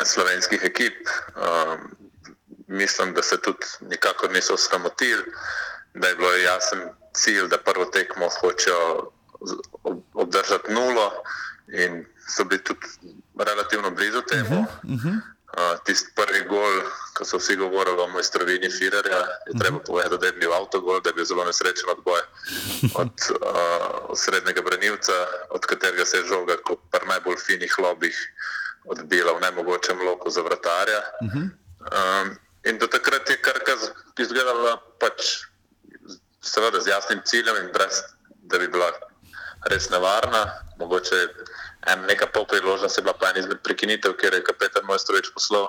slovenskih 0.04 0.64
ekip. 0.64 1.08
Um, 1.36 1.96
mislim, 2.68 3.14
da 3.14 3.22
se 3.22 3.40
tudi 3.40 3.66
nikakor 3.80 4.30
niso 4.32 4.56
sramotili, 4.56 5.24
da 5.94 6.08
je 6.08 6.14
bilo 6.14 6.32
jasen 6.32 6.88
cilj, 7.14 7.48
da 7.48 7.58
prvo 7.58 7.84
tekmo 7.84 8.28
hočejo 8.40 9.12
obdržati 10.32 10.72
nulo 10.72 11.12
in 11.68 12.06
so 12.28 12.44
bili 12.44 12.64
tudi 12.64 12.86
relativno 13.38 13.90
blizu 13.90 14.22
temu. 14.22 14.60
Uh 14.60 14.66
-huh, 14.66 14.94
uh 14.94 15.04
-huh. 15.04 15.20
Uh, 15.52 15.84
tisti 15.84 16.08
prvi 16.16 16.48
gol, 16.48 16.82
ko 17.14 17.24
so 17.24 17.36
vsi 17.36 17.56
govorili 17.56 18.00
o 18.00 18.08
mojstrovini 18.08 18.70
Firerja, 18.70 19.18
je 19.46 19.58
treba 19.60 19.76
mhm. 19.76 19.84
povedati, 19.86 20.18
da 20.20 20.26
je 20.26 20.32
bil 20.32 20.52
avtogol, 20.52 21.00
da 21.00 21.10
je 21.10 21.14
bil 21.14 21.24
zelo 21.24 21.44
nesrečen 21.44 21.90
odboj 21.90 22.20
od, 22.94 23.12
uh, 23.30 24.16
srednjega 24.16 24.62
branilca, 24.62 25.12
od 25.50 25.66
katerega 25.66 26.04
se 26.04 26.16
je 26.16 26.24
žoga, 26.24 26.56
kot 26.64 26.78
pri 26.90 27.06
najbolj 27.08 27.36
finih 27.46 27.78
lobih, 27.78 28.16
odbila 28.84 29.32
v 29.32 29.40
najmogočem 29.40 30.00
loku 30.00 30.30
za 30.30 30.42
vratarja. 30.42 31.00
Um, 31.20 32.36
In 32.64 32.78
do 32.78 32.86
takrat 32.86 33.30
je 33.30 33.36
Krka 33.42 33.74
izgledala 34.18 34.78
pač, 35.00 35.42
seveda 36.40 36.80
z 36.80 36.88
jasnim 36.88 37.20
ciljem 37.24 37.56
in 37.56 37.72
brez, 37.74 38.02
da 38.46 38.58
bi 38.58 38.68
bila 38.68 38.92
res 39.70 39.90
nevarna. 39.90 40.42
Mogoče 40.78 41.28
en 41.92 42.06
neka 42.06 42.26
pol 42.34 42.46
priložnost 42.46 42.98
je 42.98 43.02
bila 43.02 43.14
pa 43.18 43.30
en 43.30 43.42
izmed 43.42 43.62
prekinitev, 43.62 44.16
kjer 44.16 44.34
je 44.34 44.44
kapetan 44.44 44.86
Mojstrovič 44.86 45.32
poslal 45.34 45.68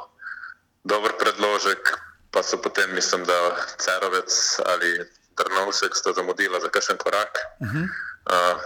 dober 0.84 1.14
predložek, 1.20 1.94
pa 2.32 2.44
so 2.44 2.58
potem, 2.62 2.94
mislim, 2.96 3.26
da 3.26 3.38
Cerovec 3.78 4.60
ali 4.66 5.00
Trnovsek 5.36 5.96
sta 5.96 6.14
zamudila 6.14 6.60
za 6.60 6.70
kakšen 6.70 6.98
korak. 6.98 7.38
Uh 7.60 7.68
-huh. 7.68 7.86
uh, 8.30 8.62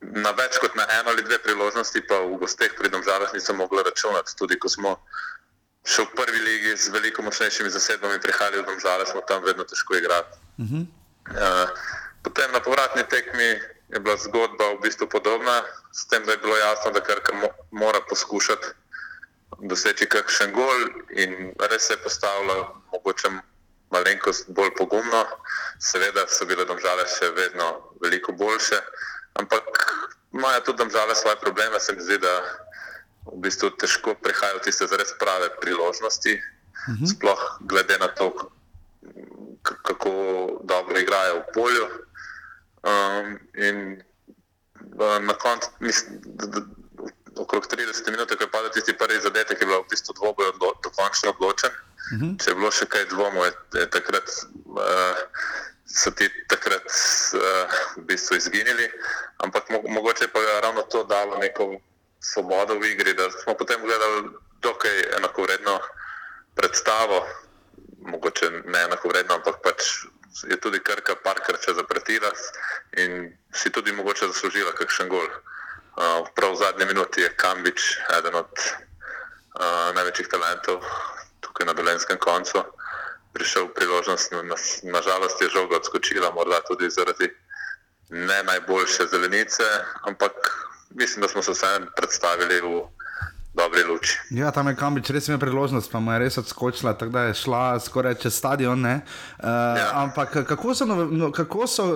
na 0.00 0.30
več 0.30 0.58
kot 0.58 0.74
na 0.74 0.86
eno 1.00 1.10
ali 1.10 1.22
dve 1.22 1.38
priložnosti 1.38 2.00
pa 2.08 2.20
v 2.24 2.36
gosteh 2.40 2.72
pri 2.78 2.88
domžalah 2.88 3.34
nisem 3.34 3.56
mogla 3.56 3.82
računati, 3.82 4.36
tudi 4.36 4.58
ko 4.58 4.68
smo 4.68 4.96
še 5.84 6.02
v 6.02 6.14
prvi 6.16 6.40
legi 6.44 6.76
z 6.76 6.88
veliko 6.88 7.22
močnejšimi 7.22 7.70
zasedbami 7.70 8.20
prihajali 8.20 8.60
v 8.60 8.66
Domžale, 8.66 9.06
smo 9.06 9.20
tam 9.20 9.44
vedno 9.44 9.64
težko 9.64 9.96
igrali. 9.96 10.26
Uh 10.58 10.66
-huh. 10.66 10.86
uh, 11.30 11.68
potem 12.22 12.52
na 12.52 12.60
povratni 12.60 13.04
tekmi 13.08 13.60
je 13.92 14.00
bila 14.00 14.16
zgodba 14.16 14.74
v 14.74 14.80
bistvu 14.82 15.06
podobna, 15.08 15.62
s 15.92 16.06
tem, 16.06 16.24
da 16.24 16.32
je 16.32 16.38
bilo 16.38 16.56
jasno, 16.56 16.90
da 16.90 17.00
Krka 17.00 17.34
mo 17.34 17.48
mora 17.70 18.00
poskušati 18.08 18.66
doseči 19.58 20.06
kakšen 20.06 20.52
gol 20.52 20.78
in 21.10 21.52
res 21.70 21.86
se 21.86 21.92
je 21.92 22.02
postavila 22.02 22.80
mogoče 22.92 23.28
malenkost 23.90 24.48
bolj 24.48 24.70
pogumno. 24.78 25.24
Seveda 25.78 26.26
so 26.28 26.46
bile 26.46 26.64
Domžale 26.64 27.06
še 27.08 27.30
vedno 27.34 27.96
veliko 28.02 28.32
boljše, 28.32 28.78
ampak 29.40 29.64
imajo 30.32 30.60
tudi 30.60 30.78
Domžale 30.78 31.14
svoje 31.14 31.36
probleme, 31.40 31.80
se 31.80 31.92
mi 31.92 32.02
zdi, 32.02 32.18
da 32.18 32.34
v 33.26 33.40
bistvu 33.42 33.70
težko 33.80 34.14
prihajajo 34.22 34.62
tiste 34.64 34.86
res 34.86 35.12
prave 35.18 35.50
priložnosti, 35.60 36.38
uh 36.38 36.88
mhm. 36.88 37.04
-huh. 37.04 37.10
sploh 37.10 37.42
glede 37.60 37.98
na 37.98 38.08
to, 38.08 38.50
kako 39.62 40.10
dobro 40.64 40.98
igrajo 40.98 41.42
v 41.42 41.52
polju. 41.54 41.86
Um, 42.82 43.38
in 43.54 44.02
na 45.20 45.34
koncu, 45.34 45.68
okrog 47.36 47.66
30 47.66 48.10
minut, 48.10 48.32
ko 48.32 48.44
je 48.44 48.50
padel 48.50 48.70
tisti 48.72 48.96
prvi 48.96 49.20
zadetek, 49.20 49.60
je 49.60 49.66
bil 49.66 49.82
v 49.82 49.90
bistvu 49.90 50.14
dvoboj 50.16 50.52
odlo 50.54 50.72
dokončno 50.82 51.30
odločen. 51.30 51.70
Uh 51.70 52.16
mhm. 52.16 52.24
-huh. 52.26 52.44
Če 52.44 52.50
je 52.50 52.54
bilo 52.54 52.70
še 52.70 52.86
kaj 52.86 53.04
dvomov, 53.04 53.44
je, 53.44 53.52
je 53.80 53.90
takrat. 53.90 54.26
Uh, 54.66 55.16
So 55.90 56.10
ti 56.10 56.28
takrat 56.46 56.86
uh, 56.86 57.66
v 57.96 58.04
bistvu 58.06 58.36
izginili, 58.36 58.86
ampak 59.42 59.70
mo 59.70 59.82
mogoče 59.88 60.28
pa 60.28 60.38
je 60.38 60.60
ravno 60.60 60.82
to 60.82 61.04
dalo 61.04 61.38
neko 61.38 61.80
svobodo 62.20 62.78
v 62.78 62.94
igri, 62.94 63.14
da 63.14 63.30
smo 63.30 63.54
potem 63.58 63.82
gledali 63.82 64.30
dokaj 64.62 65.16
enakovredno 65.18 65.80
predstavo, 66.54 67.26
mogoče 68.00 68.50
ne 68.50 68.82
enakovredno, 68.82 69.34
ampak 69.34 69.58
pač 69.62 70.06
je 70.48 70.56
tudi 70.60 70.80
Krka 70.80 71.16
parkrat 71.24 71.62
če 71.64 71.74
zapretila 71.74 72.30
in 73.02 73.30
si 73.54 73.70
tudi 73.70 73.92
mogoče 73.92 74.30
zaslužila 74.30 74.72
kakšen 74.78 75.08
gol. 75.08 75.26
Uh, 76.00 76.28
prav 76.34 76.54
v 76.54 76.60
zadnji 76.62 76.86
minuti 76.86 77.20
je 77.20 77.32
Kambič, 77.36 77.98
eden 78.18 78.38
od 78.38 78.50
uh, 78.50 79.90
največjih 79.96 80.30
talentov 80.30 80.86
tukaj 81.40 81.66
na 81.66 81.74
dolenskem 81.74 82.18
koncu, 82.18 82.62
prišel 83.34 83.68
v 83.68 83.74
priložnost, 83.74 84.32
nažalost 84.86 85.40
na 85.40 85.46
je 85.46 85.50
žoga 85.50 85.76
odskočila, 85.76 86.30
morda 86.30 86.62
tudi 86.68 86.90
zaradi 86.90 87.30
ne 88.10 88.42
najboljše 88.42 89.06
zelenice, 89.06 89.66
ampak 90.06 90.32
mislim, 90.90 91.22
da 91.22 91.28
smo 91.28 91.42
se 91.42 91.52
vseeno 91.52 91.86
predstavili 91.96 92.60
v 92.60 92.86
dobri 93.54 93.82
luči. 93.82 94.18
Ja, 94.30 94.50
tam 94.54 94.68
je 94.70 94.76
Kambič 94.78 95.10
res 95.10 95.26
imel 95.28 95.40
priložnost, 95.42 95.90
pa 95.90 95.98
mu 96.00 96.12
je 96.14 96.20
res 96.22 96.38
odskočila, 96.38 96.94
tako 96.94 97.12
da 97.12 97.22
je 97.28 97.34
šla 97.34 97.80
skoraj 97.82 98.14
čez 98.22 98.36
stadion. 98.38 98.78
Uh, 98.78 99.00
ja. 99.42 99.90
Ampak 100.04 100.46
kako 100.46 100.74
so, 100.74 100.86
no, 100.86 101.30
kako 101.34 101.66
so 101.66 101.86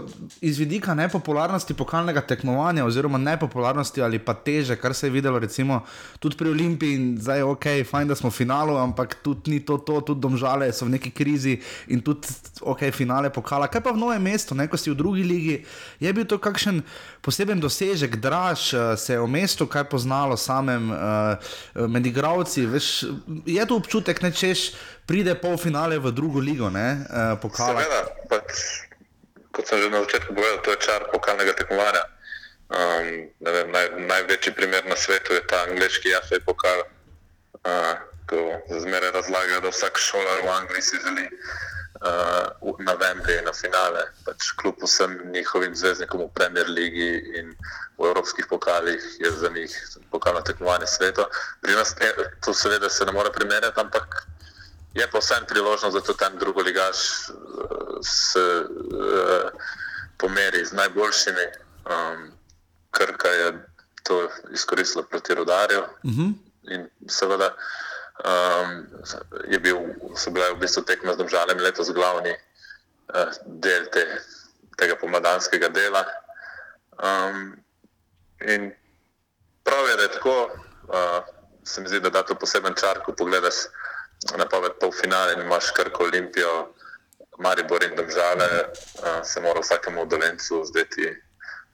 iz 0.43 0.59
vidika 0.59 0.95
nepopularnosti 0.99 1.77
pokalnega 1.79 2.25
tekmovanja, 2.27 2.85
oziroma 2.85 3.19
nepopularnosti 3.19 4.03
ali 4.03 4.19
pa 4.19 4.35
teže, 4.35 4.77
kar 4.77 4.95
se 4.95 5.07
je 5.07 5.15
videlo 5.15 5.39
recimo, 5.39 5.85
tudi 6.19 6.37
pri 6.37 6.51
Olimpiji, 6.51 7.17
zdaj 7.23 7.39
je 7.39 7.45
ok, 7.45 7.67
fajn, 7.91 8.09
da 8.11 8.19
smo 8.19 8.31
v 8.31 8.39
finalu, 8.43 8.77
ampak 8.77 9.15
tudi 9.23 9.55
ni 9.55 9.61
to, 9.61 9.79
to 9.79 10.01
tudi 10.01 10.21
domžale 10.21 10.73
so 10.73 10.89
v 10.89 10.99
neki 10.99 11.15
krizi 11.15 11.61
in 11.87 12.03
tudi 12.03 12.35
ok, 12.61 12.91
finale 12.91 13.31
pokala. 13.31 13.71
Kaj 13.71 13.85
pa 13.85 13.95
v 13.95 14.03
novem 14.03 14.23
mestu, 14.23 14.59
ne, 14.59 14.67
ko 14.67 14.77
si 14.77 14.91
v 14.91 14.99
drugi 14.99 15.23
ligi, 15.23 15.57
je 16.03 16.13
bil 16.13 16.27
to 16.27 16.39
kakšen 16.43 16.83
poseben 17.25 17.61
dosežek, 17.61 18.17
draž 18.21 18.73
eh, 18.75 18.97
se 18.97 19.13
je 19.17 19.21
v 19.21 19.29
mestu, 19.29 19.67
kaj 19.67 19.89
poznalo 19.89 20.37
samem. 20.37 20.91
Uh, 20.93 21.89
med 21.89 22.07
igravci. 22.07 22.67
Veš, 22.67 23.05
je 23.47 23.67
to 23.67 23.77
občutek, 23.77 24.21
da 24.21 24.31
češ 24.31 24.73
pride 25.09 25.35
pol 25.35 25.57
finale 25.59 25.99
v 25.99 26.13
drugo 26.13 26.41
ligo, 26.41 26.71
ne 26.71 26.89
uh, 27.01 27.35
pokala. 27.41 27.83
Seveda, 27.83 28.01
pač, 28.31 28.65
kot 29.51 29.69
sem 29.69 29.83
že 29.83 29.91
na 29.91 30.05
začetku 30.05 30.35
povedal, 30.35 30.61
to 30.63 30.71
je 30.77 30.79
čar 30.85 31.07
pokalnega 31.13 31.57
tekmovanja. 31.59 32.05
Um, 32.75 33.09
vem, 33.45 33.69
naj, 33.71 33.87
največji 34.09 34.55
primer 34.57 34.87
na 34.89 34.97
svetu 34.97 35.37
je 35.37 35.43
ta 35.47 35.65
angliški 35.69 36.15
jafej 36.15 36.43
pokal. 36.47 36.87
Uh, 37.65 37.95
zmeraj 38.81 39.11
razlagajo, 39.11 39.61
da 39.61 39.69
vsak 39.69 39.99
šolar 40.01 40.41
v 40.45 40.49
Angliji 40.49 40.83
si 40.83 40.97
želi 41.05 41.29
uh, 42.05 42.79
na 42.79 42.95
Wembley, 42.95 43.45
na 43.45 43.53
finale, 43.53 44.05
pač 44.25 44.53
kljub 44.61 44.83
vsem 44.85 45.17
njihovim 45.33 45.75
zvezdnikom 45.77 46.21
v 46.21 46.31
Premier 46.35 46.69
League 46.69 47.07
in 47.39 47.55
v 47.99 48.09
evropskih 48.11 48.47
pokalih, 48.51 49.03
je 49.19 49.31
za 49.31 49.49
njih 49.49 49.73
pokalno 50.11 50.41
tekmovanje 50.41 50.87
sveta. 50.87 51.27
Pri 51.63 51.75
nas 51.75 51.95
ne, 52.01 52.13
to 52.45 52.55
seveda 52.55 52.91
se 52.91 53.05
ne 53.05 53.13
more 53.13 53.33
primerjati, 53.33 53.81
ampak 53.81 54.27
je 54.95 55.07
pa 55.11 55.19
vsem 55.19 55.47
priložnost, 55.49 55.97
da 55.97 56.01
to 56.01 56.15
tam 56.15 56.39
drugo 56.39 56.63
ligaš 56.63 57.29
uh, 57.29 57.99
se 58.03 58.45
uh, 58.65 59.51
pomeri 60.19 60.65
z 60.65 60.73
najboljšimi. 60.73 61.47
Um, 61.85 62.33
Krka 62.91 63.29
je 63.29 63.67
to 64.03 64.29
izkoristila 64.53 65.05
proti 65.11 65.35
rodarju 65.35 65.81
uh 65.81 66.11
mhm. 66.11 66.23
-huh. 66.23 66.35
in 66.75 66.89
seveda 67.09 67.55
um, 68.23 68.87
je 69.49 69.59
bil, 69.59 69.79
so 70.17 70.31
bile 70.31 70.55
v 70.55 70.63
bistvu 70.63 70.85
tekme 70.87 71.15
z 71.15 71.19
državami 71.19 71.63
letos 71.63 71.91
glavni 71.91 72.35
uh, 72.35 73.33
del 73.47 73.89
te, 73.91 74.05
tega 74.79 74.97
pomladanskega 75.01 75.69
dela. 75.69 76.05
Um, 77.03 77.57
in 78.41 78.71
prav 79.65 79.89
je, 79.89 79.97
da 79.97 80.03
je 80.03 80.15
tako, 80.19 80.37
uh, 80.89 81.21
se 81.65 81.81
mi 81.81 81.89
zdi, 81.89 82.01
da 82.01 82.11
da 82.11 82.23
to 82.23 82.35
poseben 82.35 82.75
čar, 82.75 83.03
ko 83.03 83.13
pogledaš 83.13 83.67
na 84.39 84.47
poved 84.47 84.79
polfinale 84.81 85.35
in 85.35 85.43
imaš 85.43 85.73
krko 85.75 86.05
Olimpijo, 86.05 86.75
Maribor 87.39 87.83
in 87.83 87.97
države, 87.97 88.47
uh, 89.03 89.27
se 89.27 89.41
mora 89.41 89.61
vsakemu 89.61 90.07
dolencu 90.07 90.65
zdeti 90.65 91.11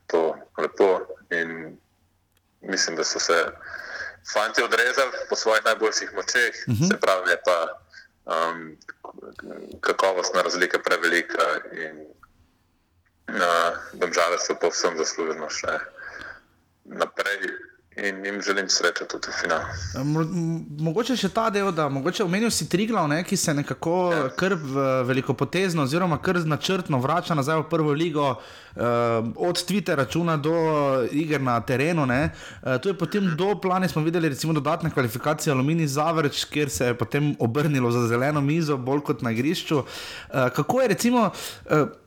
to 0.07 0.35
lepo 0.57 1.05
in 1.29 1.77
mislim, 2.61 2.95
da 2.95 3.03
so 3.03 3.19
se 3.19 3.45
fanti 4.33 4.63
odrezali 4.63 5.11
po 5.29 5.35
svojih 5.35 5.65
najboljših 5.65 6.13
močeh, 6.13 6.55
uh 6.67 6.73
mhm. 6.73 6.83
-huh. 6.83 6.87
se 6.87 6.99
pravi, 6.99 7.29
je 7.29 7.41
pa 7.45 7.57
um, 8.25 8.77
kakovostna 9.79 10.41
razlika 10.41 10.79
prevelika 10.79 11.45
in 11.71 12.05
uh, 13.27 13.77
domžale 13.93 14.37
so 14.39 14.55
povsem 14.55 14.97
zasluženo 14.97 15.49
še 15.49 15.79
naprej 16.85 17.39
in 17.95 18.25
jim 18.25 18.41
želim 18.41 18.69
srečo 18.69 19.05
tudi 19.05 19.27
v 19.27 19.41
finalu. 19.41 19.65
Mo 20.05 20.23
mogoče 20.79 21.17
še 21.19 21.29
ta 21.29 21.49
del, 21.51 21.73
da 21.75 21.89
mogoče 21.91 22.23
omenil 22.23 22.51
si 22.51 22.69
Triglav, 22.71 23.09
ne, 23.11 23.19
ki 23.27 23.37
se 23.37 23.53
nekako 23.53 23.95
ja. 24.13 24.21
kar 24.39 24.55
velikopotezno, 25.05 25.83
oziroma 25.83 26.17
kar 26.23 26.39
načrtno 26.47 27.01
vrača 27.03 27.35
nazaj 27.35 27.59
v 27.59 27.67
prvo 27.69 27.91
ligo, 27.91 28.29
uh, 28.31 28.81
od 29.35 29.63
Twitter 29.67 29.99
računa 29.99 30.37
do 30.37 30.55
iger 31.11 31.41
na 31.43 31.59
terenu. 31.61 32.07
Uh, 32.07 32.77
tu 32.81 32.89
je 32.89 32.97
potem 32.97 33.27
do 33.35 33.55
plana, 33.61 33.87
smo 33.87 34.03
videli 34.03 34.29
recimo 34.29 34.53
dodatne 34.53 34.91
kvalifikacije 34.91 35.51
Alumini 35.53 35.87
Zavrč, 35.87 36.45
kjer 36.45 36.69
se 36.69 36.85
je 36.85 36.97
potem 36.97 37.35
obrnilo 37.39 37.91
za 37.91 38.07
zeleno 38.07 38.41
mizo, 38.41 38.77
bolj 38.77 39.03
kot 39.03 39.21
na 39.21 39.31
igrišču. 39.31 39.83
Uh, 39.83 40.47
kako 40.55 40.81
je 40.81 40.87
recimo. 40.87 41.31
Uh, 41.65 42.00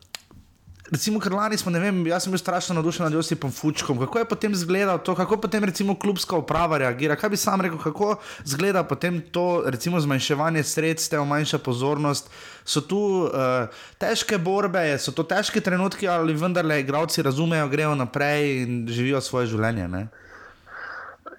recimo, 0.92 1.20
ker 1.20 1.32
lani 1.32 1.56
smo, 1.58 1.72
ne 1.72 1.80
vem, 1.80 2.02
jaz 2.06 2.26
sem 2.26 2.32
bil 2.34 2.40
strašno 2.40 2.74
navdušen 2.76 3.04
nad 3.06 3.12
Josipom 3.12 3.52
Fučkom. 3.52 3.98
Kako 3.98 4.18
je 4.18 4.28
potem 4.28 4.52
izgledalo 4.52 4.98
to, 4.98 5.14
kako 5.14 5.36
potem 5.40 5.64
recimo 5.64 5.98
klubska 5.98 6.36
uprava 6.36 6.78
reagira? 6.78 7.16
Kaj 7.16 7.30
bi 7.30 7.36
sam 7.40 7.60
rekel, 7.60 7.78
kako 7.80 8.16
izgleda 8.44 8.84
potem 8.84 9.20
to, 9.32 9.62
recimo, 9.66 10.00
zmanjševanje 10.00 10.62
sredstev, 10.62 11.24
manjša 11.24 11.58
pozornost? 11.58 12.30
So 12.64 12.80
tu 12.80 12.98
uh, 12.98 13.68
težke 13.98 14.38
borbe, 14.38 14.84
so 14.98 15.12
to 15.12 15.24
težke 15.24 15.60
trenutki, 15.60 16.08
ali 16.08 16.36
vendarle 16.36 16.80
igravci 16.80 17.22
razumejo, 17.22 17.68
grejo 17.68 17.94
naprej 17.94 18.62
in 18.62 18.84
živijo 18.88 19.20
svoje 19.20 19.52
življenje? 19.52 19.88
Ne? 19.88 20.06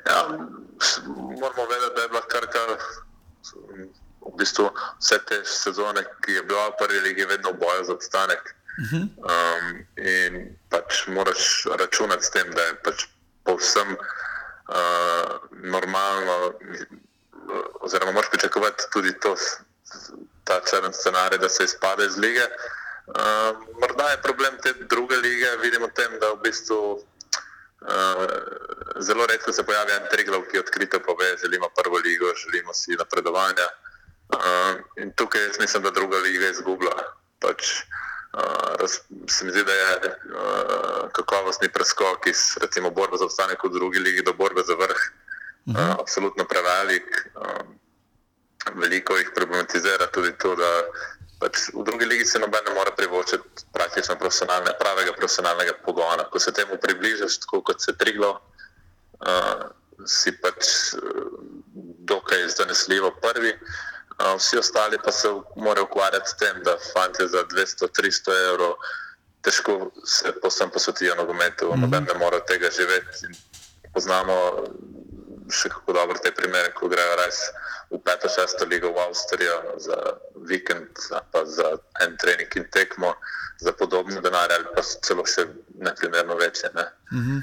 Ja, 0.05 0.19
moramo 1.09 1.69
vedeti, 1.69 1.95
da 1.95 2.01
je 2.01 2.09
bila 2.09 2.25
kar 2.29 2.49
kar. 2.53 2.77
V 4.25 4.31
bistvu 4.39 4.71
vse 4.73 5.19
te 5.29 5.37
sezone, 5.45 6.01
ki 6.25 6.33
je 6.33 6.41
bila 6.49 6.71
v 6.71 6.77
prvi 6.79 6.99
legi, 7.05 7.27
vedno 7.29 7.53
bojo 7.53 7.83
za 7.85 7.93
obstanek. 7.93 8.55
Um, 8.75 9.85
in 9.95 10.57
pač 10.69 11.07
moraš 11.07 11.63
računati 11.79 12.25
s 12.25 12.31
tem, 12.31 12.51
da 12.51 12.61
je 12.61 12.75
pač 12.83 13.05
povsem 13.47 13.95
uh, 13.95 15.31
normalno, 15.63 16.53
oziroma 17.79 18.11
moraš 18.11 18.31
pričakovati 18.31 18.89
tudi 18.91 19.13
to, 19.19 19.35
ta 20.43 20.59
črn 20.69 20.93
scenarij, 20.93 21.39
da 21.39 21.49
se 21.49 21.63
izpade 21.63 22.05
iz 22.05 22.17
lige. 22.17 22.47
Uh, 23.07 23.63
morda 23.79 24.09
je 24.11 24.21
problem 24.21 24.57
te 24.63 24.73
druge 24.73 25.15
lige, 25.15 25.55
vidimo 25.63 25.87
tem, 25.87 26.19
da 26.19 26.33
v 26.33 26.41
bistvu 26.43 26.79
uh, 26.99 28.27
zelo 28.99 29.25
redko 29.25 29.53
se 29.53 29.63
pojavi 29.63 29.91
en 29.91 30.09
triglav, 30.11 30.43
ki 30.51 30.59
odkrito 30.59 30.99
pove, 30.99 31.37
želimo 31.41 31.69
prvo 31.79 32.01
ligo, 32.03 32.33
želimo 32.43 32.73
si 32.73 32.97
napredovanja. 32.99 33.67
Uh, 34.35 34.81
in 34.97 35.13
tukaj 35.15 35.47
jaz 35.47 35.59
mislim, 35.59 35.83
da 35.83 35.91
druga 35.91 36.17
liga 36.17 36.49
izgublja. 36.49 36.97
Pač, 37.39 37.71
uh, 37.71 38.05
Uh, 38.35 38.89
se 39.27 39.45
mi 39.45 39.51
zdi, 39.51 39.63
da 39.63 39.73
je 39.73 39.95
uh, 39.95 41.11
kakovostni 41.11 41.69
preskok 41.69 42.27
iz 42.27 42.57
recimo, 42.61 42.89
borbe 42.89 43.17
za 43.17 43.25
obstanek 43.25 43.63
v 43.63 43.69
drugi 43.69 43.99
ligi 43.99 44.23
do 44.23 44.33
borbe 44.33 44.61
za 44.67 44.75
vrh 44.75 44.99
uh, 44.99 45.75
uh 45.75 45.75
-huh. 45.75 45.95
absolutno 45.99 46.43
prevelik. 46.45 47.31
Uh, 47.35 47.65
veliko 48.75 49.17
jih 49.17 49.31
problematizira 49.35 50.07
tudi 50.11 50.37
to, 50.37 50.55
da 50.55 50.83
pač 51.39 51.57
v 51.73 51.83
drugi 51.83 52.05
ligi 52.05 52.25
se 52.25 52.39
noben 52.39 52.63
ne 52.67 52.73
more 52.73 52.91
privoščiti 52.97 53.65
praktično 53.73 54.15
profesionalne, 54.15 54.71
pravega 54.79 55.13
profesionalnega 55.13 55.73
pogona. 55.85 56.23
Ko 56.23 56.39
se 56.39 56.51
temu 56.51 56.77
približaš, 56.81 57.37
tako 57.37 57.61
kot 57.61 57.81
se 57.81 57.97
triglo, 57.97 58.41
uh, 59.19 59.63
si 60.05 60.31
pač 60.41 60.65
dokaj 62.11 62.47
zanesljivo 62.47 63.11
prvi. 63.21 63.49
Uh, 63.49 63.94
vsi 64.37 64.57
ostali 64.57 64.97
pa 65.03 65.11
se 65.11 65.27
morajo 65.55 65.85
ukvarjati 65.85 66.29
s 66.29 66.37
tem, 66.37 66.63
da 66.63 66.77
fanti 66.93 67.27
za 67.27 67.43
200-300 67.43 68.51
evrov 68.51 68.73
težko 69.45 69.91
se 70.05 70.33
posem 70.41 70.69
posvetijo 70.69 71.15
nogometu, 71.15 71.65
mm 71.65 71.71
-hmm. 71.71 71.81
noben 71.81 72.03
ne 72.03 72.13
more 72.19 72.39
tega 72.47 72.69
živeti. 72.69 73.27
Poznamo 73.93 74.35
še 75.51 75.69
kako 75.69 75.93
dobro 75.93 76.17
te 76.23 76.31
primere, 76.31 76.73
ko 76.73 76.87
grejo 76.89 77.15
res 77.21 77.39
v 77.91 77.99
peto, 78.05 78.29
šesto 78.29 78.65
ligo 78.65 78.89
v 78.91 79.03
Avstrijo 79.07 79.57
za 79.77 79.97
vikend, 80.49 80.89
pa 81.31 81.45
za 81.45 81.77
en 82.01 82.17
trening 82.17 82.55
in 82.55 82.65
tekmo 82.71 83.13
za 83.61 83.71
podobno 83.71 84.21
denar 84.21 84.51
ali 84.51 84.65
pa 84.75 84.81
celo 84.81 85.25
še 85.25 85.45
neprimerno 85.87 86.35
večje. 86.35 86.69
Ne? 86.73 86.85
Mm 87.11 87.21
-hmm. 87.25 87.41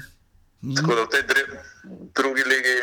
Tako 0.75 0.95
da 0.95 1.01
v 1.03 1.09
tej 1.09 1.23
drugi 2.15 2.43
ligi 2.43 2.77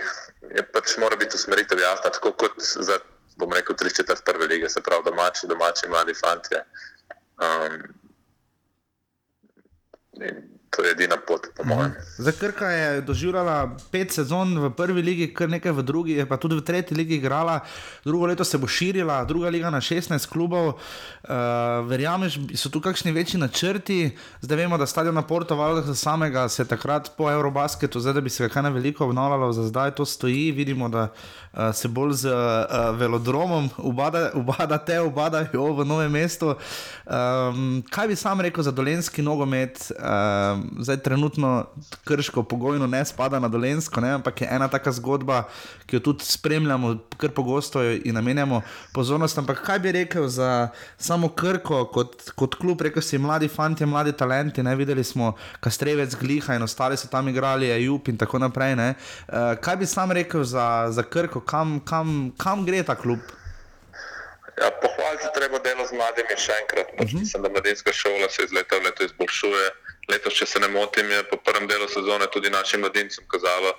je 0.57 0.63
pač 0.73 0.97
mora 0.99 1.17
biti 1.17 1.37
usmeritev 1.37 1.79
jasna, 1.79 2.11
tako 2.11 2.33
kot 2.33 2.57
za 2.59 2.99
bom 3.37 3.53
rekel, 3.53 3.77
tri 3.77 3.95
četrt 3.95 4.25
prve 4.25 4.47
lige, 4.47 4.69
se 4.69 4.81
pravi 4.81 5.05
domači, 5.05 5.47
domači 5.47 5.89
mladi 5.89 6.15
fanti. 6.15 6.55
Um, 7.41 8.01
To 10.71 10.85
je 10.85 10.93
edina 10.93 11.17
pot, 11.27 11.47
po 11.57 11.65
mojem. 11.65 11.91
Mhm. 11.91 12.01
Za 12.19 12.33
Krka 12.33 12.67
je 12.67 13.01
doživljala 13.01 13.77
pet 13.91 14.13
sezon 14.13 14.59
v 14.59 14.71
prvi 14.71 15.03
ligi, 15.03 15.27
kar 15.35 15.51
nekaj 15.51 15.73
v 15.73 15.83
drugi, 15.83 16.15
pa 16.29 16.37
tudi 16.37 16.55
v 16.55 16.63
tretji 16.63 16.97
ligi 16.97 17.17
igrala, 17.19 17.61
drugo 18.05 18.27
leto 18.27 18.45
se 18.45 18.59
bo 18.59 18.67
širila, 18.67 19.25
druga 19.25 19.49
liga 19.49 19.71
na 19.71 19.81
16 19.81 20.29
klubov. 20.31 20.67
Uh, 20.69 20.77
verjameš, 21.91 22.39
so 22.55 22.71
tu 22.71 22.81
kakšni 22.81 23.13
večji 23.13 23.41
načrti, 23.41 24.17
zdaj 24.41 24.57
vemo, 24.57 24.79
da 24.79 24.87
stadion 24.87 25.15
na 25.15 25.23
Porto 25.23 25.57
Valda 25.57 25.95
samega 25.95 26.49
se 26.49 26.65
takrat 26.65 27.11
po 27.19 27.31
Eurobasketu, 27.31 28.01
zdaj 28.01 28.15
da 28.15 28.21
bi 28.21 28.31
se 28.31 28.49
kaj 28.49 28.63
na 28.63 28.69
veliko 28.69 29.05
obnavljalo, 29.05 29.53
za 29.53 29.67
zdaj 29.67 29.91
to 29.91 30.05
stoji, 30.05 30.53
vidimo, 30.53 30.89
da 30.89 31.09
uh, 31.11 31.75
se 31.75 31.89
bolj 31.89 32.13
z 32.13 32.31
uh, 32.31 32.97
velodromom 32.99 33.71
ubadate, 34.35 35.01
ubadajo 35.01 35.73
v 35.75 35.85
novem 35.85 36.13
mestu. 36.13 36.55
Um, 37.07 37.83
kaj 37.91 38.09
bi 38.09 38.17
sam 38.17 38.41
rekel 38.41 38.63
za 38.63 38.71
dolenski 38.71 39.23
nogomet? 39.23 39.91
Uh, 40.61 40.83
zdaj 40.83 40.97
trenutno 40.97 41.67
krško 42.05 42.43
pogojno 42.43 42.87
ne 42.87 43.05
spada 43.05 43.39
na 43.39 43.49
dolensko, 43.49 44.01
ne, 44.01 44.11
ampak 44.11 44.41
je 44.41 44.49
ena 44.51 44.69
taka 44.69 44.93
zgodba, 44.93 45.43
ki 45.87 45.97
jo 45.97 46.01
tudi 46.01 46.25
spremljamo, 46.25 46.97
kar 47.17 47.31
pogosto 47.31 47.83
in 47.83 48.15
namenjamo 48.15 48.63
pozornost. 48.93 49.39
Ampak 49.39 49.63
kaj 49.67 49.79
bi 49.79 49.93
rekel 49.93 50.29
za 50.29 50.69
samo 50.99 51.29
krko 51.29 51.85
kot, 51.85 52.31
kot 52.35 52.55
klub, 52.55 52.81
rekel 52.81 53.03
si 53.03 53.19
mladi 53.19 53.49
fanti, 53.49 53.87
mladi 53.87 54.13
talenti, 54.13 54.63
ne 54.63 54.77
videli 54.77 55.05
smo 55.05 55.35
Kastrevec, 55.61 56.15
Gliha 56.15 56.55
in 56.55 56.63
ostali 56.63 56.97
so 56.97 57.09
tam 57.09 57.29
igrali, 57.29 57.69
Jup 57.85 58.09
in 58.09 58.17
tako 58.17 58.39
naprej. 58.39 58.77
Ne. 58.77 58.95
Uh, 59.29 59.55
kaj 59.61 59.77
bi 59.77 59.87
sam 59.87 60.13
rekel 60.13 60.45
za, 60.45 60.87
za 60.91 61.03
krko, 61.03 61.41
kam, 61.41 61.81
kam, 61.81 62.33
kam 62.39 62.65
gre 62.67 62.83
ta 62.83 62.95
klub? 62.95 63.19
Ja, 64.61 64.69
pohvaliti 64.83 65.29
treba 65.35 65.59
delo 65.65 65.87
z 65.89 65.97
mladimi 65.97 66.37
še 66.37 66.53
enkrat. 66.63 66.89
Pač 66.99 67.07
uh 67.07 67.13
-huh. 67.13 67.21
Mislim, 67.21 67.43
da 67.43 67.49
mladinska 67.49 67.93
šola 67.93 68.29
se 68.29 68.45
iz 68.45 68.53
leta 68.53 68.77
v 68.77 68.85
leto 68.85 69.05
izboljšuje. 69.05 69.71
Letos, 70.11 70.35
če 70.35 70.47
se 70.47 70.61
ne 70.61 70.69
motim, 70.69 71.11
je 71.11 71.23
po 71.31 71.37
prvem 71.37 71.69
delu 71.71 71.89
sezone 71.89 72.27
tudi 72.35 72.51
našim 72.51 72.81
mladincem 72.81 73.25
kazalo 73.29 73.73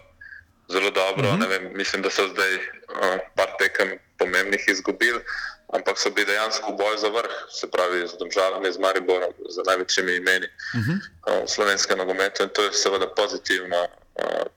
zelo 0.71 0.89
dobro. 0.89 1.27
Uh 1.27 1.35
-huh. 1.35 1.49
vem, 1.49 1.71
mislim, 1.73 2.01
da 2.01 2.09
so 2.09 2.27
zdaj 2.27 2.55
uh, 2.55 3.19
par 3.35 3.49
tekem 3.59 3.99
pomembnih 4.17 4.63
izgubili, 4.67 5.19
ampak 5.73 5.97
so 5.97 6.09
bili 6.09 6.27
dejansko 6.27 6.71
boj 6.71 6.97
za 6.97 7.09
vrh, 7.09 7.31
se 7.49 7.71
pravi 7.71 8.07
z 8.07 8.17
državami, 8.23 8.71
z 8.71 8.77
Mariborom, 8.77 9.33
z 9.49 9.63
največjimi 9.67 10.15
imeni 10.15 10.47
uh 10.47 10.81
-huh. 10.81 10.97
uh, 10.97 11.49
slovenske 11.49 11.95
nogometu 11.95 12.43
in 12.43 12.49
to 12.49 12.63
je 12.63 12.73
seveda 12.73 13.07
pozitivno. 13.07 13.87
Uh, 14.15 14.47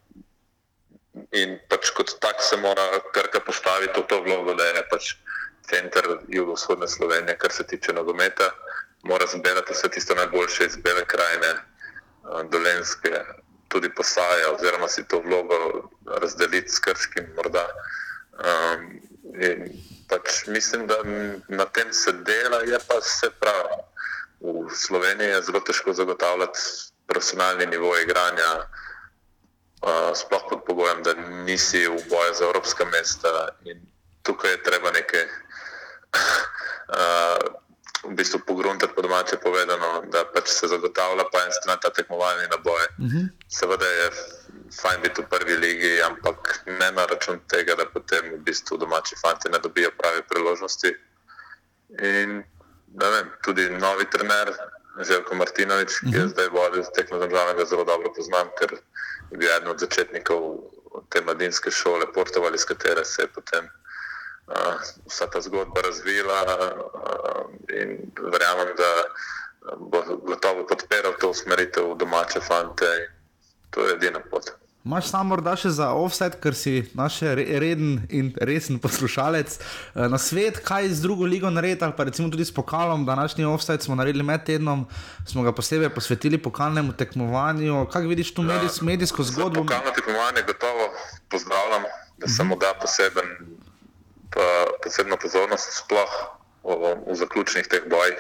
In 1.33 1.59
pač 1.69 1.91
kot 1.91 2.17
tak 2.21 2.43
se 2.43 2.57
mora 2.57 3.01
krka 3.15 3.41
postaviti 3.41 4.01
v 4.01 4.07
to 4.07 4.23
vlogo, 4.23 4.55
da 4.55 4.65
je 4.65 4.83
pač 4.91 5.15
center 5.71 6.05
jugovzhodne 6.29 6.89
Slovenije, 6.89 7.39
kar 7.39 7.53
se 7.53 7.67
tiče 7.67 7.93
nogometa, 7.93 8.51
mora 9.05 9.27
zbirati 9.27 9.73
vse 9.73 9.89
tiste 9.89 10.15
najboljše 10.15 10.65
iz 10.65 10.77
bele 10.77 11.05
krajine, 11.05 11.49
eh, 11.49 11.61
dolenske, 12.51 13.25
tudi 13.69 13.95
posaje, 13.95 14.49
oziroma 14.49 14.89
si 14.89 15.09
to 15.09 15.21
vlogo 15.21 15.89
razdeliti 16.07 16.69
s 16.69 16.79
krškim. 16.79 17.27
Morda. 17.37 17.67
Um, 18.35 19.01
pač 20.09 20.47
mislim, 20.47 20.87
da 20.87 20.97
na 21.49 21.65
tem 21.65 21.93
se 21.93 22.13
dela, 22.13 22.61
je 22.67 22.79
pa 22.89 22.99
vse 22.99 23.31
prav. 23.41 23.67
V 24.41 24.71
Sloveniji 24.77 25.29
je 25.29 25.43
zelo 25.43 25.61
težko 25.61 25.93
zagotavljati 25.93 26.59
profesionalni 27.07 27.67
nivo 27.67 27.99
igranja, 27.99 28.51
uh, 29.83 30.13
sploh 30.15 30.43
pod 30.51 30.65
pogojem, 30.67 31.03
da 31.03 31.15
nisi 31.49 31.87
v 31.87 31.99
boju 32.11 32.35
za 32.35 32.45
evropska 32.45 32.85
mesta. 32.85 33.49
In 33.65 33.81
tukaj 34.23 34.51
je 34.51 34.63
treba 34.63 34.91
nekaj 34.91 35.25
uh, 35.25 35.31
v 38.05 38.15
bistvu 38.15 38.41
pogruntati 38.47 38.93
po 38.95 39.03
domače 39.03 39.37
povedano, 39.43 40.03
da 40.13 40.25
pač 40.35 40.49
se 40.49 40.69
zagotavlja 40.69 41.25
pa 41.33 41.45
en 41.45 41.53
stran 41.53 41.79
ta 41.83 41.91
tekmovalni 41.91 42.47
naboj. 42.51 42.87
Uh 42.99 43.05
mhm. 43.05 43.17
-huh. 43.17 43.29
Seveda 43.49 43.87
je 43.87 44.11
fajn 44.81 45.03
biti 45.03 45.23
v 45.23 45.29
prvi 45.31 45.57
ligi, 45.57 46.03
ampak 46.03 46.63
ne 46.67 46.93
na 46.93 47.07
račun 47.07 47.41
tega, 47.49 47.75
da 47.75 47.87
potem 47.87 48.35
v 48.35 48.39
bistvu 48.39 48.77
domači 48.77 49.17
fanti 49.23 49.49
ne 49.49 49.59
dobijo 49.59 49.91
prave 49.99 50.23
priložnosti. 50.23 50.97
In 52.03 52.45
vem, 52.95 53.27
tudi 53.45 53.71
novi 53.71 54.05
trener, 54.11 54.53
Željko 55.01 55.35
Martinovič, 55.35 55.91
uh 55.91 55.99
-huh. 55.99 56.11
ki 56.11 56.17
je 56.17 56.25
mhm. 56.25 56.29
zdaj 56.29 56.49
vodil 56.49 56.85
tekmo 56.95 57.19
državnega, 57.19 57.65
zelo 57.65 57.85
dobro 57.85 58.13
poznam, 58.17 58.49
ker 58.59 58.71
je 59.31 59.39
bil 59.39 59.49
eden 59.57 59.69
od 59.69 59.79
začetnikov 59.81 60.41
te 61.09 61.21
mladinske 61.21 61.71
šole, 61.71 62.13
Portovali, 62.15 62.55
iz 62.55 62.65
katere 62.65 63.05
se 63.05 63.23
je 63.23 63.27
potem 63.27 63.69
vsa 65.07 65.27
ta 65.33 65.41
zgodba 65.41 65.81
razvila 65.81 66.41
in 67.69 68.13
verjamem, 68.33 68.75
da 68.77 68.91
bo 69.79 70.03
gotovo 70.27 70.67
podpiral 70.67 71.13
to 71.21 71.31
usmeritev 71.31 71.95
domače 71.95 72.41
fante. 72.41 72.91
To 73.71 73.87
je 73.87 73.95
edina 73.95 74.21
pot. 74.31 74.51
Máš 74.85 75.07
samo 75.09 75.33
morda 75.33 75.55
še 75.57 75.71
za 75.73 75.87
offset, 75.97 76.35
ker 76.45 76.53
si 76.53 76.83
naš 76.93 77.23
reden 77.25 78.03
in 78.13 78.27
resen 78.37 78.77
poslušalec. 78.77 79.55
Eh, 79.57 80.09
na 80.13 80.19
svet, 80.21 80.61
kaj 80.61 80.91
z 80.93 81.01
drugo 81.01 81.25
ligo 81.25 81.49
narediti, 81.49 81.87
ali 81.87 81.97
pa 81.97 82.05
recimo 82.05 82.29
tudi 82.29 82.45
s 82.45 82.53
pokalom, 82.53 83.07
današnji 83.09 83.49
offset 83.49 83.83
smo 83.83 83.97
naredili 83.97 84.25
med 84.25 84.45
tednom, 84.45 84.85
smo 85.25 85.43
ga 85.43 85.55
posebej 85.57 85.89
posvetili 85.89 86.37
pokalnemu 86.37 86.93
tekmovanju. 86.93 87.87
Kaj 87.93 88.05
vidiš 88.13 88.35
tu 88.37 88.45
medijs, 88.45 88.83
medijsko 88.85 89.25
zgodbo? 89.25 89.65
Pokalno 89.65 89.97
tekmovanje 89.97 90.45
gotovo 90.53 90.93
pozdravljam, 91.33 91.89
da 92.21 92.29
se 92.29 92.45
mu 92.45 92.61
da 92.61 92.75
poseben, 92.81 93.33
pa, 94.35 94.67
posebno 94.83 95.17
pozornost 95.17 95.71
sploh 95.79 96.15
v, 96.65 96.95
v 97.07 97.15
zaključnih 97.15 97.69
teh 97.71 97.87
bojih. 97.87 98.19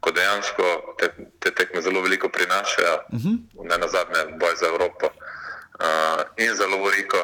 Ko 0.00 0.12
dejansko 0.12 0.96
te, 1.00 1.08
te 1.40 1.50
tekme 1.54 1.82
zelo 1.82 2.02
veliko 2.04 2.28
prinašajo, 2.28 2.94
uh 3.12 3.20
-huh. 3.20 3.36
ne 3.70 3.78
na 3.78 3.88
zadnje, 3.88 4.36
boj 4.40 4.54
za 4.60 4.66
Evropo 4.66 5.06
uh, 5.06 6.22
in 6.36 6.54
zelo 6.54 6.82
veliko, 6.84 7.18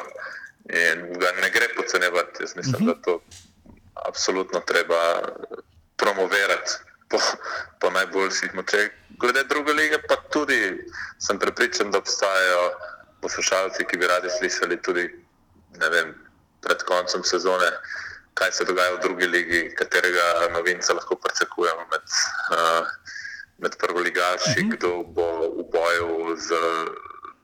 in 0.69 1.13
ga 1.19 1.31
ne 1.41 1.49
gre 1.49 1.67
podcenjevati. 1.75 2.43
Jaz 2.43 2.55
mislim, 2.55 2.75
uh 2.75 2.81
-huh. 2.81 2.95
da 2.95 3.01
to 3.01 3.21
absolutno 4.07 4.59
treba 4.59 5.21
promovirati 5.95 6.71
po, 7.09 7.17
po 7.79 7.89
najboljših 7.89 8.55
močeh. 8.55 8.91
Glede 9.19 9.43
druge 9.43 9.73
lige, 9.73 9.97
pa 10.07 10.15
tudi 10.15 10.87
sem 11.19 11.39
prepričan, 11.39 11.91
da 11.91 11.97
obstajajo 11.97 12.71
poslušalci, 13.21 13.85
ki 13.85 13.97
bi 13.97 14.07
radi 14.07 14.29
slišali 14.39 14.81
tudi 14.81 15.05
vem, 15.79 16.15
pred 16.61 16.83
koncem 16.83 17.23
sezone. 17.23 17.69
Kaj 18.33 18.51
se 18.51 18.65
dogaja 18.65 18.95
v 18.95 19.01
drugi 19.01 19.27
ligi, 19.27 19.61
katerega 19.77 20.49
novinca 20.53 20.93
lahko 20.93 21.15
pričakujemo 21.15 21.85
med, 21.91 22.05
uh, 22.57 22.87
med 23.57 23.77
prvoligaši, 23.77 24.49
uh 24.49 24.57
mhm. 24.57 24.71
-huh. 24.71 24.77
kdo 24.77 25.03
bo 25.03 25.27
v 25.57 25.63
boju 25.71 26.37
z 26.37 26.47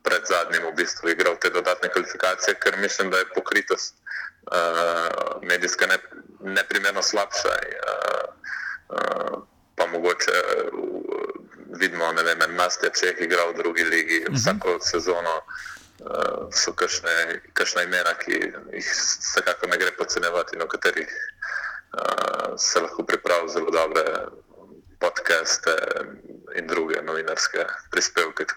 pred 0.03 0.23
zadnjim 0.25 0.63
v 0.67 0.75
bistvu 0.75 1.09
igral 1.09 1.35
te 1.37 1.49
dodatne 1.49 1.89
kvalifikacije, 1.89 2.55
ker 2.59 2.77
mislim, 2.77 3.11
da 3.11 3.17
je 3.17 3.33
pokritost 3.35 3.95
uh, 3.95 5.41
medijska 5.41 5.85
ne, 5.87 5.97
neprimerno 6.39 7.01
slabša. 7.03 7.49
Uh, 7.49 8.27
uh, 8.89 9.43
pa 9.75 9.85
mogoče 9.85 10.31
uh, 10.73 11.29
vidimo, 11.79 12.13
da 12.13 12.29
je 12.29 12.47
Nastja 12.47 12.89
Čeh 12.89 13.21
igral 13.21 13.53
v 13.53 13.57
drugi 13.57 13.83
ligi 13.83 14.17
uh 14.17 14.23
mhm. 14.23 14.33
-huh. 14.33 14.39
vsako 14.39 14.79
sezono. 14.79 15.41
Uh, 15.99 16.47
so 16.55 16.71
kakšna 16.73 17.83
imena, 17.83 18.13
ki 18.21 18.37
jih 18.39 18.85
vsekako 18.87 19.67
ne 19.67 19.77
gre 19.81 19.91
podcenjevati, 19.97 20.55
in 20.55 20.63
o 20.63 20.67
katerih 20.71 21.09
uh, 21.11 22.55
se 22.55 22.79
lahko 22.79 23.03
pripravijo 23.03 23.51
zelo 23.51 23.73
dobre 23.75 24.05
podcaste 24.99 25.75
in 26.55 26.67
druge 26.67 27.01
novinarske 27.03 27.65
prispevke. 27.91 28.47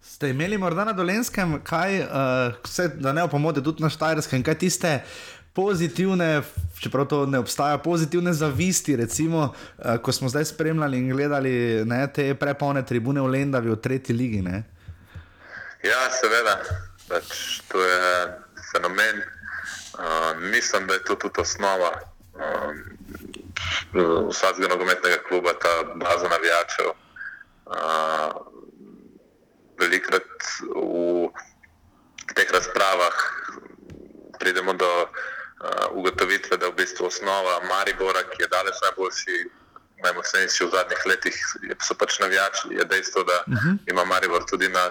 Ste 0.00 0.32
imeli 0.32 0.58
morda 0.58 0.84
na 0.84 0.96
dolenskem, 0.96 1.58
kaj, 1.64 2.00
uh, 2.00 2.56
vse, 2.64 2.88
da 2.96 3.12
ne 3.12 3.28
opomode 3.28 3.62
tudi 3.62 3.84
na 3.84 3.92
Štajerskem, 3.92 4.42
kaj 4.42 4.58
tiste 4.58 4.96
pozitivne, 5.52 6.42
čeprav 6.80 7.06
to 7.06 7.26
ne 7.26 7.38
obstaja, 7.38 7.78
pozitivne 7.78 8.32
zavisti, 8.32 8.96
recimo, 8.96 9.52
uh, 9.52 9.96
ko 10.02 10.12
smo 10.12 10.32
zdaj 10.32 10.48
spremljali 10.54 10.98
in 10.98 11.12
gledali 11.12 11.54
ne, 11.84 12.06
te 12.08 12.32
prepolne 12.34 12.80
tribune 12.86 13.20
v 13.20 13.36
Lendavi 13.36 13.70
v 13.70 13.76
tretji 13.76 14.16
ligi? 14.16 14.40
Ne? 14.42 14.62
Ja, 15.82 16.10
seveda, 16.14 16.60
pač, 17.10 17.58
to 17.66 17.82
je 17.82 18.02
fenomen. 18.70 19.22
Uh, 19.92 20.38
mislim, 20.38 20.86
da 20.86 20.94
je 20.94 21.04
to 21.04 21.14
tudi 21.14 21.40
osnova 21.40 21.90
uh, 22.38 22.70
vsakega 24.30 24.68
nogometnega 24.68 25.18
kluba, 25.28 25.52
ta 25.52 25.82
baza 25.94 26.28
navijačev. 26.28 26.94
Uh, 27.66 28.30
velikrat 29.78 30.30
v 30.70 31.28
teh 32.34 32.50
razpravah 32.52 33.16
pridemo 34.38 34.72
do 34.72 34.92
uh, 35.02 35.10
ugotovitve, 35.98 36.56
da 36.56 36.66
je 36.66 36.72
v 36.72 36.78
bistvu 36.78 37.10
osnova 37.10 37.58
Maribora, 37.68 38.22
ki 38.30 38.46
je 38.46 38.48
daleč 38.54 38.78
najboljši, 38.86 39.38
najmočnejši 40.06 40.64
v 40.64 40.70
zadnjih 40.70 41.02
letih, 41.06 41.36
so 41.82 41.98
pač 41.98 42.20
navijači. 42.22 42.70
Je 42.70 42.84
dejstvo, 42.84 43.26
da 43.26 43.44
uh 43.46 43.54
mhm. 43.54 43.68
-huh. 43.68 43.90
ima 43.90 44.04
Maribor 44.04 44.46
tudi 44.46 44.68
na. 44.68 44.90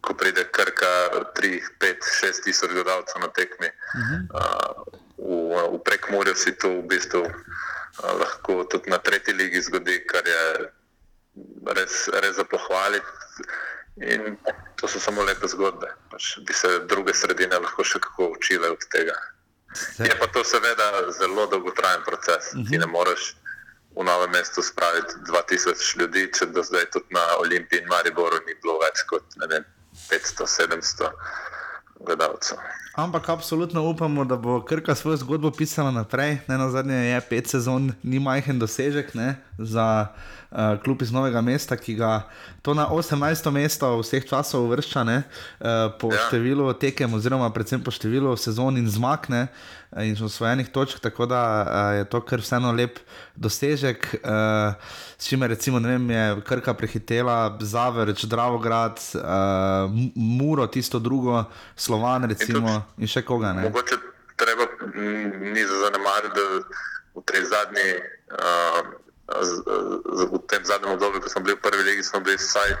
Ko 0.00 0.14
pride 0.14 0.44
krka, 0.50 0.92
3, 1.34 1.60
5, 1.78 1.96
6 2.20 2.44
tisoč 2.44 2.70
gledalcev 2.70 3.20
na 3.20 3.28
tekmi, 3.28 3.68
uh 3.68 4.00
-huh. 4.00 4.20
uh, 4.34 4.72
v, 5.18 5.76
v 5.76 5.82
prekmorju 5.84 6.34
si 6.34 6.52
to 6.58 6.68
v 6.68 6.82
bistvu 6.82 7.22
uh, 7.22 8.12
lahko 8.20 8.64
tudi 8.64 8.90
na 8.90 8.98
tretji 8.98 9.34
ligi 9.34 9.60
zgodi, 9.62 10.06
kar 10.06 10.26
je 10.26 10.70
res, 11.76 12.08
res 12.08 12.36
za 12.36 12.44
pohvaliti. 12.44 13.06
In 13.96 14.38
to 14.76 14.88
so 14.88 15.00
samo 15.00 15.22
lepe 15.22 15.48
zgodbe. 15.48 15.88
Pač 16.10 16.38
bi 16.46 16.52
se 16.52 16.78
druge 16.88 17.14
sredine 17.14 17.58
lahko 17.58 17.84
še 17.84 18.00
kako 18.00 18.32
učile 18.38 18.70
od 18.70 18.80
tega. 18.88 19.16
Je 19.98 20.16
pa 20.18 20.26
to 20.32 20.44
seveda 20.44 21.12
zelo 21.12 21.46
dolgotrajen 21.46 22.02
proces. 22.04 22.52
Uh 22.52 22.60
-huh. 22.60 22.70
Ti 22.70 22.78
ne 22.78 22.86
moreš 22.86 23.36
v 23.96 24.04
novem 24.04 24.30
mestu 24.30 24.62
spraviti 24.62 25.14
2000 25.28 26.00
ljudi, 26.00 26.32
če 26.32 26.46
do 26.46 26.62
zdaj 26.62 26.90
tudi 26.90 27.14
na 27.14 27.24
Olimpiji 27.38 27.82
in 27.82 27.88
Mariboru 27.88 28.40
ni 28.46 28.54
bilo 28.62 28.78
več 28.80 29.04
kot 29.08 29.24
500-700 30.12 31.10
gledalcev. 32.06 32.58
Ampak 32.94 33.28
absolutno 33.28 33.82
upamo, 33.82 34.24
da 34.24 34.36
bo 34.36 34.64
Krka 34.64 34.94
svojo 34.94 35.16
zgodbo 35.16 35.50
pisala 35.50 35.90
naprej. 35.90 36.38
Ne 36.48 36.58
na 36.58 36.70
zadnje 36.70 36.94
je 36.94 37.20
pet 37.20 37.48
sezon, 37.48 37.92
ni 38.02 38.20
majhen 38.20 38.58
dosežek 38.58 39.14
ne, 39.14 39.36
za 39.58 40.06
uh, 40.52 40.76
klub 40.84 41.02
iz 41.02 41.12
Novega 41.12 41.40
mesta, 41.40 41.76
ki 41.76 41.96
ga 41.98 42.28
to 42.62 42.76
na 42.76 42.86
18. 42.92 43.50
mesto 43.50 43.90
vseh 43.98 44.28
časov 44.28 44.68
uvršča 44.68 45.04
ne, 45.08 45.22
uh, 45.24 45.90
po 45.98 46.12
ja. 46.12 46.28
številu 46.28 46.68
tekem, 46.76 47.12
oziroma 47.16 47.50
predvsem 47.50 47.82
po 47.82 47.90
številu 47.90 48.36
sezon 48.36 48.76
in 48.76 48.86
zmakne. 48.86 49.48
Eh, 49.96 50.08
in 50.08 50.24
osvojenih 50.24 50.68
točk, 50.68 50.98
tako 50.98 51.26
da 51.26 51.66
uh, 51.66 51.98
je 51.98 52.04
to 52.04 52.20
kar 52.24 52.40
vseeno 52.40 52.72
lep 52.72 52.98
dosežek. 53.36 54.06
Uh, 54.24 54.74
s 55.18 55.28
čimer 55.28 55.50
recimo, 55.50 55.78
vem, 55.78 56.10
je 56.10 56.40
Krka 56.48 56.74
prehitela 56.74 57.58
Zavrč, 57.60 58.24
Dravograd, 58.24 59.00
uh, 59.14 59.22
Muro, 60.14 60.66
tisto 60.66 60.98
drugo, 60.98 61.44
Slovan 61.76 62.24
recimo, 62.24 62.58
in, 62.58 62.64
tudi, 62.64 63.04
in 63.04 63.12
še 63.12 63.22
koga. 63.22 63.52
Ne? 63.52 63.68
Mogoče 63.68 64.00
treba 64.36 64.64
ni 64.96 65.66
zanemariti, 65.68 66.40
da 66.40 67.20
v 67.20 67.24
tej 67.28 67.44
zadnji. 67.52 67.88
Uh, 68.32 68.98
v 70.32 70.38
tem 70.46 70.64
zadnjem 70.64 70.92
obdobju, 70.92 71.20
ko 71.20 71.28
smo 71.28 71.42
bili 71.42 71.56
v 71.56 71.60
prvi 71.60 71.82
legi, 71.82 72.02
smo 72.02 72.20
bili 72.20 72.36
vsaj 72.36 72.76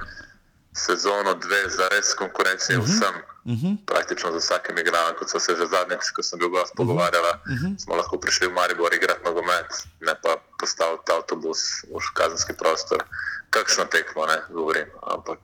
sezono, 0.72 1.34
dve, 1.34 1.68
za 1.68 1.88
res 1.88 2.14
konkurenčni 2.14 2.76
uh 2.76 2.82
mhm. 2.82 2.90
-huh. 2.90 2.96
vsem. 2.96 3.14
Uh 3.44 3.52
mhm. 3.52 3.66
-huh. 3.66 3.86
Praktično 3.86 4.32
za 4.32 4.38
vsakim 4.38 4.78
igralcem, 4.78 5.16
kot 5.18 5.30
so 5.30 5.40
se 5.40 5.56
že 5.56 5.66
zadnjič, 5.66 6.10
ko 6.16 6.22
sem 6.22 6.38
bil 6.38 6.48
gost 6.48 6.72
pogovarjala, 6.76 7.32
uh 7.32 7.52
mhm. 7.52 7.66
-huh. 7.66 7.82
smo 7.82 7.96
lahko 7.96 8.18
prišli 8.18 8.46
v 8.46 8.52
Maribor 8.52 8.94
igrati 8.94 9.24
nogomet, 9.24 9.70
ne 10.00 10.14
pa 10.22 10.36
postaviti 10.58 11.12
avtobus 11.12 11.60
v 11.82 12.14
kazenski 12.14 12.52
prostor. 12.52 13.04
Kakšno 13.50 13.84
tekmo, 13.84 14.26
ne 14.26 14.38
govorim. 14.48 14.88
Ampak 15.02 15.38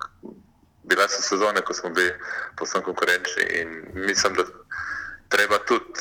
bile 0.83 1.09
so 1.09 1.23
sezone, 1.23 1.61
ko 1.61 1.75
smo 1.75 1.91
bili 1.91 2.13
posebno 2.57 2.85
konkurenčni 2.85 3.45
in 3.61 3.69
mislim, 3.95 4.35
da 4.35 4.43
treba 5.29 5.59
tudi 5.59 6.01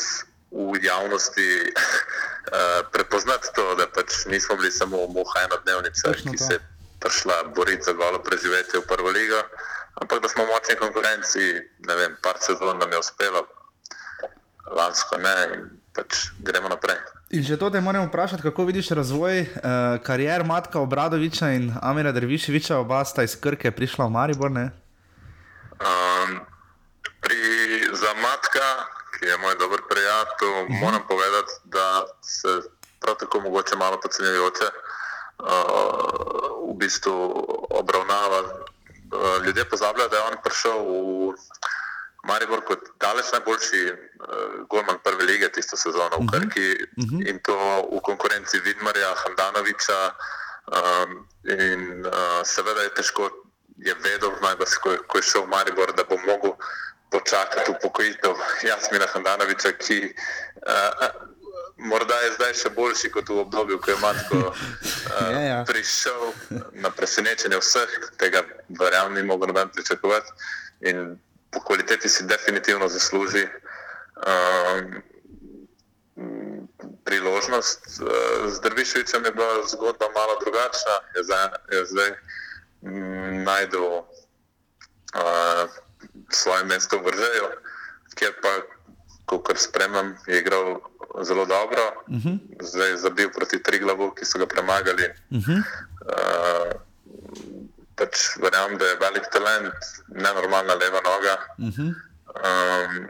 v 0.51 0.79
javnosti 0.83 1.49
uh, 1.67 2.87
prepoznati 2.91 3.47
to, 3.55 3.75
da 3.75 3.87
pač 3.87 4.25
nismo 4.25 4.55
bili 4.55 4.71
samo 4.71 5.07
muha 5.07 5.43
ena 5.43 5.57
dnevnica, 5.65 6.13
ki 6.13 6.37
se 6.37 6.53
je 6.53 6.59
prišla 6.99 7.43
boriti 7.55 7.83
za 7.83 7.93
golo 7.93 8.19
preživetje 8.23 8.79
v 8.79 8.87
prvo 8.87 9.09
ligo, 9.09 9.41
ampak 10.01 10.21
da 10.21 10.29
smo 10.29 10.45
močni 10.45 10.75
konkurenci, 10.79 11.39
ne 11.87 11.95
vem, 11.95 12.17
par 12.23 12.39
sezon 12.39 12.79
nam 12.79 12.91
je 12.91 12.99
uspelo, 12.99 13.47
lansko 14.71 15.17
ne 15.17 15.35
in 15.53 15.69
pač 15.95 16.31
gremo 16.39 16.69
naprej. 16.69 16.97
In 17.29 17.43
že 17.43 17.57
to 17.59 17.69
te 17.69 17.81
moramo 17.81 18.07
vprašati, 18.07 18.43
kako 18.43 18.65
vidiš 18.65 18.89
razvoj 18.95 19.41
uh, 19.41 19.47
karier 20.03 20.43
Matka 20.47 20.79
Obradoviča 20.79 21.51
in 21.59 21.73
Amira 21.81 22.11
Derviševiča, 22.11 22.77
oba 22.77 23.03
sta 23.05 23.23
iz 23.23 23.35
Krke 23.35 23.71
prišla 23.71 24.05
v 24.07 24.11
Maribor? 24.15 24.51
Um, 24.51 26.39
pri, 27.19 27.41
za 27.91 28.13
Matka 28.23 28.96
ki 29.19 29.25
je 29.25 29.37
moj 29.37 29.55
dober 29.59 29.81
prijatelj, 29.89 30.49
uh 30.49 30.63
mhm. 30.63 30.73
-huh. 30.73 30.81
moram 30.81 31.03
povedati, 31.07 31.51
da 31.63 32.05
se 32.21 32.61
prav 33.01 33.15
tako 33.15 33.39
mogoče 33.39 33.75
malo 33.75 33.99
podcenjujoče 34.01 34.67
uh, 34.67 35.47
v 36.69 36.73
bistvu 36.77 37.15
obravnava. 37.69 38.39
Uh, 38.41 39.45
ljudje 39.45 39.69
pozabljajo, 39.69 40.09
da 40.09 40.17
je 40.17 40.23
on 40.23 40.37
prišel 40.43 40.77
v 40.79 41.33
Maribor 42.27 42.61
kot 42.65 42.79
daleč 42.99 43.25
najboljši 43.31 43.83
uh, 43.91 43.97
golman 44.69 44.97
prve 45.03 45.23
lige 45.23 45.51
tisto 45.51 45.77
sezono 45.77 46.17
v 46.17 46.23
mhm. 46.23 46.29
Krki 46.31 46.67
uh 46.71 47.03
mhm. 47.03 47.15
-huh. 47.15 47.29
in 47.29 47.39
to 47.39 47.55
v 47.91 47.99
konkurenci 48.01 48.59
Vidmarja, 48.59 49.15
Handanoviča. 49.15 50.15
Um, 50.67 51.27
in 51.47 52.05
uh, 52.05 52.43
seveda 52.43 52.81
je 52.81 52.93
težko, 52.93 53.29
je 53.77 53.93
vedel, 54.03 54.31
najbolj, 54.41 54.67
ko, 54.83 54.89
ko 55.07 55.17
je 55.17 55.23
šel 55.23 55.41
v 55.41 55.47
Maribor, 55.47 55.93
da 55.95 56.03
bo 56.03 56.17
mogel 56.27 56.51
počakati 57.09 57.71
upokojitev 57.71 58.35
Jasmina 58.63 59.05
Handanoviča, 59.13 59.71
ki 59.71 60.13
uh, 60.55 61.05
morda 61.77 62.15
je 62.15 62.33
zdaj 62.33 62.53
še 62.53 62.69
boljši 62.75 63.11
kot 63.11 63.29
v 63.29 63.39
obdobju, 63.45 63.79
ko 63.81 63.91
je 63.91 63.97
Matko 64.01 64.37
uh, 64.37 64.55
ja, 65.33 65.41
ja. 65.41 65.59
prišel 65.67 66.33
na 66.83 66.89
presenečenje 66.89 67.59
vseh, 67.61 67.97
tega 68.17 68.43
verjamem, 68.79 69.13
ni 69.13 69.23
mogel 69.23 69.53
noben 69.53 69.69
pričakovati. 69.69 70.31
In 70.81 71.17
po 71.51 71.61
kvaliteti 71.63 72.09
si 72.09 72.27
definitivno 72.27 72.87
zasluži 72.87 73.47
um, 73.47 75.01
priložnost. 77.05 77.87
Z 78.47 78.59
Drvišovičem 78.61 79.25
je 79.25 79.31
bila 79.31 79.67
zgodba 79.67 80.05
malo 80.15 80.37
drugačna, 80.43 80.95
je 81.15 81.23
zdaj, 81.23 81.47
je 81.71 81.85
zdaj 81.85 82.11
mm, 82.81 83.43
najdel 83.43 83.85
uh, 84.01 84.03
svoje 86.29 86.63
mesto 86.63 86.99
v 86.99 87.05
Vržeju, 87.05 87.47
kjer 88.15 88.33
pa, 88.41 88.53
kot 89.25 89.57
spremljam, 89.59 90.15
je 90.27 90.39
igral 90.39 90.79
zelo 91.23 91.45
dobro, 91.45 91.83
uh 92.07 92.15
-huh. 92.15 92.39
zdaj 92.61 92.89
je 92.89 92.97
zabil 92.97 93.29
proti 93.29 93.63
Triglavu, 93.63 94.11
ki 94.11 94.25
so 94.25 94.39
ga 94.39 94.45
premagali. 94.45 95.05
Uh 95.29 95.37
-huh. 95.37 95.57
uh, 95.57 96.71
pač 97.95 98.37
verjamem, 98.41 98.77
da 98.77 98.85
je 98.85 98.95
velik 98.95 99.25
talent, 99.31 99.73
ne 100.07 100.33
normalna 100.33 100.73
leva 100.73 101.01
noga. 101.01 101.35
Uh 101.57 101.65
-huh. 101.65 101.93
um, 102.47 103.07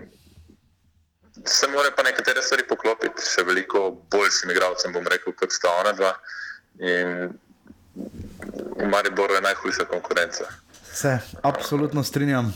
se 1.45 1.67
mora 1.67 1.91
pa 1.95 2.03
nekatere 2.03 2.41
stvari 2.41 2.63
poklopiti, 2.67 3.21
še 3.35 3.43
veliko 3.43 3.91
boljšim 4.11 4.51
igralcem, 4.51 4.93
bom 4.93 5.07
rekel, 5.07 5.33
kot 5.33 5.51
sta 5.51 5.69
ona 5.79 5.91
dva. 5.91 6.13
In 6.79 7.33
v 8.77 8.87
Mariboru 8.89 9.33
je 9.33 9.41
najhujša 9.41 9.85
konkurenca. 9.85 10.45
Se 10.93 11.19
absolutno 11.41 12.03
strinjam. 12.03 12.53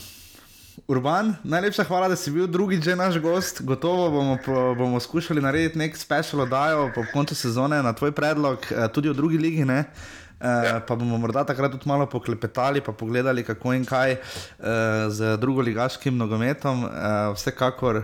Urban, 0.88 1.34
najlepša 1.44 1.84
hvala, 1.84 2.08
da 2.08 2.16
si 2.16 2.32
bil 2.32 2.48
drugi 2.48 2.82
že 2.82 2.96
naš 2.96 3.18
gost. 3.20 3.62
Gotovo 3.62 4.10
bomo, 4.10 4.38
bomo 4.78 5.00
skušali 5.00 5.42
narediti 5.42 5.78
nek 5.78 5.98
special 5.98 6.42
oddajo 6.42 6.92
po 6.96 7.04
koncu 7.14 7.36
sezone 7.36 7.84
na 7.84 7.94
tvoj 7.94 8.12
predlog, 8.12 8.58
eh, 8.72 8.88
tudi 8.88 9.10
v 9.10 9.14
drugi 9.14 9.38
ligi. 9.38 9.66
Ne? 9.66 9.86
Uh, 10.42 10.80
pa 10.88 10.96
bomo 10.96 11.18
morda 11.22 11.44
takrat 11.46 11.72
tudi 11.72 11.86
malo 11.86 12.08
poklepetali, 12.10 12.82
pa 12.82 12.92
pogledali, 12.92 13.44
kako 13.44 13.74
in 13.78 13.84
kaj 13.86 14.16
uh, 14.16 14.66
z 15.10 15.38
drugoligaškim 15.38 16.18
nogometom. 16.18 16.88
Vsekakor 17.36 18.02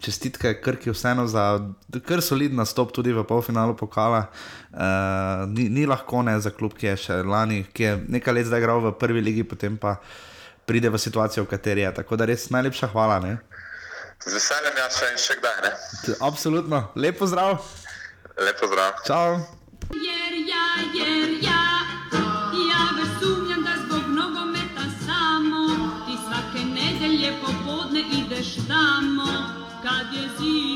čestitke 0.00 0.54
Krki, 0.60 0.90
vseeno 0.90 1.26
za 1.26 1.60
kar 2.08 2.22
solidn 2.22 2.56
nastop 2.56 2.92
tudi 2.96 3.12
v 3.12 3.24
polfinalu 3.28 3.76
pokala. 3.76 4.26
Ni, 5.52 5.68
ni 5.68 5.86
lahko 5.86 6.22
ne 6.22 6.40
za 6.40 6.50
klub, 6.50 6.72
ki 6.72 6.86
je 6.86 6.96
še 6.96 7.22
lani, 7.22 7.66
ki 7.72 7.82
je 7.82 7.96
nekaj 8.16 8.34
let 8.34 8.48
zdaj 8.48 8.64
igral 8.64 8.80
v 8.80 8.96
prvi 8.96 9.20
ligi, 9.20 9.44
potem 9.44 9.76
pa 9.76 9.98
pride 10.66 10.90
v 10.90 10.98
situacijo, 10.98 11.44
v 11.44 11.50
kateri 11.50 11.80
je. 11.80 11.94
Tako 11.94 12.16
da 12.16 12.24
res 12.24 12.50
najlepša 12.50 12.88
hvala. 12.92 13.18
Ne? 13.20 13.36
Z 14.24 14.34
veseljem, 14.34 14.78
ja, 14.78 14.88
še 14.90 15.10
in 15.12 15.18
še 15.18 15.38
kdaj. 15.40 15.56
Ne? 15.64 15.72
Absolutno. 16.20 16.82
Lepo 16.94 17.26
zdrav. 17.26 17.58
Lepo 18.38 18.70
zdrav. 18.70 19.02
Čau. 19.06 19.40
Jer 19.92 20.34
ja, 20.48 20.66
jer 20.94 21.36
ja, 21.42 21.64
ja 22.70 22.82
već 22.96 23.10
sumnjam 23.20 23.66
da 23.66 23.74
zbog 23.82 24.06
nogometa 24.14 24.86
samo 25.04 25.66
ti 26.06 26.16
svake 26.22 26.64
nedelje 26.64 27.34
popodne 27.42 28.06
ideš 28.22 28.54
tamo 28.70 29.28
kad 29.82 30.14
je 30.14 30.28
zima. 30.38 30.72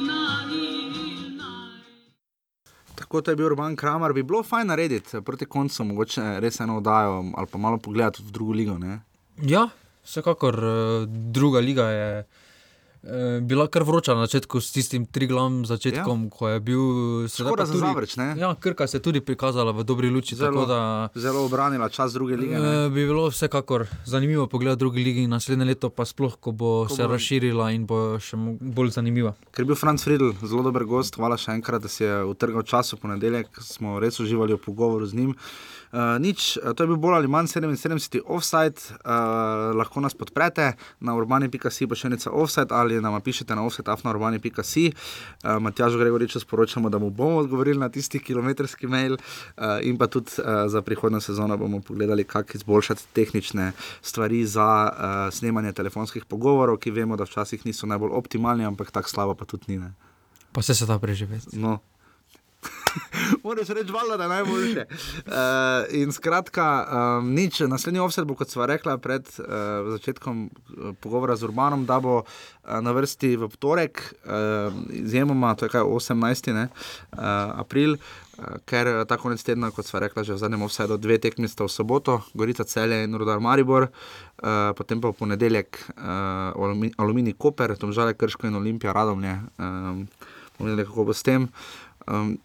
Tako 3.07 3.21
to 3.21 3.31
je 3.31 3.37
bil 3.37 3.47
Urban 3.47 3.77
Kramer, 3.77 4.13
bi 4.13 4.23
bilo 4.23 4.43
fajn 4.43 4.67
narediti 4.67 5.21
proti 5.25 5.47
koncu, 5.47 5.85
mogoče 5.85 6.41
res 6.41 6.61
eno 6.61 6.77
oddajo 6.77 7.25
ali 7.37 7.47
pa 7.53 7.59
malo 7.59 7.79
pogledati 7.79 8.23
v 8.23 8.33
drugo 8.33 8.53
ligo. 8.53 8.79
Ne? 8.79 9.01
Ja, 9.45 9.69
vsekakor 10.05 10.55
eh, 10.65 11.07
druga 11.09 11.61
liga 11.61 11.91
je 11.91 12.25
bila 13.41 13.67
kar 13.67 13.83
vroča 13.83 14.13
na 14.13 14.21
začetku 14.23 14.59
s 14.59 14.71
tistim 14.71 15.07
triglam 15.07 15.63
začetkom, 15.63 16.25
ja. 16.25 16.31
ko 16.31 16.49
je 16.49 16.61
bil 16.61 16.83
Škoda 17.27 17.63
za 17.63 17.73
tudi- 17.73 17.81
Zavrč, 17.81 18.17
ne? 18.17 18.35
Ja, 18.37 18.55
Krka 18.57 18.87
se 18.87 18.97
je 18.97 19.03
tudi 19.03 19.21
prikazala 19.21 19.71
v 19.71 19.83
dobri 19.83 20.09
luči, 20.09 20.35
Zelo, 20.35 20.67
da 20.67 21.09
zelo 21.15 21.45
obranila 21.45 21.89
čas 21.89 22.13
druge 22.13 22.37
lige. 22.37 22.53
ne. 22.53 22.87
eh, 22.87 22.89
bi 22.89 23.05
bilo 23.05 23.29
vsekakor 23.29 23.87
zanimivo 24.05 24.47
pogledati 24.47 24.79
drugi 24.79 25.01
ligi 25.01 25.27
naslednje 25.27 25.65
leto, 25.67 25.89
pa 25.89 26.05
sploh, 26.05 26.37
ko 26.37 26.53
bo 26.53 26.85
Ko 26.85 26.93
se 26.93 27.03
bo- 27.03 27.13
razširila 27.13 27.71
in 27.71 27.85
bo 27.85 28.19
še 28.19 28.35
bolj 28.61 28.91
zanimiva. 28.91 29.35
Ker 29.51 29.63
je 29.63 29.67
bil 29.67 29.77
Franz 29.77 30.03
Friedl 30.03 30.33
zelo 30.43 30.63
dober 30.63 30.85
gost, 30.85 31.15
hvala 31.15 31.37
še 31.37 31.53
enkrat, 31.53 31.79
da 31.79 31.89
si 31.89 32.03
je 32.03 32.25
utrgal 32.25 32.63
čas 32.63 32.91
v 32.91 32.99
ponedeljek, 32.99 33.47
smo 33.57 33.99
res 33.99 34.17
uživali 34.17 34.53
v 34.53 34.59
pogovoru 34.59 35.07
z 35.07 35.15
njim. 35.15 35.35
Uh, 35.89 36.19
nič, 36.19 36.57
eh, 36.57 36.75
to 36.75 36.83
je 36.83 36.89
bil 36.89 36.97
bolj 36.99 37.15
ali 37.15 37.29
manj 37.29 37.47
77 37.49 37.87
offside, 38.27 38.75
uh, 39.01 39.11
lahko 39.73 40.01
nas 40.01 40.13
podprete 40.13 40.73
na 41.01 41.15
urbani.si, 41.15 41.87
pa 41.87 41.95
še 41.95 42.09
neca 42.09 42.31
offside 42.33 42.69
ali 42.71 42.96
nam 43.01 43.21
pišete 43.21 43.55
na 43.55 43.65
offside.afnaurbani.si. 43.67 44.93
Uh, 44.93 45.51
Matjažu 45.61 45.99
Gregoriču 45.99 46.41
sporočamo, 46.41 46.91
da 46.91 46.99
mu 46.99 47.11
bomo 47.11 47.37
odgovorili 47.37 47.79
na 47.79 47.89
tisti 47.89 48.19
kilometrski 48.19 48.87
mail 48.87 49.13
uh, 49.13 49.65
in 49.83 49.99
pa 49.99 50.07
tudi 50.07 50.31
uh, 50.39 50.45
za 50.67 50.83
prihodnjo 50.83 51.21
sezono 51.21 51.57
bomo 51.57 51.81
pogledali, 51.81 52.25
kako 52.25 52.53
izboljšati 52.55 53.03
tehnične 53.13 53.73
stvari 54.03 54.47
za 54.47 54.91
uh, 54.93 55.35
snemanje 55.35 55.73
telefonskih 55.73 56.25
pogovorov, 56.25 56.77
ki 56.77 56.91
vemo, 56.91 57.17
da 57.17 57.25
včasih 57.25 57.67
niso 57.67 57.87
najbolj 57.87 58.11
optimalni, 58.13 58.65
ampak 58.65 58.91
tako 58.91 59.09
slabo 59.09 59.35
pa 59.35 59.45
tudi 59.45 59.65
ni. 59.69 59.79
Ne? 59.79 59.93
Pa 60.53 60.63
se 60.63 60.75
se 60.75 60.87
da 60.87 60.99
preživeti. 60.99 61.59
No. 61.59 61.79
Moraš 63.45 63.69
reči, 63.69 63.93
valjda, 63.93 64.17
da 64.17 64.23
je 64.23 64.29
najboljše. 64.29 64.85
Uh, 65.27 65.33
in 65.91 66.13
skratka, 66.13 66.67
um, 67.21 67.35
nič, 67.35 67.61
naslednji 67.61 68.01
offset 68.01 68.27
bo, 68.27 68.35
kot 68.35 68.51
sva 68.51 68.67
rekla 68.67 68.99
pred 68.99 69.27
uh, 69.39 69.47
začetkom 69.97 70.45
uh, 70.47 70.93
pogovora 71.01 71.37
z 71.37 71.49
Urbanom, 71.49 71.87
da 71.87 72.01
bo 72.01 72.19
uh, 72.23 72.27
na 72.81 72.93
vrsti 72.93 73.37
v 73.37 73.49
torek, 73.59 74.03
uh, 74.25 74.75
izjemoma, 74.91 75.55
to 75.55 75.67
je 75.67 75.75
kaj 75.77 75.87
18. 75.87 76.53
Ne, 76.57 76.69
uh, 76.69 77.19
april. 77.61 77.99
Ker 78.69 79.07
ta 79.09 79.17
konec 79.17 79.41
tedna, 79.41 79.71
kot 79.73 79.89
sva 79.89 80.03
rekla, 80.05 80.21
že 80.21 80.35
v 80.35 80.41
zadnjem 80.43 80.67
offsetu, 80.67 80.99
dve 81.01 81.17
tekmi 81.17 81.49
sta 81.49 81.65
v 81.65 81.73
soboto, 81.73 82.19
Gorica 82.37 82.67
Celje 82.69 82.99
in 83.07 83.17
Rudar 83.17 83.41
Maribor, 83.41 83.89
uh, 83.89 84.77
potem 84.77 85.01
pa 85.01 85.09
v 85.09 85.17
ponedeljek 85.17 85.81
uh, 85.97 86.53
Alumi- 86.53 86.93
Aluminij 87.01 87.33
Koper, 87.41 87.73
Tomžale 87.81 88.13
Krško 88.13 88.45
in 88.45 88.61
Olimpija 88.61 88.93
Radomlje. 88.93 89.41
Um, 89.57 90.05
bomo 90.59 90.69
videli, 90.69 90.85
kako 90.85 91.09
bo 91.09 91.17
s 91.17 91.25
tem. 91.25 91.49
Um, 92.05 92.37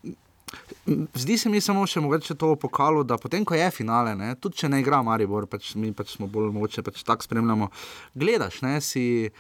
Zdi 1.14 1.38
se 1.38 1.50
mi 1.50 1.62
samo 1.62 1.86
še 1.88 2.02
mogoče 2.02 2.36
to 2.36 2.52
v 2.56 2.60
pokalu, 2.60 3.04
da 3.04 3.18
potem, 3.22 3.46
ko 3.46 3.56
je 3.56 3.70
finale, 3.72 4.16
ne, 4.18 4.34
tudi 4.42 4.64
če 4.64 4.70
ne 4.70 4.82
igra 4.82 5.02
Maribor, 5.06 5.46
pač 5.48 5.76
mi 5.76 5.94
pač 5.94 6.16
smo 6.18 6.28
bolj 6.28 6.52
mogoče 6.56 6.84
pač 6.84 7.04
tako 7.08 7.28
spremljamo. 7.28 7.70
Gledaš, 8.16 8.62
ne, 8.66 8.80
si. 8.82 9.32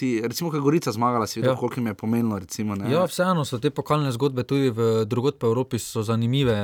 Ti, 0.00 0.22
recimo, 0.24 0.48
ko 0.48 0.56
je 0.56 0.62
Gorica 0.64 0.92
zmagala, 0.96 1.26
si 1.28 1.40
videl, 1.40 1.50
Ja. 1.50 1.56
ja. 1.56 1.60
koliko 1.60 1.80
jim 1.80 1.86
je 1.90 1.94
pomenilo. 1.94 2.38
Recimo, 2.40 2.72
ne. 2.78 2.88
Ja, 2.88 3.02
vseeno 3.04 3.42
so 3.44 3.58
te 3.60 3.68
pokalne 3.68 4.08
zgodbe 4.14 4.46
tudi 4.48 4.70
v 4.72 5.04
drugot 5.04 5.36
po 5.36 5.50
Evropi 5.50 5.76
zanimive. 5.76 6.56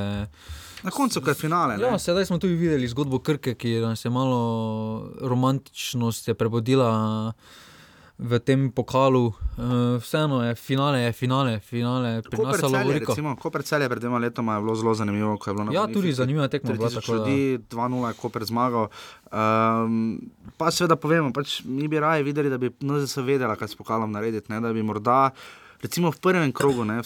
Na 0.82 0.90
koncu, 0.90 1.20
ko 1.20 1.34
je 1.34 1.36
finale. 1.36 1.76
Ja, 1.76 1.90
ne. 1.92 1.98
sedaj 2.00 2.30
smo 2.30 2.38
tudi 2.40 2.56
videli 2.56 2.88
zgodbo 2.88 3.18
Krke, 3.20 3.52
ki 3.54 3.74
nas 3.84 4.04
je 4.04 4.10
malo 4.10 5.10
romantičnost 5.20 6.28
je 6.28 6.34
prebudila 6.34 7.34
v 8.18 8.40
tem 8.40 8.72
pokalu. 8.72 9.28
Uh, 9.56 9.96
vseeno 10.00 10.42
je 10.44 10.54
finale, 10.54 11.00
je 11.00 11.12
finale, 11.12 11.60
finale 11.60 12.22
Lovoriko. 12.62 13.12
recimo, 13.12 13.36
Koper 13.36 13.62
Celje 13.62 13.88
pred 13.88 14.00
dvema 14.00 14.18
letoma 14.18 14.54
je 14.54 14.60
bilo 14.60 14.74
zelo 14.74 14.94
zanimivo. 14.94 15.36
ko 15.36 15.50
je 15.50 15.54
bilo 15.54 15.64
na 15.64 15.72
Ja, 15.72 15.80
Bonifici 15.80 16.00
tudi 16.00 16.12
zanimiva 16.12 16.48
tekma 16.48 16.72
bila, 16.72 16.88
3000 16.88 16.94
tako 16.94 17.14
ljudi, 17.14 17.58
2-0 17.70 18.08
je 18.08 18.14
Koper 18.14 18.44
zmagal. 18.44 18.88
Um, 19.32 20.20
pa 20.56 20.70
seveda 20.70 20.96
povemo, 20.96 21.32
pač 21.32 21.60
mi 21.64 21.88
bi 21.88 22.00
raje 22.00 22.22
videli, 22.22 22.50
da 22.50 22.58
bi 22.58 22.72
NZS 22.80 23.16
vedela, 23.16 23.56
kaj 23.56 23.68
s 23.68 23.76
pokalom 23.76 24.12
narediti, 24.12 24.52
ne, 24.52 24.60
da 24.60 24.72
bi 24.72 24.82
morda. 24.82 25.30
Recimo 25.86 26.10
v 26.10 26.18
prvem 26.18 26.50
krogu, 26.52 26.82
ne, 26.84 26.98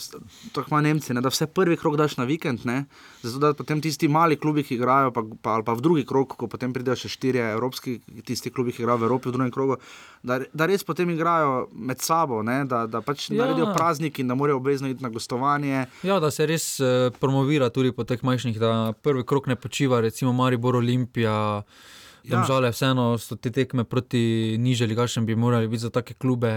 tako 0.56 0.70
imajo 0.70 0.82
Nemci, 0.86 1.12
ne, 1.12 1.20
da 1.20 1.28
vse 1.28 1.46
prvi 1.52 1.76
krog 1.76 1.98
daš 2.00 2.16
na 2.16 2.24
vikend, 2.24 2.64
ne, 2.64 2.84
zato 3.20 3.38
da 3.42 3.50
potem 3.54 3.80
tisti 3.84 4.08
mali 4.08 4.38
klubi, 4.40 4.64
ki 4.64 4.78
igrajo, 4.78 5.10
pa, 5.12 5.24
pa, 5.42 5.56
ali 5.58 5.66
pa 5.66 5.74
v 5.76 5.84
drugi 5.84 6.04
krog, 6.08 6.32
ko 6.40 6.48
potem 6.48 6.72
pridejo 6.72 6.96
še 7.02 7.10
štirje 7.12 7.44
evropski, 7.52 7.98
tisti 8.24 8.48
klubi, 8.50 8.72
ki 8.72 8.80
igrajo 8.82 9.02
v 9.02 9.08
Evropi 9.10 9.28
v 9.28 9.34
drugem 9.36 9.52
krogu, 9.52 9.76
da, 10.24 10.40
da 10.56 10.68
res 10.70 10.86
potem 10.86 11.12
igrajo 11.12 11.66
med 11.76 12.00
sabo, 12.00 12.40
ne, 12.42 12.62
da, 12.64 12.86
da 12.88 13.04
pač 13.04 13.28
Ja. 13.30 13.44
naredijo 13.44 13.68
praznik 13.76 14.18
in 14.18 14.32
da 14.32 14.34
morajo 14.34 14.56
obvezno 14.62 14.88
iti 14.88 15.04
na 15.04 15.12
gostovanje. 15.12 15.84
Ja, 16.02 16.16
da 16.20 16.30
se 16.32 16.46
res 16.48 16.80
uh, 16.80 17.12
promovira 17.20 17.68
tudi 17.70 17.92
po 17.92 18.08
teh 18.08 18.22
majhnih, 18.24 18.56
da 18.58 18.94
prvi 19.02 19.26
krok 19.28 19.46
ne 19.46 19.56
počiva, 19.60 20.00
recimo 20.00 20.32
Maribor 20.32 20.80
Olimpija. 20.80 21.62
Ja. 22.24 22.44
Ja. 22.48 22.70
Vseeno 22.70 23.18
so 23.18 23.36
te 23.36 23.50
tekme 23.50 23.84
proti 23.84 24.56
nižje 24.58 24.86
ligašem, 24.86 25.26
bi 25.26 25.36
morali 25.36 25.68
biti 25.68 25.82
za 25.82 25.90
take 25.90 26.14
klube. 26.14 26.50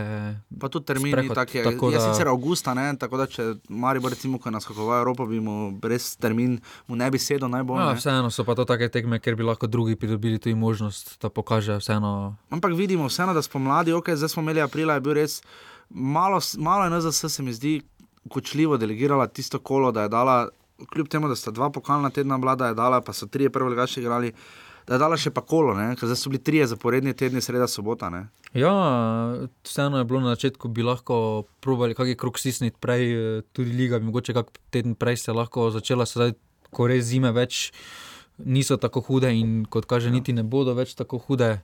Pa 0.60 0.70
tudi 0.70 0.86
termini, 0.86 1.12
sprehod, 1.12 1.36
tak 1.36 1.56
je, 1.56 1.64
tako 1.64 1.92
je 1.92 1.98
da- 1.98 2.14
sicer 2.14 2.28
avgusta, 2.28 2.74
ne, 2.74 2.96
tako 3.00 3.18
da 3.18 3.26
če 3.26 3.56
Maribor 3.70 4.12
recimo, 4.12 4.40
ko 4.40 4.50
je 4.50 4.54
naskakoval 4.54 5.00
Evropo, 5.00 5.26
bi 5.26 5.40
mu 5.40 5.80
res 5.84 6.16
termin 6.16 6.60
mu 6.88 6.96
ne 6.96 7.12
bi 7.12 7.20
sedel 7.20 7.50
najbolj. 7.50 7.80
Ja, 7.80 7.90
ne. 7.90 7.96
vseeno 7.96 8.32
so 8.32 8.44
pa 8.44 8.56
to 8.56 8.66
take 8.66 8.90
tekme, 8.90 9.20
ker 9.20 9.36
bi 9.36 9.44
lahko 9.44 9.68
drugi 9.68 9.96
pridobili 9.96 10.40
tudi 10.40 10.56
možnost, 10.56 11.18
da 11.22 11.30
pokažejo 11.30 11.78
vseeno. 11.80 12.36
Ampak 12.50 12.74
vidimo 12.74 13.08
vseeno, 13.08 13.34
da 13.34 13.42
spomladi, 13.42 13.94
ok, 13.94 14.10
zdaj 14.16 14.30
smo 14.30 14.42
imeli 14.42 14.62
aprila, 14.62 14.94
je 14.94 15.02
bil 15.02 15.14
res 15.14 15.42
malo, 15.90 16.40
malo 16.58 16.84
je 16.84 16.90
NZS 16.90 17.30
se 17.30 17.44
mi 17.44 17.54
zdi 17.54 17.82
kočljivo 18.30 18.78
delegirala 18.78 19.28
tisto 19.28 19.60
kolo, 19.60 19.92
da 19.92 20.02
je 20.02 20.10
dala, 20.10 20.50
kljub 20.90 21.08
temu, 21.08 21.28
da 21.28 21.36
sta 21.36 21.52
dva 21.52 21.70
pokalna 21.70 22.10
tedna 22.10 22.38
bila, 22.38 22.56
da 22.56 22.68
je 22.68 22.74
dala, 22.74 23.02
pa 23.02 23.14
so 23.14 23.28
trije 23.28 23.50
prvi 23.50 23.70
ligaši 23.70 24.00
igrali. 24.00 24.34
Da 24.88 24.98
je 24.98 25.00
dala 25.00 25.18
še 25.20 25.32
pa 25.32 25.42
kolo, 25.48 25.76
ne? 25.78 25.94
ker 25.96 26.12
so 26.12 26.32
bili 26.32 26.42
trije 26.44 26.68
zaporedni 26.74 27.14
tedni, 27.16 27.42
sreda, 27.42 27.70
sobota. 27.72 28.10
Ne? 28.12 28.26
Ja, 28.54 28.74
vseeno 29.64 30.02
je 30.02 30.08
bilo 30.10 30.20
na 30.24 30.36
začetku, 30.36 30.68
bi 30.70 30.84
lahko 30.84 31.46
probali 31.64 31.96
kakšen 31.96 32.20
krok 32.20 32.40
stisniti 32.42 32.76
prej, 32.84 33.06
eh, 33.12 33.46
tudi 33.56 33.72
liga, 33.72 34.00
mogoče 34.04 34.36
kak 34.36 34.52
teden 34.76 34.98
prej 35.00 35.24
se 35.24 35.36
lahko 35.36 35.70
začela, 35.72 36.06
sedaj, 36.10 36.36
ko 36.74 36.90
res 36.90 37.06
zime 37.08 37.32
več 37.32 37.72
niso 38.38 38.78
tako 38.82 39.04
hude 39.08 39.30
in 39.32 39.64
kot 39.70 39.86
kaže, 39.86 40.12
niti 40.12 40.34
ne 40.34 40.44
bodo 40.44 40.74
več 40.74 40.98
tako 40.98 41.22
hude. 41.22 41.62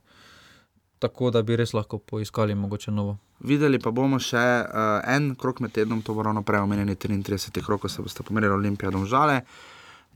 tako 0.99 1.29
da 1.31 1.41
bi 1.41 1.55
res 1.55 1.71
lahko 1.73 1.97
poiskali 1.97 2.55
mogoče 2.55 2.91
novo. 2.91 3.17
Videli 3.39 3.79
pa 3.79 3.91
bomo 3.95 4.19
še 4.19 4.35
uh, 4.67 4.99
en 5.07 5.31
krok 5.39 5.61
med 5.63 5.71
tednom, 5.71 6.01
to 6.03 6.11
bo 6.13 6.25
ravno 6.27 6.43
prej 6.43 6.59
omenjeni 6.59 6.95
33. 6.95 7.63
krok, 7.63 7.81
ko 7.81 7.89
se 7.89 8.03
boste 8.03 8.23
pomerili 8.23 8.51
Olimpija 8.51 8.91
domžale. 8.91 9.41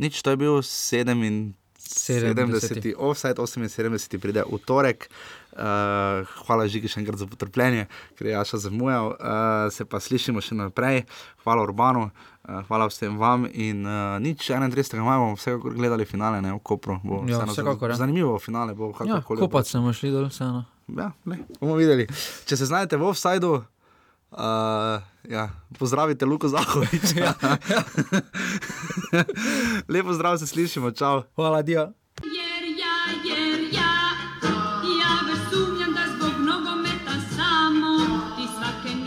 Nič, 0.04 0.20
to 0.22 0.34
je 0.34 0.38
bil 0.42 0.60
77. 0.60 1.54
70. 1.94 2.94
offside, 2.98 3.40
78. 3.40 4.20
pride 4.20 4.44
v 4.50 4.60
torek. 4.66 5.08
Uh, 5.54 6.26
hvala 6.48 6.66
Žigi 6.66 6.90
še 6.90 7.04
enkrat 7.04 7.22
za 7.22 7.28
potrpljenje, 7.30 7.86
ker 8.18 8.28
je 8.28 8.34
Jaša 8.34 8.58
zamujal. 8.66 9.14
Uh, 9.14 9.70
se 9.70 9.86
pa 9.86 10.02
slišimo 10.02 10.42
še 10.42 10.58
naprej. 10.58 11.04
Hvala 11.46 11.62
Urbanu, 11.68 12.08
uh, 12.10 12.64
hvala 12.68 12.90
vsem 12.90 13.20
vam. 13.22 13.46
In 13.54 13.86
uh, 13.86 14.18
nič, 14.18 14.50
31. 14.50 14.98
maja 15.06 15.22
bomo 15.22 15.38
vsekakor 15.38 15.78
gledali 15.78 16.10
finale, 16.10 16.42
ne 16.42 16.56
v 16.58 16.62
Kopru. 16.66 16.98
Bo 17.06 17.22
Ja, 17.30 17.46
vsekakor, 17.46 17.94
ja. 17.94 18.00
Zanimivo 18.02 18.40
finale 18.42 18.74
bo, 18.74 18.90
Ja, 19.06 19.22
kopat 19.22 19.70
smo 19.70 19.94
šli 19.94 20.10
dol, 20.10 20.32
vseeno. 20.34 20.66
Ja, 20.90 21.14
ne, 21.30 21.44
bomo 21.62 21.78
videli. 21.80 22.10
Če 22.50 22.58
se 22.58 22.68
znajdete 22.68 22.98
v 23.00 23.14
offsajdu, 23.14 23.54
uh, 24.38 25.02
ja, 25.30 25.50
pozdravite 25.80 26.26
Luko 26.26 26.48
Zahovič. 26.48 27.14
Lepo 29.94 30.14
zdrav, 30.14 30.38
se 30.38 30.48
slišimo, 30.48 30.92
čau. 30.92 31.24
Hvala, 31.36 31.62
Dio. 31.62 32.03